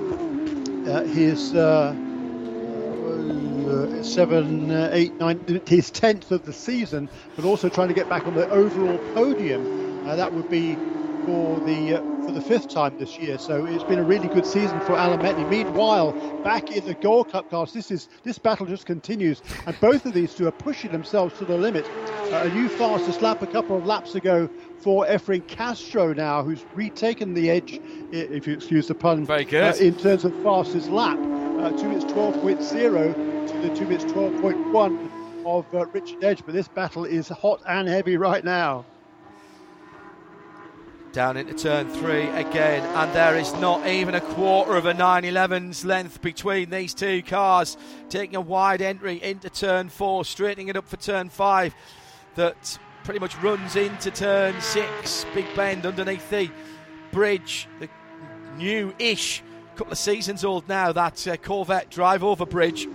his 1.13 1.53
uh, 3.69 4.03
seven, 4.03 4.71
uh, 4.71 4.89
eight, 4.91 5.13
nine, 5.15 5.61
his 5.67 5.91
tenth 5.91 6.31
of 6.31 6.45
the 6.45 6.53
season, 6.53 7.09
but 7.35 7.45
also 7.45 7.69
trying 7.69 7.87
to 7.87 7.93
get 7.93 8.09
back 8.09 8.25
on 8.25 8.35
the 8.35 8.49
overall 8.49 8.97
podium. 9.13 10.07
Uh, 10.07 10.15
that 10.15 10.33
would 10.33 10.49
be 10.49 10.75
for 11.25 11.59
the 11.59 11.97
uh, 11.97 12.25
for 12.25 12.31
the 12.31 12.41
fifth 12.41 12.69
time 12.69 12.97
this 12.97 13.17
year. 13.17 13.37
So 13.37 13.65
it's 13.65 13.83
been 13.83 13.99
a 13.99 14.03
really 14.03 14.27
good 14.27 14.45
season 14.45 14.79
for 14.81 14.93
Alan. 14.93 15.49
Meanwhile, 15.49 16.13
back 16.43 16.71
in 16.71 16.85
the 16.85 16.93
Gold 16.95 17.31
Cup 17.31 17.49
cars, 17.49 17.73
this 17.73 17.91
is 17.91 18.09
this 18.23 18.37
battle 18.37 18.65
just 18.65 18.85
continues, 18.85 19.41
and 19.65 19.79
both 19.79 20.05
of 20.05 20.13
these 20.13 20.33
two 20.33 20.47
are 20.47 20.51
pushing 20.51 20.91
themselves 20.91 21.37
to 21.39 21.45
the 21.45 21.57
limit. 21.57 21.85
Uh, 22.31 22.43
a 22.45 22.49
new 22.49 22.69
fastest 22.69 23.21
lap 23.21 23.41
a 23.41 23.47
couple 23.47 23.75
of 23.75 23.85
laps 23.85 24.15
ago 24.15 24.49
for 24.79 25.05
Efren 25.05 25.45
Castro 25.47 26.13
now, 26.13 26.43
who's 26.43 26.63
retaken 26.75 27.33
the 27.33 27.49
edge, 27.49 27.79
if 28.11 28.47
you 28.47 28.53
excuse 28.53 28.87
the 28.87 28.95
pun, 28.95 29.25
Very 29.25 29.45
good. 29.45 29.63
Uh, 29.63 29.77
in 29.77 29.95
terms 29.95 30.25
of 30.25 30.33
fastest 30.43 30.89
lap. 30.89 31.17
Uh, 31.59 31.71
two 31.71 31.89
minutes 31.89 32.05
12.0 32.05 33.38
to 33.51 33.57
the 33.57 33.75
two 33.75 33.85
minutes 33.85 34.05
12.1 34.05 35.45
of 35.45 35.65
uh, 35.73 35.85
Richard 35.87 36.23
Edge, 36.23 36.43
but 36.45 36.53
this 36.53 36.67
battle 36.67 37.05
is 37.05 37.29
hot 37.29 37.61
and 37.67 37.87
heavy 37.87 38.17
right 38.17 38.43
now. 38.43 38.85
Down 41.11 41.37
into 41.37 41.53
turn 41.53 41.89
three 41.89 42.27
again, 42.27 42.83
and 42.95 43.11
there 43.13 43.35
is 43.35 43.51
not 43.53 43.87
even 43.87 44.13
a 44.13 44.21
quarter 44.21 44.75
of 44.75 44.85
a 44.85 44.93
911's 44.93 45.83
length 45.83 46.21
between 46.21 46.69
these 46.69 46.93
two 46.93 47.23
cars. 47.23 47.77
Taking 48.09 48.35
a 48.35 48.41
wide 48.41 48.81
entry 48.81 49.21
into 49.23 49.49
turn 49.49 49.89
four, 49.89 50.23
straightening 50.23 50.67
it 50.67 50.77
up 50.77 50.87
for 50.87 50.97
turn 50.97 51.29
five. 51.29 51.73
That 52.35 52.77
pretty 53.03 53.19
much 53.19 53.35
runs 53.37 53.75
into 53.75 54.11
turn 54.11 54.61
six. 54.61 55.25
Big 55.33 55.47
bend 55.55 55.87
underneath 55.87 56.29
the 56.29 56.51
bridge. 57.11 57.67
The 57.79 57.89
new 58.57 58.93
ish, 58.99 59.41
couple 59.79 59.93
of 59.93 59.97
seasons 59.97 60.45
old 60.45 60.67
now, 60.67 60.91
that 60.91 61.27
uh, 61.27 61.37
Corvette 61.37 61.89
drive 61.89 62.23
over 62.23 62.45
bridge. 62.45 62.87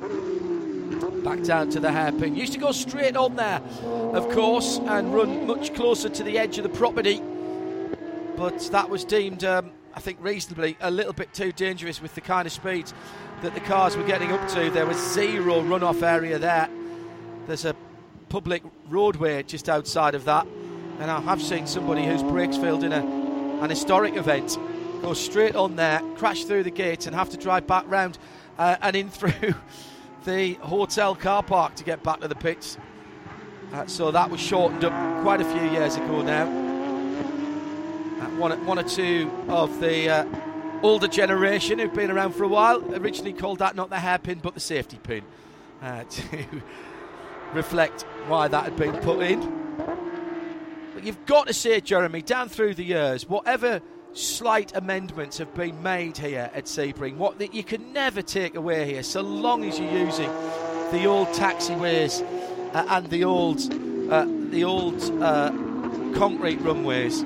Back 1.24 1.42
down 1.42 1.70
to 1.70 1.80
the 1.80 1.90
hairpin. 1.90 2.36
Used 2.36 2.52
to 2.52 2.58
go 2.58 2.72
straight 2.72 3.16
on 3.16 3.36
there, 3.36 3.60
of 4.12 4.28
course, 4.30 4.78
and 4.78 5.14
run 5.14 5.46
much 5.46 5.74
closer 5.74 6.08
to 6.10 6.22
the 6.22 6.38
edge 6.38 6.58
of 6.58 6.62
the 6.62 6.68
property 6.68 7.22
but 8.36 8.58
that 8.72 8.90
was 8.90 9.04
deemed, 9.04 9.44
um, 9.44 9.70
I 9.94 10.00
think, 10.00 10.18
reasonably 10.20 10.76
a 10.80 10.90
little 10.90 11.12
bit 11.12 11.32
too 11.32 11.52
dangerous 11.52 12.02
with 12.02 12.14
the 12.14 12.20
kind 12.20 12.46
of 12.46 12.52
speed 12.52 12.92
that 13.42 13.54
the 13.54 13.60
cars 13.60 13.96
were 13.96 14.04
getting 14.04 14.32
up 14.32 14.48
to. 14.50 14.70
There 14.70 14.86
was 14.86 14.96
zero 14.96 15.62
runoff 15.62 16.02
area 16.02 16.38
there. 16.38 16.68
There's 17.46 17.64
a 17.64 17.74
public 18.28 18.62
roadway 18.88 19.42
just 19.44 19.68
outside 19.68 20.14
of 20.14 20.24
that, 20.24 20.46
and 20.98 21.10
I 21.10 21.20
have 21.20 21.40
seen 21.40 21.66
somebody 21.66 22.04
whose 22.04 22.22
brakes 22.22 22.56
failed 22.56 22.84
in 22.84 22.92
a, 22.92 23.04
an 23.62 23.70
historic 23.70 24.16
event 24.16 24.58
go 25.04 25.14
straight 25.14 25.54
on 25.54 25.76
there, 25.76 26.00
crash 26.16 26.44
through 26.44 26.62
the 26.62 26.70
gate, 26.70 27.06
and 27.06 27.14
have 27.14 27.30
to 27.30 27.36
drive 27.36 27.66
back 27.66 27.84
round 27.88 28.18
uh, 28.58 28.76
and 28.80 28.96
in 28.96 29.10
through 29.10 29.54
the 30.24 30.54
hotel 30.54 31.14
car 31.14 31.42
park 31.42 31.74
to 31.76 31.84
get 31.84 32.02
back 32.02 32.20
to 32.20 32.28
the 32.28 32.34
pits. 32.34 32.78
Uh, 33.72 33.86
so 33.86 34.10
that 34.10 34.30
was 34.30 34.40
shortened 34.40 34.84
up 34.84 35.22
quite 35.22 35.40
a 35.40 35.44
few 35.44 35.70
years 35.70 35.96
ago 35.96 36.22
now 36.22 36.64
one, 38.36 38.66
one 38.66 38.78
or 38.78 38.82
two 38.82 39.30
of 39.48 39.80
the 39.80 40.08
uh, 40.08 40.24
older 40.82 41.06
generation 41.06 41.78
who've 41.78 41.94
been 41.94 42.10
around 42.10 42.32
for 42.32 42.44
a 42.44 42.48
while 42.48 42.82
originally 42.94 43.32
called 43.32 43.58
that 43.58 43.76
not 43.76 43.90
the 43.90 43.98
hairpin 43.98 44.38
but 44.40 44.54
the 44.54 44.60
safety 44.60 44.98
pin 45.02 45.22
uh, 45.82 46.04
to 46.10 46.44
reflect 47.52 48.02
why 48.26 48.48
that 48.48 48.64
had 48.64 48.76
been 48.76 48.96
put 48.98 49.20
in. 49.22 49.40
But 50.94 51.04
you've 51.04 51.24
got 51.26 51.46
to 51.48 51.52
say, 51.52 51.80
Jeremy, 51.80 52.22
down 52.22 52.48
through 52.48 52.74
the 52.74 52.84
years, 52.84 53.28
whatever 53.28 53.80
slight 54.14 54.74
amendments 54.76 55.38
have 55.38 55.52
been 55.54 55.82
made 55.82 56.16
here 56.16 56.50
at 56.54 56.64
Sebring, 56.64 57.16
what 57.16 57.38
that 57.38 57.52
you 57.52 57.64
can 57.64 57.92
never 57.92 58.22
take 58.22 58.54
away 58.54 58.86
here, 58.86 59.02
so 59.02 59.20
long 59.20 59.64
as 59.64 59.78
you're 59.78 59.90
using 59.90 60.30
the 60.92 61.04
old 61.04 61.28
taxiways 61.28 62.22
uh, 62.74 62.86
and 62.88 63.10
the 63.10 63.24
old, 63.24 63.60
uh, 64.10 64.24
the 64.50 64.64
old 64.64 65.02
uh, 65.22 65.50
concrete 66.14 66.60
runways 66.60 67.22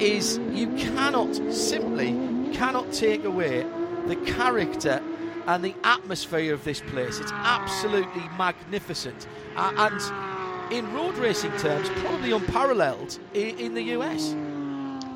is 0.00 0.38
you 0.52 0.68
cannot 0.76 1.34
simply 1.52 2.12
cannot 2.54 2.90
take 2.92 3.24
away 3.24 3.66
the 4.06 4.16
character 4.24 5.02
and 5.46 5.64
the 5.64 5.74
atmosphere 5.84 6.54
of 6.54 6.64
this 6.64 6.80
place. 6.80 7.18
It's 7.18 7.32
absolutely 7.32 8.22
magnificent, 8.38 9.26
uh, 9.56 9.72
and 9.76 10.72
in 10.72 10.90
road 10.94 11.16
racing 11.16 11.54
terms, 11.58 11.88
probably 12.00 12.32
unparalleled 12.32 13.18
in, 13.34 13.58
in 13.58 13.74
the 13.74 13.82
US. 13.98 14.34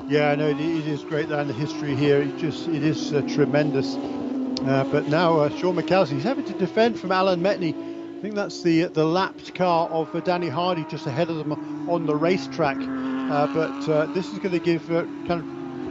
Yeah, 0.08 0.30
I 0.30 0.36
know 0.36 0.48
it 0.48 0.58
is 0.60 1.04
great 1.04 1.30
and 1.30 1.50
the 1.50 1.54
history 1.54 1.94
here. 1.94 2.22
It 2.22 2.36
just 2.36 2.66
it 2.68 2.82
is 2.82 3.12
uh, 3.12 3.22
tremendous. 3.26 3.98
Uh, 4.64 4.84
but 4.90 5.06
now 5.06 5.38
uh, 5.38 5.50
Sean 5.50 5.76
McAllister, 5.76 6.12
he's 6.12 6.24
having 6.24 6.44
to 6.46 6.54
defend 6.54 6.98
from 6.98 7.12
Alan 7.12 7.42
Metni. 7.42 7.76
I 7.76 8.20
think 8.22 8.34
that's 8.34 8.62
the 8.62 8.84
the 8.86 9.04
lapped 9.06 9.54
car 9.54 9.88
of 9.88 10.14
uh, 10.14 10.20
Danny 10.22 10.48
Hardy 10.48 10.86
just 10.86 11.06
ahead 11.06 11.30
of 11.30 11.36
them 11.36 11.56
on 11.86 12.06
the 12.06 12.16
racetrack. 12.16 12.90
Uh, 13.28 13.48
but 13.52 13.86
uh, 13.88 14.08
this 14.12 14.32
is 14.32 14.40
going 14.40 14.52
to 14.54 14.60
give 14.60 14.86
kind 14.86 15.40
of 15.40 15.46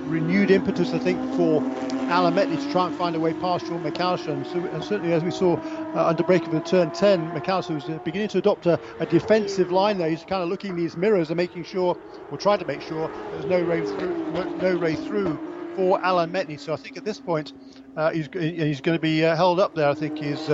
renewed 0.08 0.51
impetus, 0.51 0.93
I 0.93 0.99
think, 0.99 1.20
for 1.36 1.62
Alan 2.10 2.34
Metni 2.34 2.62
to 2.62 2.72
try 2.72 2.88
and 2.88 2.95
find 2.95 3.16
a 3.16 3.20
way 3.20 3.34
past 3.34 3.68
Sean 3.68 3.84
McAllister. 3.84 4.45
So, 4.51 4.60
and 4.60 4.84
certainly, 4.84 5.14
as 5.14 5.24
we 5.24 5.32
saw 5.32 5.58
uh, 5.95 6.08
under 6.08 6.24
break 6.24 6.45
of 6.45 6.51
the 6.51 6.62
turn 6.62 6.91
10, 6.91 7.32
McAllister 7.32 7.76
was 7.76 7.86
uh, 7.86 7.99
beginning 8.05 8.30
to 8.30 8.38
adopt 8.38 8.66
a, 8.66 8.80
a, 8.99 9.05
defensive 9.05 9.72
line 9.72 9.97
there. 9.97 10.10
He's 10.10 10.24
kind 10.24 10.41
of 10.41 10.49
looking 10.49 10.72
in 10.72 10.78
these 10.78 10.95
mirrors 10.95 11.30
and 11.30 11.38
making 11.38 11.66
sure, 11.66 11.97
or 12.32 12.38
trying 12.38 12.60
to 12.60 12.66
make 12.66 12.82
sure, 12.82 13.12
there's 13.32 13.45
no 13.45 13.62
race 13.62 13.89
through, 13.91 14.32
no, 14.62 14.76
race 14.76 14.99
through 15.01 15.38
for 15.76 16.03
Alan 16.03 16.32
Metni. 16.32 16.60
So 16.60 16.74
I 16.74 16.78
think 16.78 16.97
at 16.97 17.03
this 17.03 17.20
point, 17.20 17.53
uh, 17.95 18.12
he's, 18.12 18.30
he's 18.34 18.82
going 18.82 18.97
to 18.97 19.01
be 19.01 19.20
held 19.20 19.60
up 19.60 19.76
there. 19.76 19.89
I 19.89 19.93
think 19.93 20.18
he's 20.18 20.49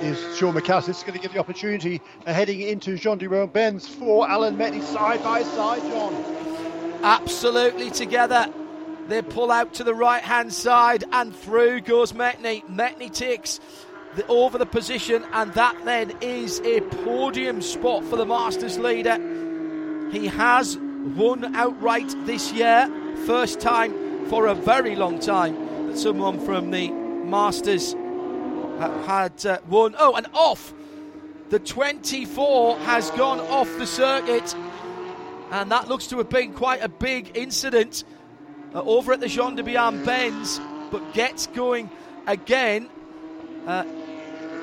is 0.00 0.36
Sean 0.36 0.54
McCass. 0.54 0.86
This 0.86 0.98
is 0.98 1.02
going 1.02 1.14
to 1.14 1.20
give 1.20 1.32
the 1.32 1.40
opportunity 1.40 2.00
uh, 2.24 2.32
heading 2.32 2.60
into 2.60 2.96
Jean 2.96 3.18
Jerome 3.18 3.50
Benz 3.50 3.88
for 3.88 4.28
Alan 4.28 4.56
Metni 4.56 4.80
side 4.80 5.22
by 5.24 5.42
side, 5.42 5.82
John. 5.82 6.14
Absolutely 7.02 7.90
together. 7.90 8.46
They 9.08 9.22
pull 9.22 9.50
out 9.50 9.74
to 9.74 9.84
the 9.84 9.94
right 9.94 10.22
hand 10.22 10.52
side 10.52 11.04
and 11.12 11.34
through 11.34 11.80
goes 11.80 12.12
Metni. 12.12 12.62
Metni 12.66 13.12
takes 13.12 13.58
the, 14.14 14.26
over 14.26 14.58
the 14.58 14.66
position, 14.66 15.24
and 15.32 15.52
that 15.54 15.76
then 15.84 16.12
is 16.20 16.60
a 16.60 16.80
podium 16.80 17.62
spot 17.62 18.04
for 18.04 18.16
the 18.16 18.26
Masters 18.26 18.78
leader. 18.78 19.16
He 20.10 20.26
has 20.26 20.76
won 20.76 21.56
outright 21.56 22.14
this 22.26 22.52
year, 22.52 22.90
first 23.26 23.60
time 23.60 24.26
for 24.26 24.46
a 24.46 24.54
very 24.54 24.94
long 24.94 25.18
time 25.18 25.86
that 25.88 25.98
someone 25.98 26.38
from 26.40 26.70
the 26.70 26.90
Masters 26.90 27.94
had 29.06 29.46
uh, 29.46 29.58
won. 29.68 29.94
Oh, 29.98 30.16
and 30.16 30.26
off! 30.34 30.74
The 31.48 31.58
24 31.58 32.78
has 32.80 33.10
gone 33.12 33.40
off 33.40 33.68
the 33.78 33.86
circuit, 33.86 34.54
and 35.50 35.70
that 35.72 35.88
looks 35.88 36.06
to 36.08 36.18
have 36.18 36.28
been 36.28 36.52
quite 36.52 36.82
a 36.82 36.90
big 36.90 37.36
incident 37.36 38.04
uh, 38.78 38.82
over 38.84 39.12
at 39.12 39.20
the 39.20 39.26
Gendebien 39.26 40.04
Bends, 40.04 40.60
but 40.90 41.12
gets 41.12 41.46
going 41.48 41.90
again. 42.26 42.88
Uh, 43.66 43.84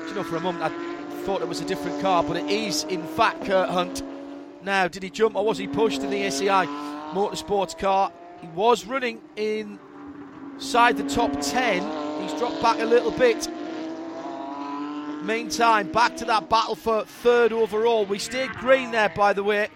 you 0.08 0.14
know, 0.14 0.22
for 0.22 0.36
a 0.36 0.40
moment 0.40 0.64
I 0.64 0.70
thought 1.24 1.42
it 1.42 1.48
was 1.48 1.60
a 1.60 1.64
different 1.64 2.00
car, 2.00 2.22
but 2.22 2.36
it 2.36 2.50
is 2.50 2.84
in 2.84 3.06
fact 3.06 3.44
Kurt 3.44 3.68
Hunt. 3.68 4.02
Now, 4.62 4.88
did 4.88 5.02
he 5.02 5.10
jump 5.10 5.36
or 5.36 5.44
was 5.44 5.58
he 5.58 5.66
pushed 5.66 6.02
in 6.02 6.10
the 6.10 6.22
ACI 6.22 6.66
Motorsports 7.12 7.78
car? 7.78 8.10
He 8.40 8.48
was 8.48 8.86
running 8.86 9.20
inside 9.36 10.96
the 10.96 11.08
top 11.08 11.32
10. 11.40 12.22
He's 12.22 12.32
dropped 12.38 12.60
back 12.62 12.80
a 12.80 12.84
little 12.84 13.12
bit 13.12 13.48
Meantime, 15.26 15.90
back 15.90 16.16
to 16.18 16.24
that 16.26 16.48
battle 16.48 16.76
for 16.76 17.04
third 17.04 17.52
overall. 17.52 18.06
We 18.06 18.20
stayed 18.20 18.50
green 18.50 18.92
there, 18.92 19.08
by 19.08 19.32
the 19.32 19.42
way. 19.42 19.68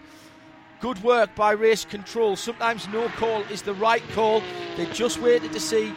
Good 0.80 1.02
work 1.02 1.34
by 1.34 1.52
race 1.52 1.84
control. 1.84 2.36
Sometimes 2.36 2.88
no 2.88 3.08
call 3.10 3.42
is 3.44 3.60
the 3.60 3.74
right 3.74 4.02
call. 4.12 4.42
They 4.78 4.86
just 4.86 5.20
waited 5.20 5.52
to 5.52 5.60
see 5.60 5.92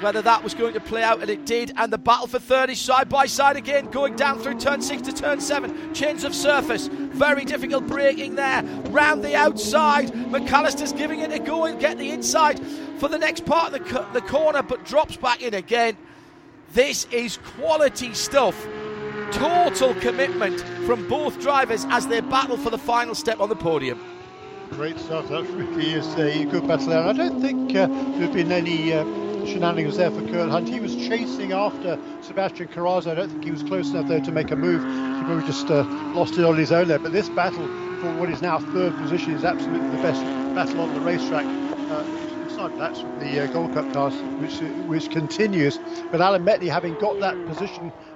whether 0.00 0.22
that 0.22 0.44
was 0.44 0.54
going 0.54 0.74
to 0.74 0.80
play 0.80 1.02
out, 1.02 1.20
and 1.20 1.28
it 1.28 1.44
did. 1.44 1.72
And 1.76 1.92
the 1.92 1.98
battle 1.98 2.28
for 2.28 2.38
third 2.38 2.70
is 2.70 2.80
side 2.80 3.08
by 3.08 3.26
side 3.26 3.56
again, 3.56 3.86
going 3.86 4.14
down 4.14 4.38
through 4.38 4.60
turn 4.60 4.80
six 4.80 5.02
to 5.02 5.12
turn 5.12 5.40
seven. 5.40 5.92
Chains 5.92 6.22
of 6.22 6.36
surface, 6.36 6.86
very 6.86 7.44
difficult 7.44 7.88
braking 7.88 8.36
there. 8.36 8.62
Round 8.90 9.24
the 9.24 9.34
outside, 9.34 10.12
McAllister's 10.12 10.92
giving 10.92 11.18
it 11.18 11.32
a 11.32 11.40
go 11.40 11.64
and 11.64 11.80
get 11.80 11.98
the 11.98 12.10
inside 12.10 12.60
for 12.98 13.08
the 13.08 13.18
next 13.18 13.44
part 13.44 13.72
of 13.72 13.72
the, 13.72 13.90
co- 13.90 14.06
the 14.12 14.20
corner, 14.20 14.62
but 14.62 14.84
drops 14.84 15.16
back 15.16 15.42
in 15.42 15.54
again. 15.54 15.96
This 16.74 17.06
is 17.06 17.38
quality 17.38 18.14
stuff. 18.14 18.68
Total 19.32 19.94
commitment 19.94 20.60
from 20.86 21.06
both 21.08 21.38
drivers 21.40 21.84
as 21.90 22.06
they 22.06 22.20
battle 22.20 22.56
for 22.56 22.70
the 22.70 22.78
final 22.78 23.14
step 23.14 23.40
on 23.40 23.48
the 23.48 23.56
podium. 23.56 24.00
Great 24.70 24.98
stuff. 24.98 25.28
That 25.28 25.44
really 25.50 25.92
is 25.92 26.14
a 26.14 26.44
good 26.46 26.66
battle 26.66 26.88
there. 26.88 27.02
I 27.02 27.12
don't 27.12 27.40
think 27.40 27.70
uh, 27.76 27.86
there 27.86 28.22
have 28.22 28.32
been 28.32 28.52
any 28.52 28.92
uh, 28.92 29.04
shenanigans 29.44 29.96
there 29.96 30.10
for 30.10 30.26
Kurt 30.28 30.50
Hunt. 30.50 30.68
He 30.68 30.80
was 30.80 30.94
chasing 30.96 31.52
after 31.52 31.98
Sebastian 32.22 32.68
Carrazzo. 32.68 33.10
I 33.10 33.14
don't 33.14 33.30
think 33.30 33.44
he 33.44 33.50
was 33.50 33.62
close 33.62 33.90
enough 33.90 34.08
there 34.08 34.20
to 34.20 34.32
make 34.32 34.50
a 34.50 34.56
move. 34.56 34.82
He 34.82 35.24
probably 35.24 35.46
just 35.46 35.70
uh, 35.70 35.84
lost 36.14 36.38
it 36.38 36.44
on 36.44 36.56
his 36.56 36.72
own 36.72 36.88
there. 36.88 36.98
But 36.98 37.12
this 37.12 37.28
battle 37.28 37.66
for 38.00 38.14
what 38.16 38.30
is 38.30 38.42
now 38.42 38.58
third 38.58 38.96
position 38.96 39.32
is 39.32 39.44
absolutely 39.44 39.88
the 39.88 40.02
best 40.02 40.22
battle 40.54 40.80
on 40.80 40.94
the 40.94 41.00
racetrack. 41.00 41.44
Uh, 41.44 42.04
aside 42.58 42.70
from 42.70 42.78
that's 42.78 43.00
the 43.20 43.44
uh, 43.44 43.46
Gold 43.52 43.72
Cup 43.74 43.90
class, 43.92 44.14
which 44.40 44.58
which 44.86 45.10
continues. 45.10 45.78
But 46.10 46.20
Alan 46.20 46.44
Metni, 46.44 46.68
having 46.68 46.94
got 46.94 47.20
that 47.20 47.36
position 47.46 47.90
uh, 47.90 47.92
uh, 47.92 48.07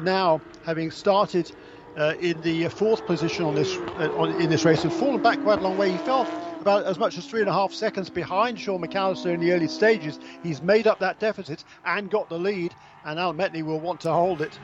now, 0.00 0.40
having 0.64 0.90
started 0.90 1.52
uh, 1.96 2.14
in 2.20 2.40
the 2.42 2.68
fourth 2.68 3.04
position 3.06 3.44
on 3.44 3.54
this 3.54 3.76
uh, 3.76 4.12
on, 4.16 4.40
in 4.40 4.48
this 4.48 4.64
race 4.64 4.84
and 4.84 4.92
fallen 4.92 5.20
back 5.22 5.42
quite 5.42 5.58
a 5.58 5.62
long 5.62 5.76
way. 5.76 5.90
He 5.90 5.98
fell 5.98 6.26
about 6.60 6.84
as 6.84 6.98
much 6.98 7.18
as 7.18 7.26
three 7.26 7.40
and 7.40 7.48
a 7.48 7.52
half 7.52 7.72
seconds 7.72 8.08
behind 8.08 8.58
Sean 8.58 8.80
McAllister 8.80 9.32
in 9.32 9.40
the 9.40 9.52
early 9.52 9.68
stages. 9.68 10.18
He's 10.42 10.62
made 10.62 10.86
up 10.86 11.00
that 11.00 11.18
deficit 11.18 11.64
and 11.84 12.10
got 12.10 12.28
the 12.28 12.38
lead, 12.38 12.74
and 13.04 13.18
Al 13.18 13.34
Metni 13.34 13.62
will 13.62 13.80
want 13.80 14.00
to 14.02 14.12
hold 14.12 14.42
it. 14.42 14.58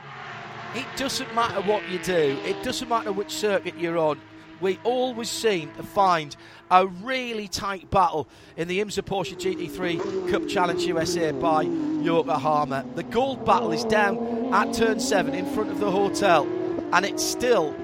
It 0.75 0.85
doesn't 0.97 1.33
matter 1.33 1.61
what 1.61 1.87
you 1.89 1.99
do. 1.99 2.37
It 2.45 2.61
doesn't 2.63 2.89
matter 2.89 3.11
which 3.11 3.31
circuit 3.31 3.77
you're 3.77 3.97
on. 3.97 4.19
We 4.61 4.79
always 4.83 5.29
seem 5.29 5.73
to 5.73 5.83
find 5.83 6.35
a 6.71 6.87
really 6.87 7.47
tight 7.47 7.89
battle 7.91 8.27
in 8.57 8.67
the 8.67 8.79
IMSA 8.79 9.03
Porsche 9.03 9.35
GT3 9.35 10.31
Cup 10.31 10.47
Challenge 10.47 10.81
USA 10.83 11.31
by 11.31 11.63
Yokohama. 11.63 12.85
The 12.95 13.03
gold 13.03 13.45
battle 13.45 13.71
is 13.71 13.83
down 13.83 14.53
at 14.53 14.73
turn 14.73 14.99
seven 14.99 15.33
in 15.33 15.45
front 15.53 15.71
of 15.71 15.79
the 15.79 15.91
hotel, 15.91 16.47
and 16.93 17.05
it's 17.05 17.23
still 17.23 17.75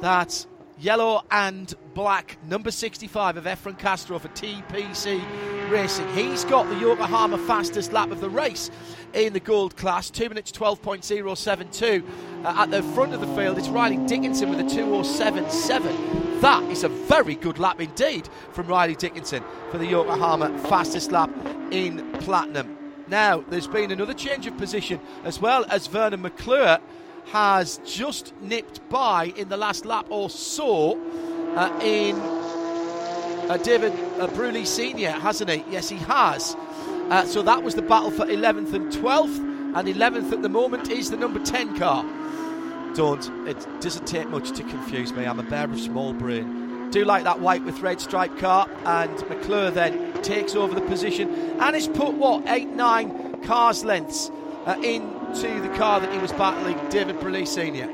that 0.00 0.46
yellow 0.78 1.22
and 1.30 1.74
black 1.94 2.38
number 2.46 2.70
65 2.70 3.36
of 3.36 3.44
Efren 3.44 3.78
Castro 3.78 4.18
for 4.18 4.28
TPC 4.28 5.22
Racing. 5.70 6.08
He's 6.14 6.44
got 6.44 6.68
the 6.68 6.76
Yokohama 6.76 7.38
fastest 7.38 7.92
lap 7.92 8.10
of 8.10 8.20
the 8.20 8.30
race 8.30 8.70
in 9.12 9.32
the 9.32 9.40
gold 9.40 9.76
class, 9.76 10.10
2 10.10 10.28
minutes 10.28 10.52
12.072. 10.52 12.04
Uh, 12.44 12.54
at 12.56 12.70
the 12.70 12.82
front 12.94 13.12
of 13.12 13.20
the 13.20 13.26
field, 13.28 13.58
it's 13.58 13.68
Riley 13.68 13.96
Dickinson 14.06 14.50
with 14.50 14.60
a 14.60 14.64
207.7. 14.64 16.40
That 16.40 16.62
is 16.64 16.84
a 16.84 16.88
very 16.88 17.34
good 17.34 17.58
lap 17.58 17.80
indeed 17.80 18.28
from 18.52 18.68
Riley 18.68 18.94
Dickinson 18.94 19.42
for 19.70 19.78
the 19.78 19.86
Yokohama 19.86 20.56
fastest 20.68 21.10
lap 21.10 21.30
in 21.70 22.12
platinum. 22.20 22.76
Now, 23.08 23.42
there's 23.48 23.66
been 23.66 23.90
another 23.90 24.14
change 24.14 24.46
of 24.46 24.56
position 24.58 25.00
as 25.24 25.40
well 25.40 25.64
as 25.70 25.86
Vernon 25.86 26.22
McClure 26.22 26.78
has 27.30 27.80
just 27.84 28.32
nipped 28.40 28.86
by 28.88 29.32
in 29.36 29.48
the 29.48 29.56
last 29.56 29.84
lap 29.84 30.06
or 30.08 30.30
so 30.30 30.98
uh, 31.56 31.78
in 31.82 32.16
uh, 33.50 33.58
David 33.62 33.92
uh, 34.20 34.26
Brulé 34.28 34.66
Senior, 34.66 35.10
hasn't 35.10 35.50
he? 35.50 35.64
Yes, 35.70 35.88
he 35.88 35.96
has. 35.96 36.54
Uh, 37.10 37.24
so 37.24 37.42
that 37.42 37.62
was 37.62 37.74
the 37.74 37.82
battle 37.82 38.10
for 38.10 38.26
11th 38.26 38.74
and 38.74 38.92
12th, 38.92 39.38
and 39.76 39.88
11th 39.88 40.32
at 40.32 40.42
the 40.42 40.48
moment 40.48 40.90
is 40.90 41.10
the 41.10 41.16
number 41.16 41.42
10 41.42 41.78
car. 41.78 42.04
Don't. 42.94 43.48
It 43.48 43.66
doesn't 43.80 44.06
take 44.06 44.28
much 44.28 44.52
to 44.52 44.62
confuse 44.62 45.12
me. 45.12 45.24
I'm 45.24 45.38
a 45.38 45.42
bear 45.42 45.64
of 45.64 45.78
small 45.78 46.12
brain. 46.12 46.90
Do 46.90 47.04
like 47.04 47.24
that 47.24 47.40
white 47.40 47.64
with 47.64 47.80
red 47.80 48.00
stripe 48.00 48.36
car, 48.38 48.68
and 48.84 49.12
McClure 49.28 49.70
then 49.70 50.12
takes 50.22 50.54
over 50.54 50.74
the 50.74 50.86
position 50.86 51.30
and 51.60 51.74
has 51.74 51.86
put 51.88 52.14
what 52.14 52.46
eight, 52.48 52.68
nine 52.68 53.42
cars 53.42 53.84
lengths 53.84 54.30
uh, 54.68 54.78
into 54.82 55.60
the 55.62 55.74
car 55.76 55.98
that 55.98 56.12
he 56.12 56.18
was 56.18 56.30
battling, 56.32 56.78
David 56.90 57.16
Brulé 57.16 57.48
Senior. 57.48 57.88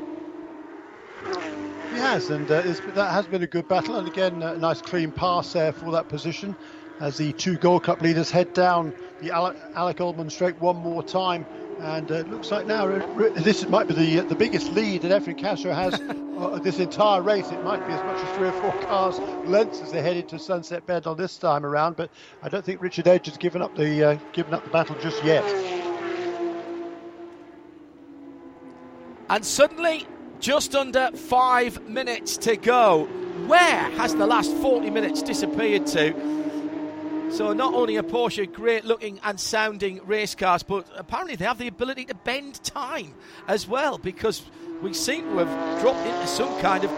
He 1.93 2.01
has, 2.01 2.29
and 2.29 2.51
uh, 2.51 2.61
that 2.61 3.11
has 3.11 3.25
been 3.25 3.43
a 3.43 3.47
good 3.47 3.69
battle. 3.69 3.95
And 3.95 4.07
again, 4.07 4.43
a 4.43 4.57
nice 4.57 4.81
clean 4.81 5.11
pass 5.11 5.53
there 5.53 5.71
for 5.71 5.91
that 5.93 6.09
position 6.09 6.53
as 6.99 7.17
the 7.17 7.31
two 7.33 7.55
Gold 7.57 7.83
Cup 7.83 8.01
leaders 8.01 8.29
head 8.29 8.53
down 8.53 8.93
the 9.21 9.31
Alec, 9.31 9.57
Alec 9.75 10.01
Ulmann 10.01 10.29
straight 10.29 10.59
one 10.59 10.75
more 10.75 11.01
time. 11.01 11.45
And 11.79 12.11
uh, 12.11 12.15
it 12.15 12.29
looks 12.29 12.51
like 12.51 12.65
now 12.65 12.87
this 13.35 13.67
might 13.67 13.87
be 13.87 13.93
the 13.93 14.21
the 14.21 14.35
biggest 14.35 14.71
lead 14.71 15.01
that 15.01 15.11
Efren 15.11 15.37
Castro 15.37 15.73
has 15.73 15.93
uh, 16.37 16.59
this 16.59 16.79
entire 16.79 17.21
race. 17.21 17.51
It 17.51 17.63
might 17.63 17.85
be 17.85 17.93
as 17.93 18.03
much 18.03 18.21
as 18.23 18.37
three 18.37 18.47
or 18.47 18.53
four 18.53 18.71
cars 18.83 19.19
lengths 19.45 19.81
as 19.81 19.91
they 19.91 20.01
head 20.01 20.15
into 20.15 20.39
Sunset 20.39 20.85
Bend 20.85 21.05
on 21.05 21.17
this 21.17 21.37
time 21.37 21.65
around. 21.65 21.97
But 21.97 22.11
I 22.43 22.49
don't 22.49 22.63
think 22.63 22.81
Richard 22.81 23.07
Edge 23.07 23.27
has 23.27 23.37
given 23.37 23.61
up 23.61 23.75
the 23.75 24.11
uh, 24.11 24.17
given 24.31 24.53
up 24.53 24.63
the 24.63 24.69
battle 24.69 24.95
just 25.01 25.23
yet. 25.23 25.43
And 29.29 29.43
suddenly, 29.43 30.07
just 30.39 30.75
under 30.75 31.09
five 31.11 31.87
minutes 31.87 32.37
to 32.37 32.55
go. 32.55 33.05
Where 33.47 33.89
has 33.97 34.15
the 34.15 34.27
last 34.27 34.51
40 34.57 34.89
minutes 34.89 35.21
disappeared 35.21 35.87
to? 35.87 36.35
So 37.31 37.51
not 37.51 37.73
only 37.73 37.97
are 37.97 38.03
Porsche 38.03 38.51
great 38.51 38.85
looking 38.85 39.19
and 39.23 39.39
sounding 39.39 40.05
race 40.05 40.35
cars, 40.35 40.63
but 40.63 40.87
apparently 40.95 41.35
they 41.35 41.45
have 41.45 41.57
the 41.57 41.67
ability 41.67 42.05
to 42.05 42.15
bend 42.15 42.63
time 42.63 43.13
as 43.47 43.67
well 43.67 43.97
because 43.97 44.43
we 44.81 44.93
seem 44.93 45.23
to 45.31 45.39
have 45.39 45.81
dropped 45.81 46.05
into 46.05 46.27
some 46.27 46.61
kind 46.61 46.83
of 46.83 46.91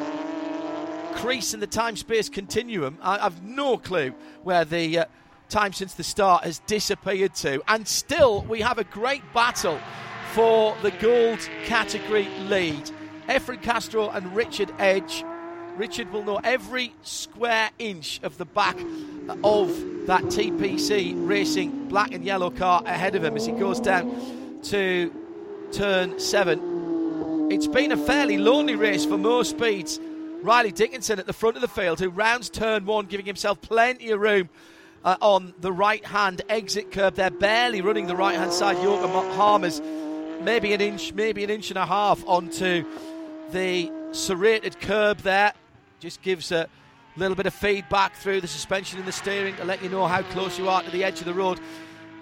crease 1.15 1.53
in 1.53 1.59
the 1.59 1.67
time-space 1.67 2.29
continuum. 2.29 2.97
I 3.01 3.17
have 3.17 3.41
no 3.43 3.77
clue 3.77 4.13
where 4.43 4.65
the 4.65 4.99
uh, 4.99 5.05
time 5.49 5.73
since 5.73 5.93
the 5.93 6.03
start 6.03 6.43
has 6.43 6.59
disappeared 6.67 7.33
to, 7.35 7.63
and 7.67 7.87
still 7.87 8.43
we 8.43 8.61
have 8.61 8.77
a 8.77 8.83
great 8.83 9.23
battle 9.33 9.79
for 10.33 10.75
the 10.81 10.91
gold 10.91 11.39
category 11.65 12.27
lead. 12.47 12.91
Efren 13.27 13.61
Castro 13.61 14.09
and 14.09 14.35
Richard 14.35 14.71
Edge. 14.79 15.23
Richard 15.75 16.11
will 16.11 16.23
know 16.23 16.39
every 16.43 16.93
square 17.03 17.69
inch 17.77 18.19
of 18.23 18.37
the 18.37 18.45
back 18.45 18.77
of 19.43 19.69
that 20.07 20.23
TPC 20.23 21.13
Racing 21.27 21.89
black 21.89 22.13
and 22.13 22.23
yellow 22.23 22.49
car 22.49 22.81
ahead 22.85 23.15
of 23.15 23.23
him 23.23 23.35
as 23.35 23.45
he 23.45 23.51
goes 23.51 23.79
down 23.79 24.59
to 24.63 25.13
turn 25.71 26.19
seven. 26.19 27.49
It's 27.51 27.67
been 27.67 27.91
a 27.91 27.97
fairly 27.97 28.37
lonely 28.37 28.75
race 28.75 29.05
for 29.05 29.17
most 29.17 29.51
speeds. 29.51 29.99
Riley 30.41 30.71
Dickinson 30.71 31.19
at 31.19 31.27
the 31.27 31.33
front 31.33 31.55
of 31.55 31.61
the 31.61 31.67
field, 31.67 31.99
who 31.99 32.09
rounds 32.09 32.49
turn 32.49 32.85
one, 32.85 33.05
giving 33.05 33.25
himself 33.25 33.61
plenty 33.61 34.11
of 34.11 34.19
room 34.19 34.49
uh, 35.03 35.17
on 35.21 35.53
the 35.59 35.71
right 35.71 36.05
hand 36.05 36.41
exit 36.49 36.91
curb. 36.91 37.15
They're 37.15 37.29
barely 37.29 37.81
running 37.81 38.07
the 38.07 38.15
right 38.15 38.35
hand 38.35 38.53
side. 38.53 38.77
Yokohama's 38.83 39.81
maybe 40.47 40.71
an 40.71 40.79
inch, 40.79 41.13
maybe 41.13 41.43
an 41.43 41.49
inch 41.49 41.71
and 41.71 41.77
a 41.77 41.85
half 41.85 42.25
onto 42.25 42.85
the 43.51 43.91
serrated 44.13 44.79
curb 44.79 45.17
there. 45.17 45.51
Just 45.99 46.21
gives 46.21 46.53
a 46.53 46.69
little 47.17 47.35
bit 47.35 47.47
of 47.47 47.53
feedback 47.53 48.15
through 48.15 48.39
the 48.39 48.47
suspension 48.47 48.97
and 48.97 49.05
the 49.05 49.11
steering 49.11 49.57
to 49.57 49.65
let 49.65 49.83
you 49.83 49.89
know 49.89 50.07
how 50.07 50.21
close 50.21 50.57
you 50.57 50.69
are 50.69 50.81
to 50.81 50.89
the 50.89 51.03
edge 51.03 51.19
of 51.19 51.25
the 51.25 51.33
road. 51.33 51.59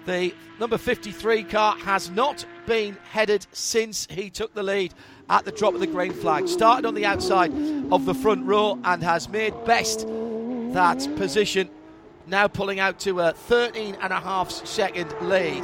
The 0.06 0.34
number 0.58 0.76
53 0.76 1.44
car 1.44 1.78
has 1.78 2.10
not 2.10 2.44
been 2.66 2.98
headed 3.12 3.46
since 3.52 4.08
he 4.10 4.28
took 4.28 4.52
the 4.54 4.62
lead 4.64 4.92
at 5.30 5.44
the 5.44 5.52
drop 5.52 5.74
of 5.74 5.80
the 5.80 5.86
green 5.86 6.12
flag. 6.12 6.48
Started 6.48 6.84
on 6.84 6.94
the 6.94 7.06
outside 7.06 7.52
of 7.92 8.06
the 8.06 8.14
front 8.14 8.44
row 8.44 8.76
and 8.82 9.04
has 9.04 9.28
made 9.28 9.54
best 9.64 10.00
that 10.72 10.98
position. 11.14 11.70
Now 12.26 12.48
pulling 12.48 12.80
out 12.80 12.98
to 13.00 13.20
a 13.20 13.34
13 13.34 13.98
and 14.02 14.12
a 14.12 14.18
half 14.18 14.50
second 14.50 15.14
lead. 15.20 15.62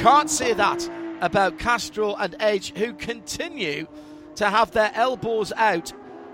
Can't 0.00 0.28
say 0.28 0.52
that 0.54 0.90
about 1.22 1.58
Castro 1.58 2.14
and 2.16 2.36
Edge, 2.38 2.74
who 2.74 2.92
continue 2.92 3.86
to 4.34 4.50
have 4.50 4.72
their 4.72 4.90
elbows 4.94 5.52
out 5.56 5.92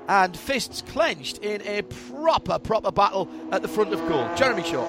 and 0.08 0.36
fists 0.36 0.82
clenched 0.88 1.38
in 1.38 1.62
a 1.62 1.82
proper, 1.82 2.58
proper 2.58 2.90
battle 2.90 3.28
at 3.52 3.62
the 3.62 3.68
front 3.68 3.92
of 3.92 4.00
goal. 4.08 4.28
Jeremy 4.34 4.64
Shaw. 4.64 4.88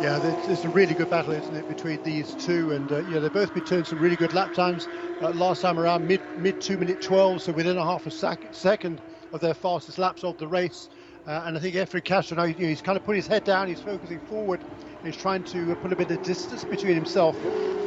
Yeah, 0.00 0.20
it's 0.48 0.64
a 0.64 0.68
really 0.68 0.92
good 0.92 1.08
battle, 1.08 1.32
isn't 1.32 1.54
it, 1.54 1.68
between 1.68 2.02
these 2.02 2.34
two? 2.34 2.72
And 2.72 2.90
uh, 2.92 2.98
yeah, 3.08 3.20
they've 3.20 3.32
both 3.32 3.54
returned 3.54 3.86
some 3.86 4.00
really 4.00 4.16
good 4.16 4.34
lap 4.34 4.52
times. 4.52 4.88
Uh, 5.22 5.30
last 5.30 5.62
time 5.62 5.78
around, 5.78 6.06
mid 6.06 6.20
mid 6.36 6.60
two 6.60 6.76
minute 6.76 7.00
12, 7.00 7.40
so 7.42 7.52
within 7.52 7.78
a 7.78 7.84
half 7.84 8.04
a 8.06 8.10
sec- 8.10 8.52
second 8.52 9.00
of 9.32 9.40
their 9.40 9.54
fastest 9.54 9.98
laps 9.98 10.24
of 10.24 10.36
the 10.38 10.46
race. 10.48 10.88
Uh, 11.26 11.42
and 11.46 11.56
I 11.56 11.60
think 11.60 11.74
Efren 11.74 12.04
Castro 12.04 12.36
now 12.36 12.44
he's 12.44 12.82
kind 12.82 12.98
of 12.98 13.04
put 13.04 13.16
his 13.16 13.26
head 13.26 13.44
down, 13.44 13.68
he's 13.68 13.80
focusing 13.80 14.20
forward, 14.20 14.60
he's 15.02 15.16
trying 15.16 15.42
to 15.44 15.74
put 15.76 15.90
a 15.90 15.96
bit 15.96 16.10
of 16.10 16.22
distance 16.22 16.64
between 16.64 16.94
himself 16.94 17.34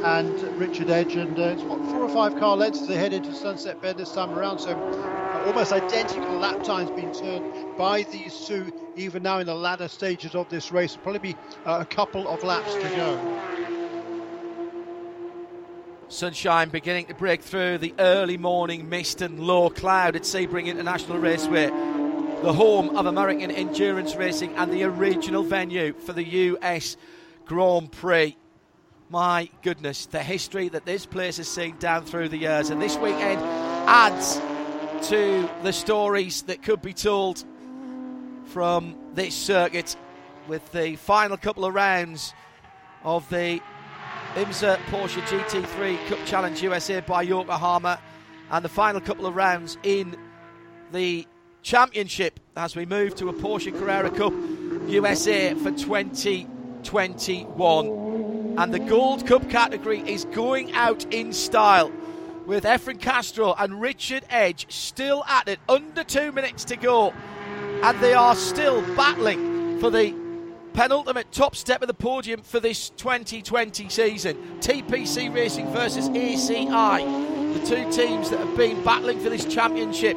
and 0.04 0.42
Richard 0.58 0.90
Edge. 0.90 1.14
And 1.14 1.38
uh, 1.38 1.42
it's 1.42 1.62
what 1.62 1.78
four 1.84 2.02
or 2.02 2.08
five 2.08 2.36
car 2.40 2.56
lengths 2.56 2.82
as 2.82 2.88
they 2.88 2.96
head 2.96 3.12
into 3.12 3.32
Sunset 3.32 3.80
Bend 3.80 4.00
this 4.00 4.12
time 4.12 4.36
around. 4.36 4.58
So 4.58 4.70
uh, 4.70 5.44
almost 5.46 5.72
identical 5.72 6.36
lap 6.36 6.64
times 6.64 6.90
being 6.90 7.12
turned 7.12 7.76
by 7.78 8.02
these 8.02 8.44
two, 8.44 8.72
even 8.96 9.22
now 9.22 9.38
in 9.38 9.46
the 9.46 9.54
latter 9.54 9.86
stages 9.86 10.34
of 10.34 10.48
this 10.48 10.72
race. 10.72 10.96
Probably 10.96 11.20
be 11.20 11.36
uh, 11.64 11.78
a 11.80 11.84
couple 11.84 12.26
of 12.26 12.42
laps 12.42 12.74
to 12.74 12.88
go. 12.96 13.40
Sunshine 16.08 16.70
beginning 16.70 17.06
to 17.06 17.14
break 17.14 17.42
through 17.42 17.78
the 17.78 17.94
early 18.00 18.36
morning 18.36 18.88
mist 18.88 19.22
and 19.22 19.38
low 19.38 19.70
cloud 19.70 20.16
at 20.16 20.22
Sebring 20.22 20.66
International 20.66 21.18
Raceway 21.18 21.70
the 22.42 22.52
home 22.52 22.96
of 22.96 23.06
American 23.06 23.50
endurance 23.50 24.14
racing 24.14 24.54
and 24.54 24.72
the 24.72 24.84
original 24.84 25.42
venue 25.42 25.92
for 25.92 26.12
the 26.12 26.22
US 26.24 26.96
Grand 27.46 27.90
Prix. 27.90 28.36
My 29.10 29.50
goodness, 29.62 30.06
the 30.06 30.22
history 30.22 30.68
that 30.68 30.84
this 30.84 31.04
place 31.04 31.38
has 31.38 31.48
seen 31.48 31.76
down 31.78 32.04
through 32.04 32.28
the 32.28 32.36
years, 32.36 32.70
and 32.70 32.80
this 32.80 32.96
weekend 32.96 33.40
adds 33.88 34.40
to 35.08 35.48
the 35.64 35.72
stories 35.72 36.42
that 36.42 36.62
could 36.62 36.80
be 36.80 36.92
told 36.92 37.44
from 38.44 38.96
this 39.14 39.34
circuit 39.34 39.96
with 40.46 40.70
the 40.70 40.94
final 40.94 41.36
couple 41.36 41.64
of 41.64 41.74
rounds 41.74 42.34
of 43.02 43.28
the 43.30 43.60
IMSA 44.34 44.76
Porsche 44.90 45.22
GT3 45.22 46.06
Cup 46.06 46.18
Challenge 46.24 46.62
USA 46.62 47.00
by 47.00 47.22
Yokohama 47.22 47.98
and 48.50 48.64
the 48.64 48.68
final 48.68 49.00
couple 49.00 49.26
of 49.26 49.34
rounds 49.34 49.76
in 49.82 50.16
the 50.92 51.26
championship 51.68 52.40
as 52.56 52.74
we 52.74 52.84
move 52.86 53.14
to 53.14 53.28
a 53.28 53.32
Porsche 53.34 53.78
Carrera 53.78 54.10
Cup 54.10 54.32
USA 54.88 55.52
for 55.52 55.70
2021. 55.70 58.54
And 58.56 58.72
the 58.72 58.78
Gold 58.78 59.26
Cup 59.26 59.50
category 59.50 60.00
is 60.00 60.24
going 60.24 60.72
out 60.72 61.04
in 61.12 61.34
style 61.34 61.92
with 62.46 62.64
Efren 62.64 62.98
Castro 62.98 63.54
and 63.58 63.82
Richard 63.82 64.24
Edge 64.30 64.64
still 64.72 65.22
at 65.24 65.46
it, 65.46 65.58
under 65.68 66.04
two 66.04 66.32
minutes 66.32 66.64
to 66.64 66.76
go. 66.76 67.12
And 67.82 68.00
they 68.00 68.14
are 68.14 68.34
still 68.34 68.80
battling 68.96 69.78
for 69.78 69.90
the 69.90 70.14
penultimate 70.72 71.30
top 71.32 71.54
step 71.54 71.82
of 71.82 71.88
the 71.88 71.92
podium 71.92 72.40
for 72.40 72.60
this 72.60 72.88
2020 72.88 73.90
season. 73.90 74.38
TPC 74.60 75.34
Racing 75.34 75.70
versus 75.72 76.08
ACI, 76.08 77.52
the 77.52 77.60
two 77.66 77.92
teams 77.92 78.30
that 78.30 78.40
have 78.40 78.56
been 78.56 78.82
battling 78.82 79.20
for 79.20 79.28
this 79.28 79.44
championship. 79.44 80.16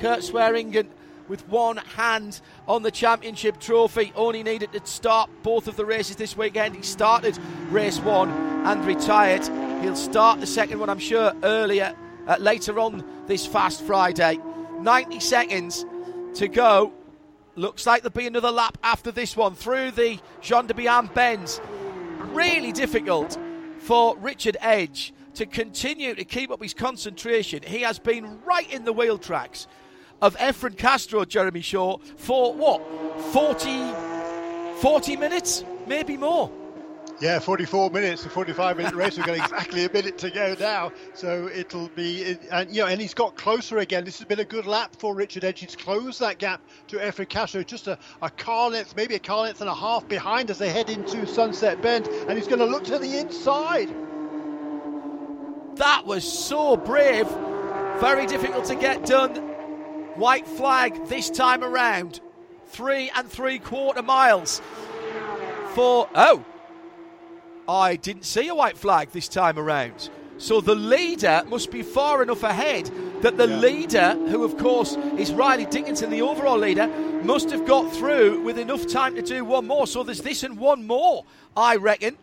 Kurt 0.00 0.22
Swearingen 0.22 0.88
with 1.28 1.48
one 1.48 1.76
hand 1.76 2.40
on 2.68 2.82
the 2.82 2.90
championship 2.90 3.58
trophy. 3.58 4.12
Only 4.14 4.42
needed 4.42 4.72
to 4.72 4.84
start 4.86 5.30
both 5.42 5.68
of 5.68 5.76
the 5.76 5.84
races 5.84 6.16
this 6.16 6.36
weekend. 6.36 6.76
He 6.76 6.82
started 6.82 7.38
race 7.70 7.98
one 8.00 8.30
and 8.30 8.84
retired. 8.84 9.46
He'll 9.82 9.96
start 9.96 10.40
the 10.40 10.46
second 10.46 10.78
one, 10.78 10.88
I'm 10.88 10.98
sure, 10.98 11.32
earlier, 11.42 11.94
uh, 12.26 12.36
later 12.38 12.78
on 12.78 13.04
this 13.26 13.46
fast 13.46 13.82
Friday. 13.82 14.38
90 14.80 15.20
seconds 15.20 15.84
to 16.34 16.48
go. 16.48 16.92
Looks 17.54 17.86
like 17.86 18.02
there'll 18.02 18.12
be 18.12 18.26
another 18.26 18.50
lap 18.50 18.76
after 18.82 19.10
this 19.10 19.36
one 19.36 19.54
through 19.54 19.92
the 19.92 20.18
Gendebien 20.42 21.12
bends. 21.14 21.60
Really 22.32 22.72
difficult 22.72 23.38
for 23.78 24.16
Richard 24.18 24.58
Edge 24.60 25.14
to 25.34 25.46
continue 25.46 26.14
to 26.14 26.24
keep 26.24 26.50
up 26.50 26.62
his 26.62 26.74
concentration. 26.74 27.62
He 27.62 27.80
has 27.80 27.98
been 27.98 28.42
right 28.44 28.70
in 28.70 28.84
the 28.84 28.92
wheel 28.92 29.18
tracks 29.18 29.66
of 30.22 30.36
Efren 30.36 30.76
Castro, 30.76 31.24
Jeremy 31.24 31.60
Shaw, 31.60 31.98
for 32.16 32.54
what? 32.54 32.82
40, 33.32 33.92
40 34.80 35.16
minutes? 35.16 35.64
Maybe 35.86 36.16
more. 36.16 36.50
Yeah, 37.18 37.38
44 37.38 37.90
minutes, 37.90 38.26
a 38.26 38.28
45 38.28 38.76
minute 38.76 38.94
race. 38.94 39.16
We've 39.16 39.24
got 39.24 39.36
exactly 39.36 39.86
a 39.86 39.90
minute 39.90 40.18
to 40.18 40.30
go 40.30 40.54
now, 40.60 40.92
so 41.14 41.48
it'll 41.48 41.88
be, 41.88 42.36
and 42.52 42.70
you 42.70 42.82
know, 42.82 42.88
and 42.88 43.00
he's 43.00 43.14
got 43.14 43.36
closer 43.36 43.78
again. 43.78 44.04
This 44.04 44.18
has 44.18 44.26
been 44.26 44.40
a 44.40 44.44
good 44.44 44.66
lap 44.66 44.94
for 44.98 45.14
Richard 45.14 45.42
Edge. 45.42 45.60
He's 45.60 45.74
closed 45.74 46.20
that 46.20 46.38
gap 46.38 46.60
to 46.88 46.98
Efren 46.98 47.26
Castro, 47.26 47.62
just 47.62 47.86
a, 47.86 47.98
a 48.20 48.28
car 48.28 48.68
length, 48.68 48.96
maybe 48.96 49.14
a 49.14 49.18
car 49.18 49.44
length 49.44 49.62
and 49.62 49.70
a 49.70 49.74
half 49.74 50.06
behind 50.06 50.50
as 50.50 50.58
they 50.58 50.68
head 50.68 50.90
into 50.90 51.26
Sunset 51.26 51.80
Bend, 51.80 52.06
and 52.06 52.32
he's 52.36 52.48
going 52.48 52.58
to 52.58 52.66
look 52.66 52.84
to 52.84 52.98
the 52.98 53.18
inside. 53.18 53.88
That 55.76 56.04
was 56.04 56.30
so 56.30 56.76
brave, 56.76 57.28
very 57.98 58.26
difficult 58.26 58.66
to 58.66 58.74
get 58.74 59.06
done. 59.06 59.55
White 60.16 60.46
flag 60.46 61.06
this 61.06 61.30
time 61.30 61.62
around, 61.62 62.20
three 62.66 63.10
and 63.14 63.28
three 63.28 63.58
quarter 63.58 64.02
miles 64.02 64.60
for 65.74 66.08
oh 66.14 66.44
I 67.68 67.96
didn't 67.96 68.24
see 68.24 68.48
a 68.48 68.54
white 68.54 68.78
flag 68.78 69.10
this 69.10 69.28
time 69.28 69.58
around. 69.58 70.10
So 70.38 70.60
the 70.60 70.74
leader 70.74 71.42
must 71.48 71.70
be 71.70 71.82
far 71.82 72.22
enough 72.22 72.42
ahead 72.42 72.90
that 73.22 73.36
the 73.36 73.48
yeah. 73.48 73.58
leader, 73.58 74.14
who 74.28 74.44
of 74.44 74.58
course 74.58 74.96
is 75.16 75.32
Riley 75.32 75.66
Dickinson, 75.66 76.10
the 76.10 76.22
overall 76.22 76.58
leader, 76.58 76.86
must 77.22 77.50
have 77.50 77.66
got 77.66 77.92
through 77.92 78.42
with 78.42 78.58
enough 78.58 78.86
time 78.86 79.14
to 79.16 79.22
do 79.22 79.44
one 79.44 79.66
more. 79.66 79.86
So 79.86 80.02
there's 80.02 80.20
this 80.20 80.42
and 80.42 80.58
one 80.58 80.86
more, 80.86 81.24
I 81.56 81.76
reckon. 81.76 82.16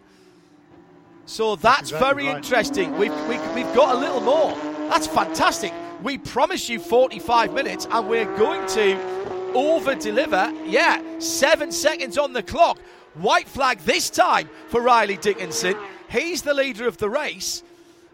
So 1.25 1.55
that's 1.55 1.91
exactly 1.91 2.07
very 2.07 2.27
right. 2.27 2.37
interesting. 2.37 2.91
We've, 2.97 3.11
we, 3.27 3.35
have 3.35 3.55
we 3.55 3.61
have 3.61 3.75
got 3.75 3.95
a 3.95 3.99
little 3.99 4.21
more. 4.21 4.55
That's 4.89 5.07
fantastic. 5.07 5.73
We 6.03 6.17
promise 6.17 6.67
you 6.67 6.79
45 6.79 7.53
minutes 7.53 7.87
and 7.89 8.09
we're 8.09 8.37
going 8.37 8.67
to 8.71 9.53
over 9.55 9.95
deliver. 9.95 10.51
Yeah, 10.65 11.01
seven 11.19 11.71
seconds 11.71 12.17
on 12.17 12.33
the 12.33 12.43
clock. 12.43 12.77
White 13.13 13.47
flag 13.47 13.79
this 13.79 14.09
time 14.09 14.49
for 14.67 14.81
Riley 14.81 15.15
Dickinson. 15.15 15.75
He's 16.09 16.41
the 16.41 16.53
leader 16.53 16.87
of 16.87 16.97
the 16.97 17.09
race. 17.09 17.63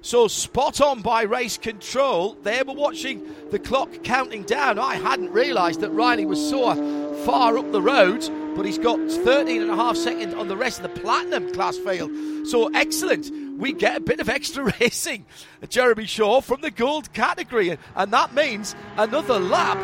So 0.01 0.27
spot 0.27 0.81
on 0.81 1.01
by 1.01 1.23
race 1.23 1.57
control. 1.57 2.37
They 2.43 2.61
were 2.61 2.73
watching 2.73 3.27
the 3.49 3.59
clock 3.59 4.03
counting 4.03 4.43
down. 4.43 4.77
I 4.77 4.95
hadn't 4.95 5.31
realised 5.31 5.81
that 5.81 5.89
Riley 5.89 6.27
was 6.27 6.39
so 6.47 7.15
far 7.25 7.57
up 7.57 7.71
the 7.71 7.81
road, 7.81 8.29
but 8.55 8.67
he's 8.67 8.77
got 8.77 8.99
13 8.99 9.63
and 9.63 9.71
a 9.71 9.75
half 9.75 9.97
seconds 9.97 10.35
on 10.35 10.47
the 10.47 10.55
rest 10.55 10.79
of 10.79 10.83
the 10.83 11.01
platinum 11.01 11.51
class 11.53 11.77
field. 11.77 12.11
So 12.47 12.69
excellent. 12.73 13.48
We 13.59 13.73
get 13.73 13.97
a 13.97 13.99
bit 13.99 14.21
of 14.21 14.29
extra 14.29 14.63
racing. 14.79 15.25
Jeremy 15.67 16.05
Shaw 16.05 16.39
from 16.39 16.61
the 16.61 16.71
gold 16.71 17.13
category, 17.13 17.77
and 17.93 18.13
that 18.13 18.33
means 18.33 18.73
another 18.97 19.37
lap 19.37 19.77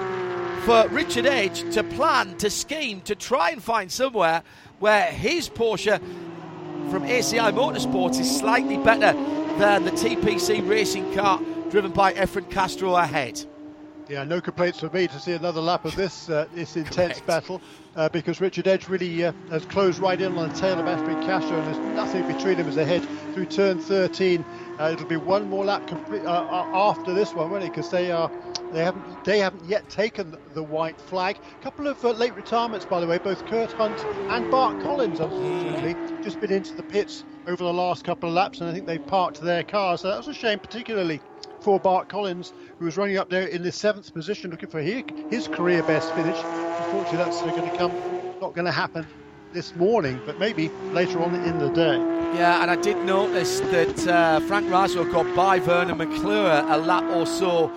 for 0.63 0.87
Richard 0.87 1.25
Edge 1.25 1.69
to 1.73 1.83
plan, 1.83 2.37
to 2.37 2.49
scheme, 2.49 3.01
to 3.01 3.15
try 3.15 3.51
and 3.51 3.61
find 3.61 3.91
somewhere 3.91 4.43
where 4.79 5.11
his 5.11 5.49
Porsche 5.49 5.99
from 6.89 7.03
ACI 7.03 7.53
Motorsports 7.53 8.17
is 8.19 8.39
slightly 8.39 8.77
better 8.77 9.11
than 9.59 9.83
the 9.83 9.91
TPC 9.91 10.67
racing 10.67 11.13
car 11.13 11.41
driven 11.69 11.91
by 11.91 12.13
Efren 12.13 12.49
Castro 12.49 12.95
ahead. 12.95 13.45
Yeah, 14.07 14.23
no 14.23 14.39
complaints 14.39 14.79
for 14.79 14.89
me 14.91 15.07
to 15.07 15.19
see 15.19 15.31
another 15.31 15.61
lap 15.61 15.83
of 15.83 15.95
this 15.95 16.29
uh, 16.29 16.45
this 16.53 16.75
intense 16.75 17.13
Correct. 17.13 17.25
battle 17.25 17.61
uh, 17.95 18.07
because 18.09 18.39
Richard 18.39 18.67
Edge 18.67 18.87
really 18.87 19.25
uh, 19.25 19.31
has 19.49 19.65
closed 19.65 19.99
right 19.99 20.19
in 20.19 20.37
on 20.37 20.49
the 20.49 20.53
tail 20.53 20.79
of 20.79 20.85
Efren 20.85 21.25
Castro 21.25 21.57
and 21.57 21.65
there's 21.73 21.95
nothing 21.95 22.27
between 22.27 22.57
them 22.57 22.67
as 22.67 22.75
they 22.75 22.85
head 22.85 23.01
through 23.33 23.47
turn 23.47 23.79
13. 23.79 24.45
Uh, 24.79 24.91
it'll 24.93 25.07
be 25.07 25.17
one 25.17 25.49
more 25.49 25.65
lap 25.65 25.87
complete, 25.87 26.23
uh, 26.23 26.45
uh, 26.47 26.67
after 26.73 27.13
this 27.15 27.33
one, 27.33 27.49
won't 27.49 27.63
it? 27.63 27.71
Because 27.71 27.89
they 27.89 28.11
are 28.11 28.29
they 28.73 28.83
haven't 28.83 29.23
they 29.23 29.39
haven't 29.39 29.63
yet 29.65 29.89
taken 29.89 30.35
the 30.53 30.63
white 30.63 30.99
flag. 31.01 31.37
A 31.59 31.63
couple 31.63 31.87
of 31.87 32.03
uh, 32.05 32.11
late 32.11 32.35
retirements, 32.35 32.85
by 32.85 32.99
the 32.99 33.07
way. 33.07 33.17
Both 33.17 33.43
Kurt 33.47 33.71
Hunt 33.71 33.99
and 34.29 34.51
Bart 34.51 34.83
Collins, 34.83 35.19
unfortunately, 35.19 35.95
just 36.21 36.39
been 36.39 36.51
into 36.51 36.75
the 36.75 36.83
pits 36.83 37.23
over 37.47 37.63
the 37.63 37.73
last 37.73 38.03
couple 38.03 38.29
of 38.29 38.35
laps, 38.35 38.61
and 38.61 38.69
I 38.69 38.73
think 38.73 38.85
they've 38.85 39.07
parked 39.07 39.41
their 39.41 39.63
cars. 39.63 40.01
So 40.01 40.09
that 40.09 40.17
was 40.17 40.27
a 40.27 40.33
shame, 40.33 40.59
particularly 40.59 41.21
for 41.65 41.79
Bart 41.79 42.07
Collins, 42.09 42.53
who 42.77 42.85
was 42.85 42.95
running 42.95 43.17
up 43.17 43.31
there 43.31 43.47
in 43.47 43.63
the 43.63 43.71
seventh 43.71 44.13
position, 44.13 44.51
looking 44.51 44.69
for 44.69 44.81
his 44.81 45.47
career 45.47 45.81
best 45.81 46.13
finish. 46.13 46.37
Unfortunately, 46.37 47.17
that's 47.17 47.41
going 47.41 47.67
to 47.67 47.75
come, 47.75 47.91
not 48.39 48.53
going 48.53 48.65
to 48.65 48.71
happen 48.71 49.03
this 49.51 49.75
morning, 49.75 50.21
but 50.27 50.37
maybe 50.37 50.69
later 50.91 51.19
on 51.23 51.33
in 51.33 51.57
the 51.57 51.69
day. 51.69 51.97
Yeah, 52.37 52.61
and 52.61 52.69
I 52.69 52.75
did 52.75 52.97
notice 53.03 53.61
that 53.61 54.07
uh, 54.07 54.41
Frank 54.41 54.67
Raso 54.67 55.11
got 55.11 55.35
by 55.35 55.57
Vernon 55.57 55.97
McClure 55.97 56.63
a 56.67 56.77
lap 56.77 57.03
or 57.15 57.25
so 57.25 57.71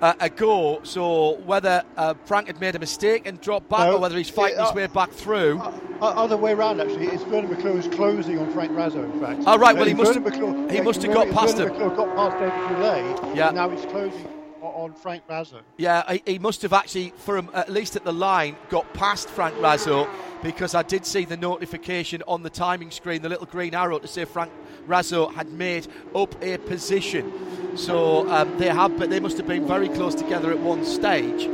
uh, 0.00 0.14
ago. 0.20 0.80
So 0.82 1.36
whether 1.40 1.82
uh, 1.96 2.14
Frank 2.24 2.46
had 2.48 2.60
made 2.60 2.74
a 2.74 2.78
mistake 2.78 3.26
and 3.26 3.40
dropped 3.40 3.68
back, 3.68 3.80
no, 3.80 3.96
or 3.96 4.00
whether 4.00 4.16
he's 4.16 4.30
fighting 4.30 4.58
his 4.58 4.70
uh, 4.70 4.74
way 4.74 4.86
back 4.86 5.10
through. 5.10 5.58
Uh, 5.58 5.72
uh, 6.00 6.06
other 6.06 6.36
way 6.36 6.52
around, 6.52 6.80
actually. 6.80 7.06
It's 7.06 7.22
Vernon 7.24 7.50
McClure 7.50 7.74
who's 7.74 7.88
closing 7.88 8.38
on 8.38 8.52
Frank 8.52 8.72
Raso, 8.72 9.04
in 9.04 9.20
fact. 9.20 9.42
Oh, 9.46 9.58
right. 9.58 9.74
Well, 9.74 9.86
he 9.86 9.94
must 9.94 10.14
have. 10.14 10.70
He 10.70 10.80
must 10.80 11.02
have 11.02 11.14
got 11.14 11.30
past 11.30 11.56
Vernon 11.56 11.74
him. 11.74 11.78
McClure 11.80 12.06
got 12.06 12.16
past 12.16 12.38
David 12.38 12.68
Goulet, 12.68 13.36
yeah. 13.36 13.50
now 13.50 13.68
he's 13.68 13.84
closing 13.86 14.28
on 14.60 14.94
Frank 14.94 15.26
Raso. 15.28 15.60
Yeah, 15.76 16.10
he, 16.12 16.22
he, 16.26 16.38
must 16.38 16.62
have 16.62 16.72
actually, 16.72 17.12
for 17.16 17.36
him, 17.36 17.50
at 17.54 17.70
least 17.70 17.96
at 17.96 18.04
the 18.04 18.12
line, 18.12 18.56
got 18.70 18.92
past 18.94 19.28
Frank 19.28 19.54
Raso 19.56 20.08
because 20.42 20.74
I 20.74 20.82
did 20.82 21.06
see 21.06 21.24
the 21.24 21.36
notification 21.36 22.22
on 22.28 22.42
the 22.42 22.50
timing 22.50 22.90
screen, 22.90 23.22
the 23.22 23.28
little 23.28 23.46
green 23.46 23.74
arrow 23.74 23.98
to 23.98 24.06
say 24.06 24.24
Frank 24.24 24.52
Raso 24.86 25.32
had 25.32 25.50
made 25.52 25.86
up 26.14 26.34
a 26.42 26.58
position. 26.58 27.32
So 27.76 28.28
um, 28.30 28.56
they 28.58 28.68
have, 28.68 28.98
but 28.98 29.10
they 29.10 29.20
must 29.20 29.36
have 29.38 29.46
been 29.46 29.66
very 29.66 29.88
close 29.88 30.14
together 30.14 30.50
at 30.50 30.58
one 30.58 30.84
stage 30.84 31.48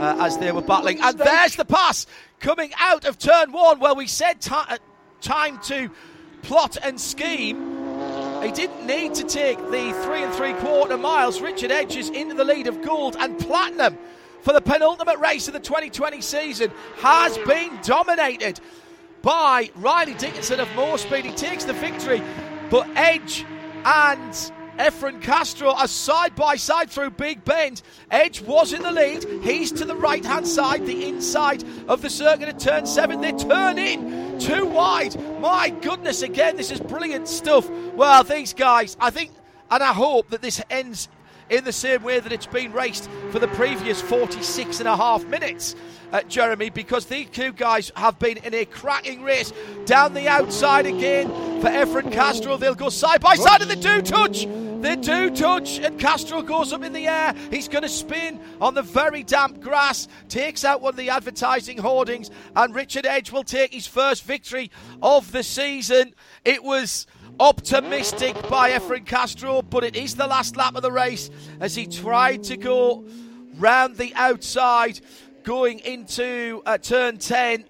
uh, 0.00 0.16
as 0.20 0.38
they 0.38 0.52
were 0.52 0.62
battling. 0.62 1.00
And 1.00 1.18
there's 1.18 1.56
the 1.56 1.64
pass 1.64 2.06
coming 2.40 2.72
out 2.78 3.04
of 3.04 3.18
turn 3.18 3.52
one. 3.52 3.78
Well, 3.78 3.96
we 3.96 4.06
said 4.06 4.40
t- 4.40 4.54
uh, 4.54 4.78
time 5.20 5.58
to 5.64 5.90
plot 6.42 6.76
and 6.82 7.00
scheme. 7.00 7.74
He 8.42 8.52
didn't 8.52 8.86
need 8.86 9.14
to 9.14 9.24
take 9.24 9.58
the 9.58 9.92
three 10.04 10.22
and 10.22 10.32
three 10.34 10.52
quarter 10.54 10.96
miles. 10.96 11.40
Richard 11.40 11.70
Edge 11.70 11.96
is 11.96 12.08
into 12.10 12.34
the 12.34 12.44
lead 12.44 12.66
of 12.66 12.82
gold 12.82 13.16
and 13.18 13.38
platinum 13.38 13.98
for 14.46 14.52
the 14.52 14.60
penultimate 14.60 15.18
race 15.18 15.48
of 15.48 15.54
the 15.54 15.60
2020 15.60 16.20
season 16.20 16.70
has 16.98 17.36
been 17.38 17.76
dominated 17.82 18.60
by 19.20 19.70
Riley 19.74 20.14
Dickinson 20.14 20.60
of 20.60 20.68
Moorespeed. 20.68 21.24
He 21.24 21.32
takes 21.32 21.64
the 21.64 21.72
victory, 21.72 22.22
but 22.70 22.88
Edge 22.96 23.44
and 23.84 24.32
Efren 24.78 25.22
Castro 25.22 25.72
are 25.72 25.88
side 25.88 26.34
by 26.34 26.56
side 26.56 26.90
through 26.90 27.10
Big 27.10 27.44
Bend. 27.44 27.82
Edge 28.10 28.42
was 28.42 28.72
in 28.72 28.82
the 28.82 28.92
lead. 28.92 29.24
He's 29.42 29.72
to 29.72 29.84
the 29.84 29.96
right 29.96 30.24
hand 30.24 30.46
side, 30.46 30.84
the 30.84 31.08
inside 31.08 31.64
of 31.88 32.02
the 32.02 32.10
circuit 32.10 32.48
at 32.48 32.58
turn 32.58 32.86
seven. 32.86 33.20
They 33.20 33.32
turn 33.32 33.78
in 33.78 34.38
too 34.38 34.66
wide. 34.66 35.18
My 35.40 35.70
goodness, 35.70 36.22
again, 36.22 36.56
this 36.56 36.70
is 36.70 36.80
brilliant 36.80 37.26
stuff. 37.28 37.68
Well, 37.94 38.22
these 38.22 38.52
guys, 38.52 38.96
I 39.00 39.10
think, 39.10 39.30
and 39.70 39.82
I 39.82 39.92
hope 39.92 40.28
that 40.30 40.42
this 40.42 40.60
ends 40.68 41.08
in 41.50 41.64
the 41.64 41.72
same 41.72 42.02
way 42.02 42.20
that 42.20 42.32
it's 42.32 42.46
been 42.46 42.72
raced 42.72 43.08
for 43.30 43.38
the 43.38 43.48
previous 43.48 44.00
46 44.00 44.80
and 44.80 44.88
a 44.88 44.96
half 44.96 45.24
minutes, 45.26 45.74
uh, 46.12 46.22
Jeremy, 46.22 46.70
because 46.70 47.06
these 47.06 47.28
two 47.30 47.52
guys 47.52 47.92
have 47.96 48.18
been 48.18 48.38
in 48.38 48.54
a 48.54 48.64
cracking 48.64 49.22
race 49.22 49.52
down 49.84 50.14
the 50.14 50.28
outside 50.28 50.86
again 50.86 51.28
for 51.60 51.68
Efren 51.68 52.12
Castro. 52.12 52.56
They'll 52.56 52.74
go 52.74 52.88
side 52.88 53.20
by 53.20 53.34
side 53.34 53.62
and 53.62 53.70
they 53.70 53.76
do 53.76 54.02
touch. 54.02 54.46
They 54.80 54.94
do 54.94 55.30
touch, 55.30 55.78
and 55.78 55.98
Castro 55.98 56.42
goes 56.42 56.72
up 56.72 56.84
in 56.84 56.92
the 56.92 57.08
air. 57.08 57.34
He's 57.50 57.66
going 57.66 57.82
to 57.82 57.88
spin 57.88 58.38
on 58.60 58.74
the 58.74 58.82
very 58.82 59.22
damp 59.22 59.60
grass, 59.60 60.06
takes 60.28 60.64
out 60.64 60.82
one 60.82 60.90
of 60.90 60.96
the 60.96 61.10
advertising 61.10 61.78
hoardings, 61.78 62.30
and 62.54 62.74
Richard 62.74 63.06
Edge 63.06 63.32
will 63.32 63.42
take 63.42 63.72
his 63.72 63.86
first 63.86 64.24
victory 64.24 64.70
of 65.02 65.32
the 65.32 65.42
season. 65.42 66.14
It 66.44 66.62
was 66.62 67.06
optimistic 67.38 68.34
by 68.48 68.70
Efren 68.70 69.04
Castro, 69.04 69.62
but 69.62 69.84
it 69.84 69.96
is 69.96 70.14
the 70.14 70.26
last 70.26 70.56
lap 70.56 70.74
of 70.74 70.82
the 70.82 70.92
race 70.92 71.30
as 71.60 71.74
he 71.74 71.86
tried 71.86 72.44
to 72.44 72.56
go 72.56 73.04
round 73.56 73.96
the 73.96 74.12
outside 74.14 75.00
going 75.42 75.78
into 75.80 76.62
uh, 76.66 76.76
turn 76.78 77.18
10 77.18 77.64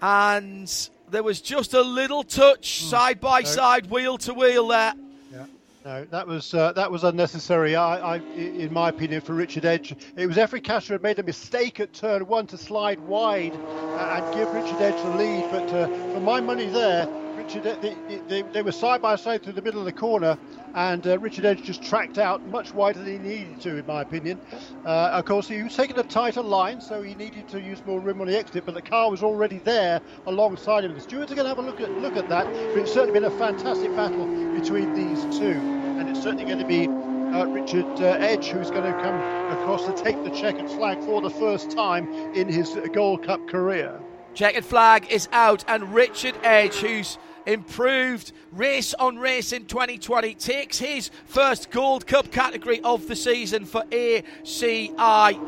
and 0.00 0.90
there 1.10 1.22
was 1.22 1.40
just 1.40 1.74
a 1.74 1.82
little 1.82 2.22
touch 2.22 2.80
hmm. 2.80 2.88
side 2.88 3.20
by 3.20 3.42
side 3.42 3.90
wheel 3.90 4.16
to 4.16 4.32
wheel 4.32 4.68
there 4.68 4.94
yeah. 5.32 5.46
no, 5.84 6.04
that 6.04 6.26
was 6.26 6.54
uh, 6.54 6.72
that 6.72 6.90
was 6.90 7.04
unnecessary. 7.04 7.74
I, 7.74 8.14
I, 8.14 8.16
in 8.36 8.72
my 8.72 8.88
opinion, 8.88 9.20
for 9.20 9.34
Richard 9.34 9.64
Edge, 9.64 9.94
it 10.16 10.26
was 10.26 10.36
Efren 10.36 10.62
Castro 10.62 10.94
had 10.94 11.02
made 11.02 11.18
a 11.18 11.22
mistake 11.22 11.80
at 11.80 11.92
turn 11.92 12.26
one 12.26 12.46
to 12.48 12.56
slide 12.56 13.00
wide 13.00 13.52
and 13.54 14.34
give 14.34 14.52
Richard 14.52 14.80
Edge 14.80 15.02
the 15.02 15.16
lead. 15.16 15.50
But 15.50 15.68
uh, 15.72 15.88
for 16.14 16.20
my 16.20 16.40
money, 16.40 16.66
there, 16.66 17.08
Richard, 17.42 17.82
they, 17.82 17.96
they, 18.28 18.42
they, 18.42 18.62
were 18.62 18.70
side 18.70 19.02
by 19.02 19.16
side 19.16 19.42
through 19.42 19.54
the 19.54 19.62
middle 19.62 19.80
of 19.80 19.84
the 19.84 19.92
corner, 19.92 20.38
and 20.74 21.04
uh, 21.04 21.18
Richard 21.18 21.44
Edge 21.44 21.60
just 21.64 21.82
tracked 21.82 22.16
out 22.16 22.40
much 22.46 22.72
wider 22.72 23.00
than 23.00 23.12
he 23.12 23.18
needed 23.18 23.60
to, 23.62 23.78
in 23.78 23.86
my 23.86 24.02
opinion. 24.02 24.40
Uh, 24.86 25.10
of 25.12 25.24
course, 25.24 25.48
he 25.48 25.60
was 25.60 25.74
taking 25.74 25.98
a 25.98 26.04
tighter 26.04 26.40
line, 26.40 26.80
so 26.80 27.02
he 27.02 27.16
needed 27.16 27.48
to 27.48 27.60
use 27.60 27.84
more 27.84 27.98
room 27.98 28.20
on 28.20 28.28
the 28.28 28.38
exit, 28.38 28.64
but 28.64 28.74
the 28.74 28.82
car 28.82 29.10
was 29.10 29.24
already 29.24 29.58
there 29.58 30.00
alongside 30.26 30.84
him. 30.84 30.94
The 30.94 31.00
stewards 31.00 31.32
are 31.32 31.34
going 31.34 31.46
to 31.46 31.48
have 31.48 31.58
a 31.58 31.62
look 31.62 31.80
at 31.80 31.90
look 31.98 32.16
at 32.16 32.28
that. 32.28 32.46
But 32.46 32.78
it's 32.78 32.92
certainly 32.92 33.18
been 33.18 33.30
a 33.30 33.38
fantastic 33.38 33.94
battle 33.96 34.26
between 34.54 34.94
these 34.94 35.22
two, 35.36 35.58
and 35.98 36.08
it's 36.08 36.22
certainly 36.22 36.44
going 36.44 36.58
to 36.58 36.64
be 36.64 36.86
uh, 36.86 37.46
Richard 37.46 37.86
uh, 38.00 38.18
Edge, 38.20 38.50
who's 38.50 38.70
going 38.70 38.84
to 38.84 39.02
come 39.02 39.16
across 39.58 39.84
to 39.86 39.92
take 40.00 40.22
the 40.22 40.30
checkered 40.30 40.70
flag 40.70 41.00
for 41.00 41.20
the 41.20 41.30
first 41.30 41.72
time 41.72 42.12
in 42.34 42.48
his 42.48 42.78
Gold 42.92 43.24
Cup 43.24 43.48
career. 43.48 44.00
Checkered 44.34 44.64
flag 44.64 45.08
is 45.10 45.28
out, 45.32 45.62
and 45.68 45.92
Richard 45.92 46.34
Edge, 46.42 46.76
who's 46.76 47.18
improved 47.46 48.32
race 48.52 48.94
on 48.94 49.18
race 49.18 49.52
in 49.52 49.66
2020, 49.66 50.34
takes 50.34 50.78
his 50.78 51.10
first 51.26 51.70
Gold 51.70 52.06
Cup 52.06 52.30
category 52.30 52.80
of 52.82 53.08
the 53.08 53.16
season 53.16 53.64
for 53.64 53.82
ACI, 53.84 55.38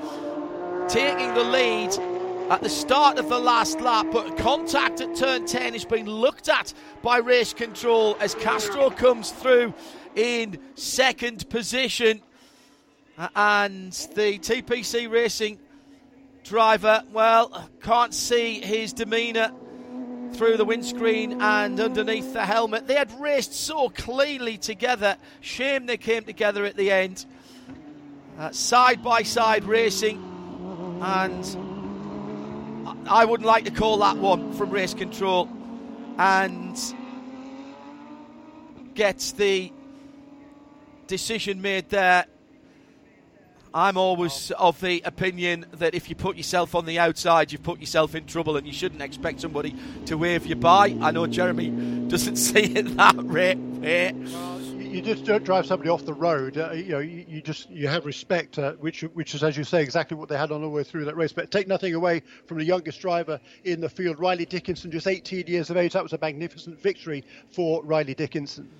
taking 0.88 1.34
the 1.34 1.44
lead 1.44 1.90
at 2.50 2.60
the 2.60 2.68
start 2.68 3.18
of 3.18 3.28
the 3.28 3.38
last 3.38 3.80
lap, 3.80 4.06
but 4.12 4.36
contact 4.36 5.00
at 5.00 5.16
turn 5.16 5.46
10 5.46 5.74
is 5.74 5.84
being 5.84 6.06
looked 6.06 6.48
at 6.48 6.74
by 7.02 7.16
race 7.18 7.54
control 7.54 8.16
as 8.20 8.34
Castro 8.34 8.90
comes 8.90 9.30
through 9.30 9.72
in 10.14 10.58
second 10.74 11.48
position. 11.48 12.20
And 13.34 13.92
the 14.14 14.38
TPC 14.38 15.10
Racing 15.10 15.58
driver, 16.42 17.02
well, 17.12 17.70
can't 17.80 18.12
see 18.12 18.60
his 18.60 18.92
demeanour 18.92 19.52
through 20.34 20.56
the 20.56 20.64
windscreen 20.64 21.40
and 21.40 21.78
underneath 21.80 22.32
the 22.32 22.44
helmet. 22.44 22.86
They 22.86 22.94
had 22.94 23.12
raced 23.20 23.54
so 23.54 23.88
cleanly 23.88 24.58
together. 24.58 25.16
Shame 25.40 25.86
they 25.86 25.96
came 25.96 26.24
together 26.24 26.64
at 26.64 26.76
the 26.76 26.90
end. 26.90 27.24
Uh, 28.38 28.50
side 28.50 29.02
by 29.02 29.22
side 29.22 29.64
racing, 29.64 30.18
and 31.00 31.44
I 33.08 33.24
wouldn't 33.24 33.46
like 33.46 33.64
to 33.66 33.70
call 33.70 33.98
that 33.98 34.16
one 34.16 34.52
from 34.54 34.70
race 34.70 34.92
control. 34.92 35.48
And 36.18 36.76
gets 38.94 39.32
the 39.32 39.72
decision 41.06 41.60
made 41.60 41.88
there 41.90 42.26
I'm 43.74 43.96
always 43.96 44.52
of 44.52 44.80
the 44.80 45.02
opinion 45.04 45.66
that 45.72 45.96
if 45.96 46.08
you 46.08 46.14
put 46.14 46.36
yourself 46.36 46.76
on 46.76 46.86
the 46.86 47.00
outside, 47.00 47.50
you've 47.50 47.64
put 47.64 47.80
yourself 47.80 48.14
in 48.14 48.24
trouble 48.24 48.56
and 48.56 48.64
you 48.64 48.72
shouldn't 48.72 49.02
expect 49.02 49.40
somebody 49.40 49.74
to 50.06 50.16
wave 50.16 50.46
you 50.46 50.54
by. 50.54 50.96
I 51.00 51.10
know 51.10 51.26
Jeremy 51.26 51.70
doesn't 52.08 52.36
see 52.36 52.60
it 52.60 52.96
that 52.96 53.16
way. 53.24 54.14
you 54.78 55.02
just 55.02 55.24
don't 55.24 55.42
drive 55.42 55.66
somebody 55.66 55.90
off 55.90 56.04
the 56.04 56.14
road. 56.14 56.56
Uh, 56.56 56.70
you 56.70 56.90
know, 56.90 57.00
you, 57.00 57.24
you, 57.26 57.42
just 57.42 57.68
you 57.68 57.88
have 57.88 58.06
respect, 58.06 58.60
uh, 58.60 58.74
which 58.74 59.02
which 59.12 59.34
is, 59.34 59.42
as 59.42 59.56
you 59.56 59.64
say, 59.64 59.82
exactly 59.82 60.16
what 60.16 60.28
they 60.28 60.38
had 60.38 60.52
on 60.52 60.60
the 60.60 60.68
way 60.68 60.84
through 60.84 61.06
that 61.06 61.16
race. 61.16 61.32
But 61.32 61.50
take 61.50 61.66
nothing 61.66 61.94
away 61.94 62.22
from 62.46 62.58
the 62.58 62.64
youngest 62.64 63.00
driver 63.00 63.40
in 63.64 63.80
the 63.80 63.88
field, 63.88 64.20
Riley 64.20 64.46
Dickinson, 64.46 64.92
just 64.92 65.08
18 65.08 65.48
years 65.48 65.68
of 65.70 65.76
age. 65.76 65.94
That 65.94 66.04
was 66.04 66.12
a 66.12 66.18
magnificent 66.18 66.80
victory 66.80 67.24
for 67.50 67.82
Riley 67.82 68.14
Dickinson. 68.14 68.70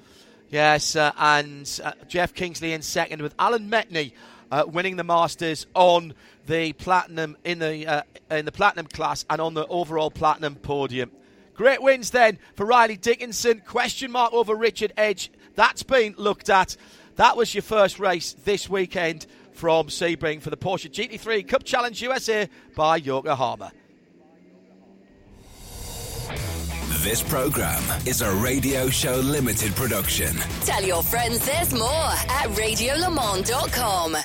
Yes, 0.51 0.95
uh, 0.95 1.11
and 1.19 1.81
uh, 1.83 1.93
Jeff 2.07 2.33
Kingsley 2.33 2.75
in 2.75 2.83
second 2.83 3.23
with 3.23 3.35
Alan 3.41 3.69
Metni 3.69 4.13
uh, 4.51 4.65
winning 4.67 4.97
the 4.97 5.05
Masters 5.05 5.67
on 5.75 6.15
the 6.47 6.73
platinum 6.75 7.37
in 7.45 7.59
the 7.59 7.87
uh, 7.87 8.03
in 8.31 8.45
the 8.45 8.53
platinum 8.53 8.87
class 8.87 9.25
and 9.31 9.41
on 9.41 9.55
the 9.55 9.67
overall 9.67 10.11
platinum 10.11 10.57
podium. 10.57 11.11
Great 11.55 11.83
wins 11.83 12.11
then 12.11 12.39
for 12.55 12.67
Riley 12.67 12.97
Dickinson. 12.97 13.61
Question 13.61 14.11
mark 14.11 14.33
over 14.33 14.55
Richard 14.55 14.93
Edge. 14.97 15.31
That's 15.55 15.83
been 15.83 16.15
looked 16.19 16.51
at. 16.51 16.77
That 17.17 17.37
was 17.37 17.55
your 17.55 17.63
first 17.63 18.01
race 18.01 18.33
this 18.45 18.69
weekend 18.69 19.27
from 19.53 19.87
Sebring 19.87 20.43
for 20.43 20.51
the 20.51 20.57
Porsche 20.57 20.91
GT3 20.91 21.47
Cup 21.47 21.63
Challenge 21.63 22.03
USA 22.03 22.49
by 22.75 22.97
Yokohama. 22.97 23.71
This 27.05 27.23
program 27.23 27.83
is 28.07 28.23
a 28.23 28.35
Radio 28.37 28.89
Show 28.89 29.17
Limited 29.17 29.77
production. 29.77 30.35
Tell 30.63 30.83
your 30.83 31.03
friends 31.03 31.45
there's 31.45 31.75
more 31.75 31.89
at 31.89 32.49
radiolemans.com. 32.57 34.17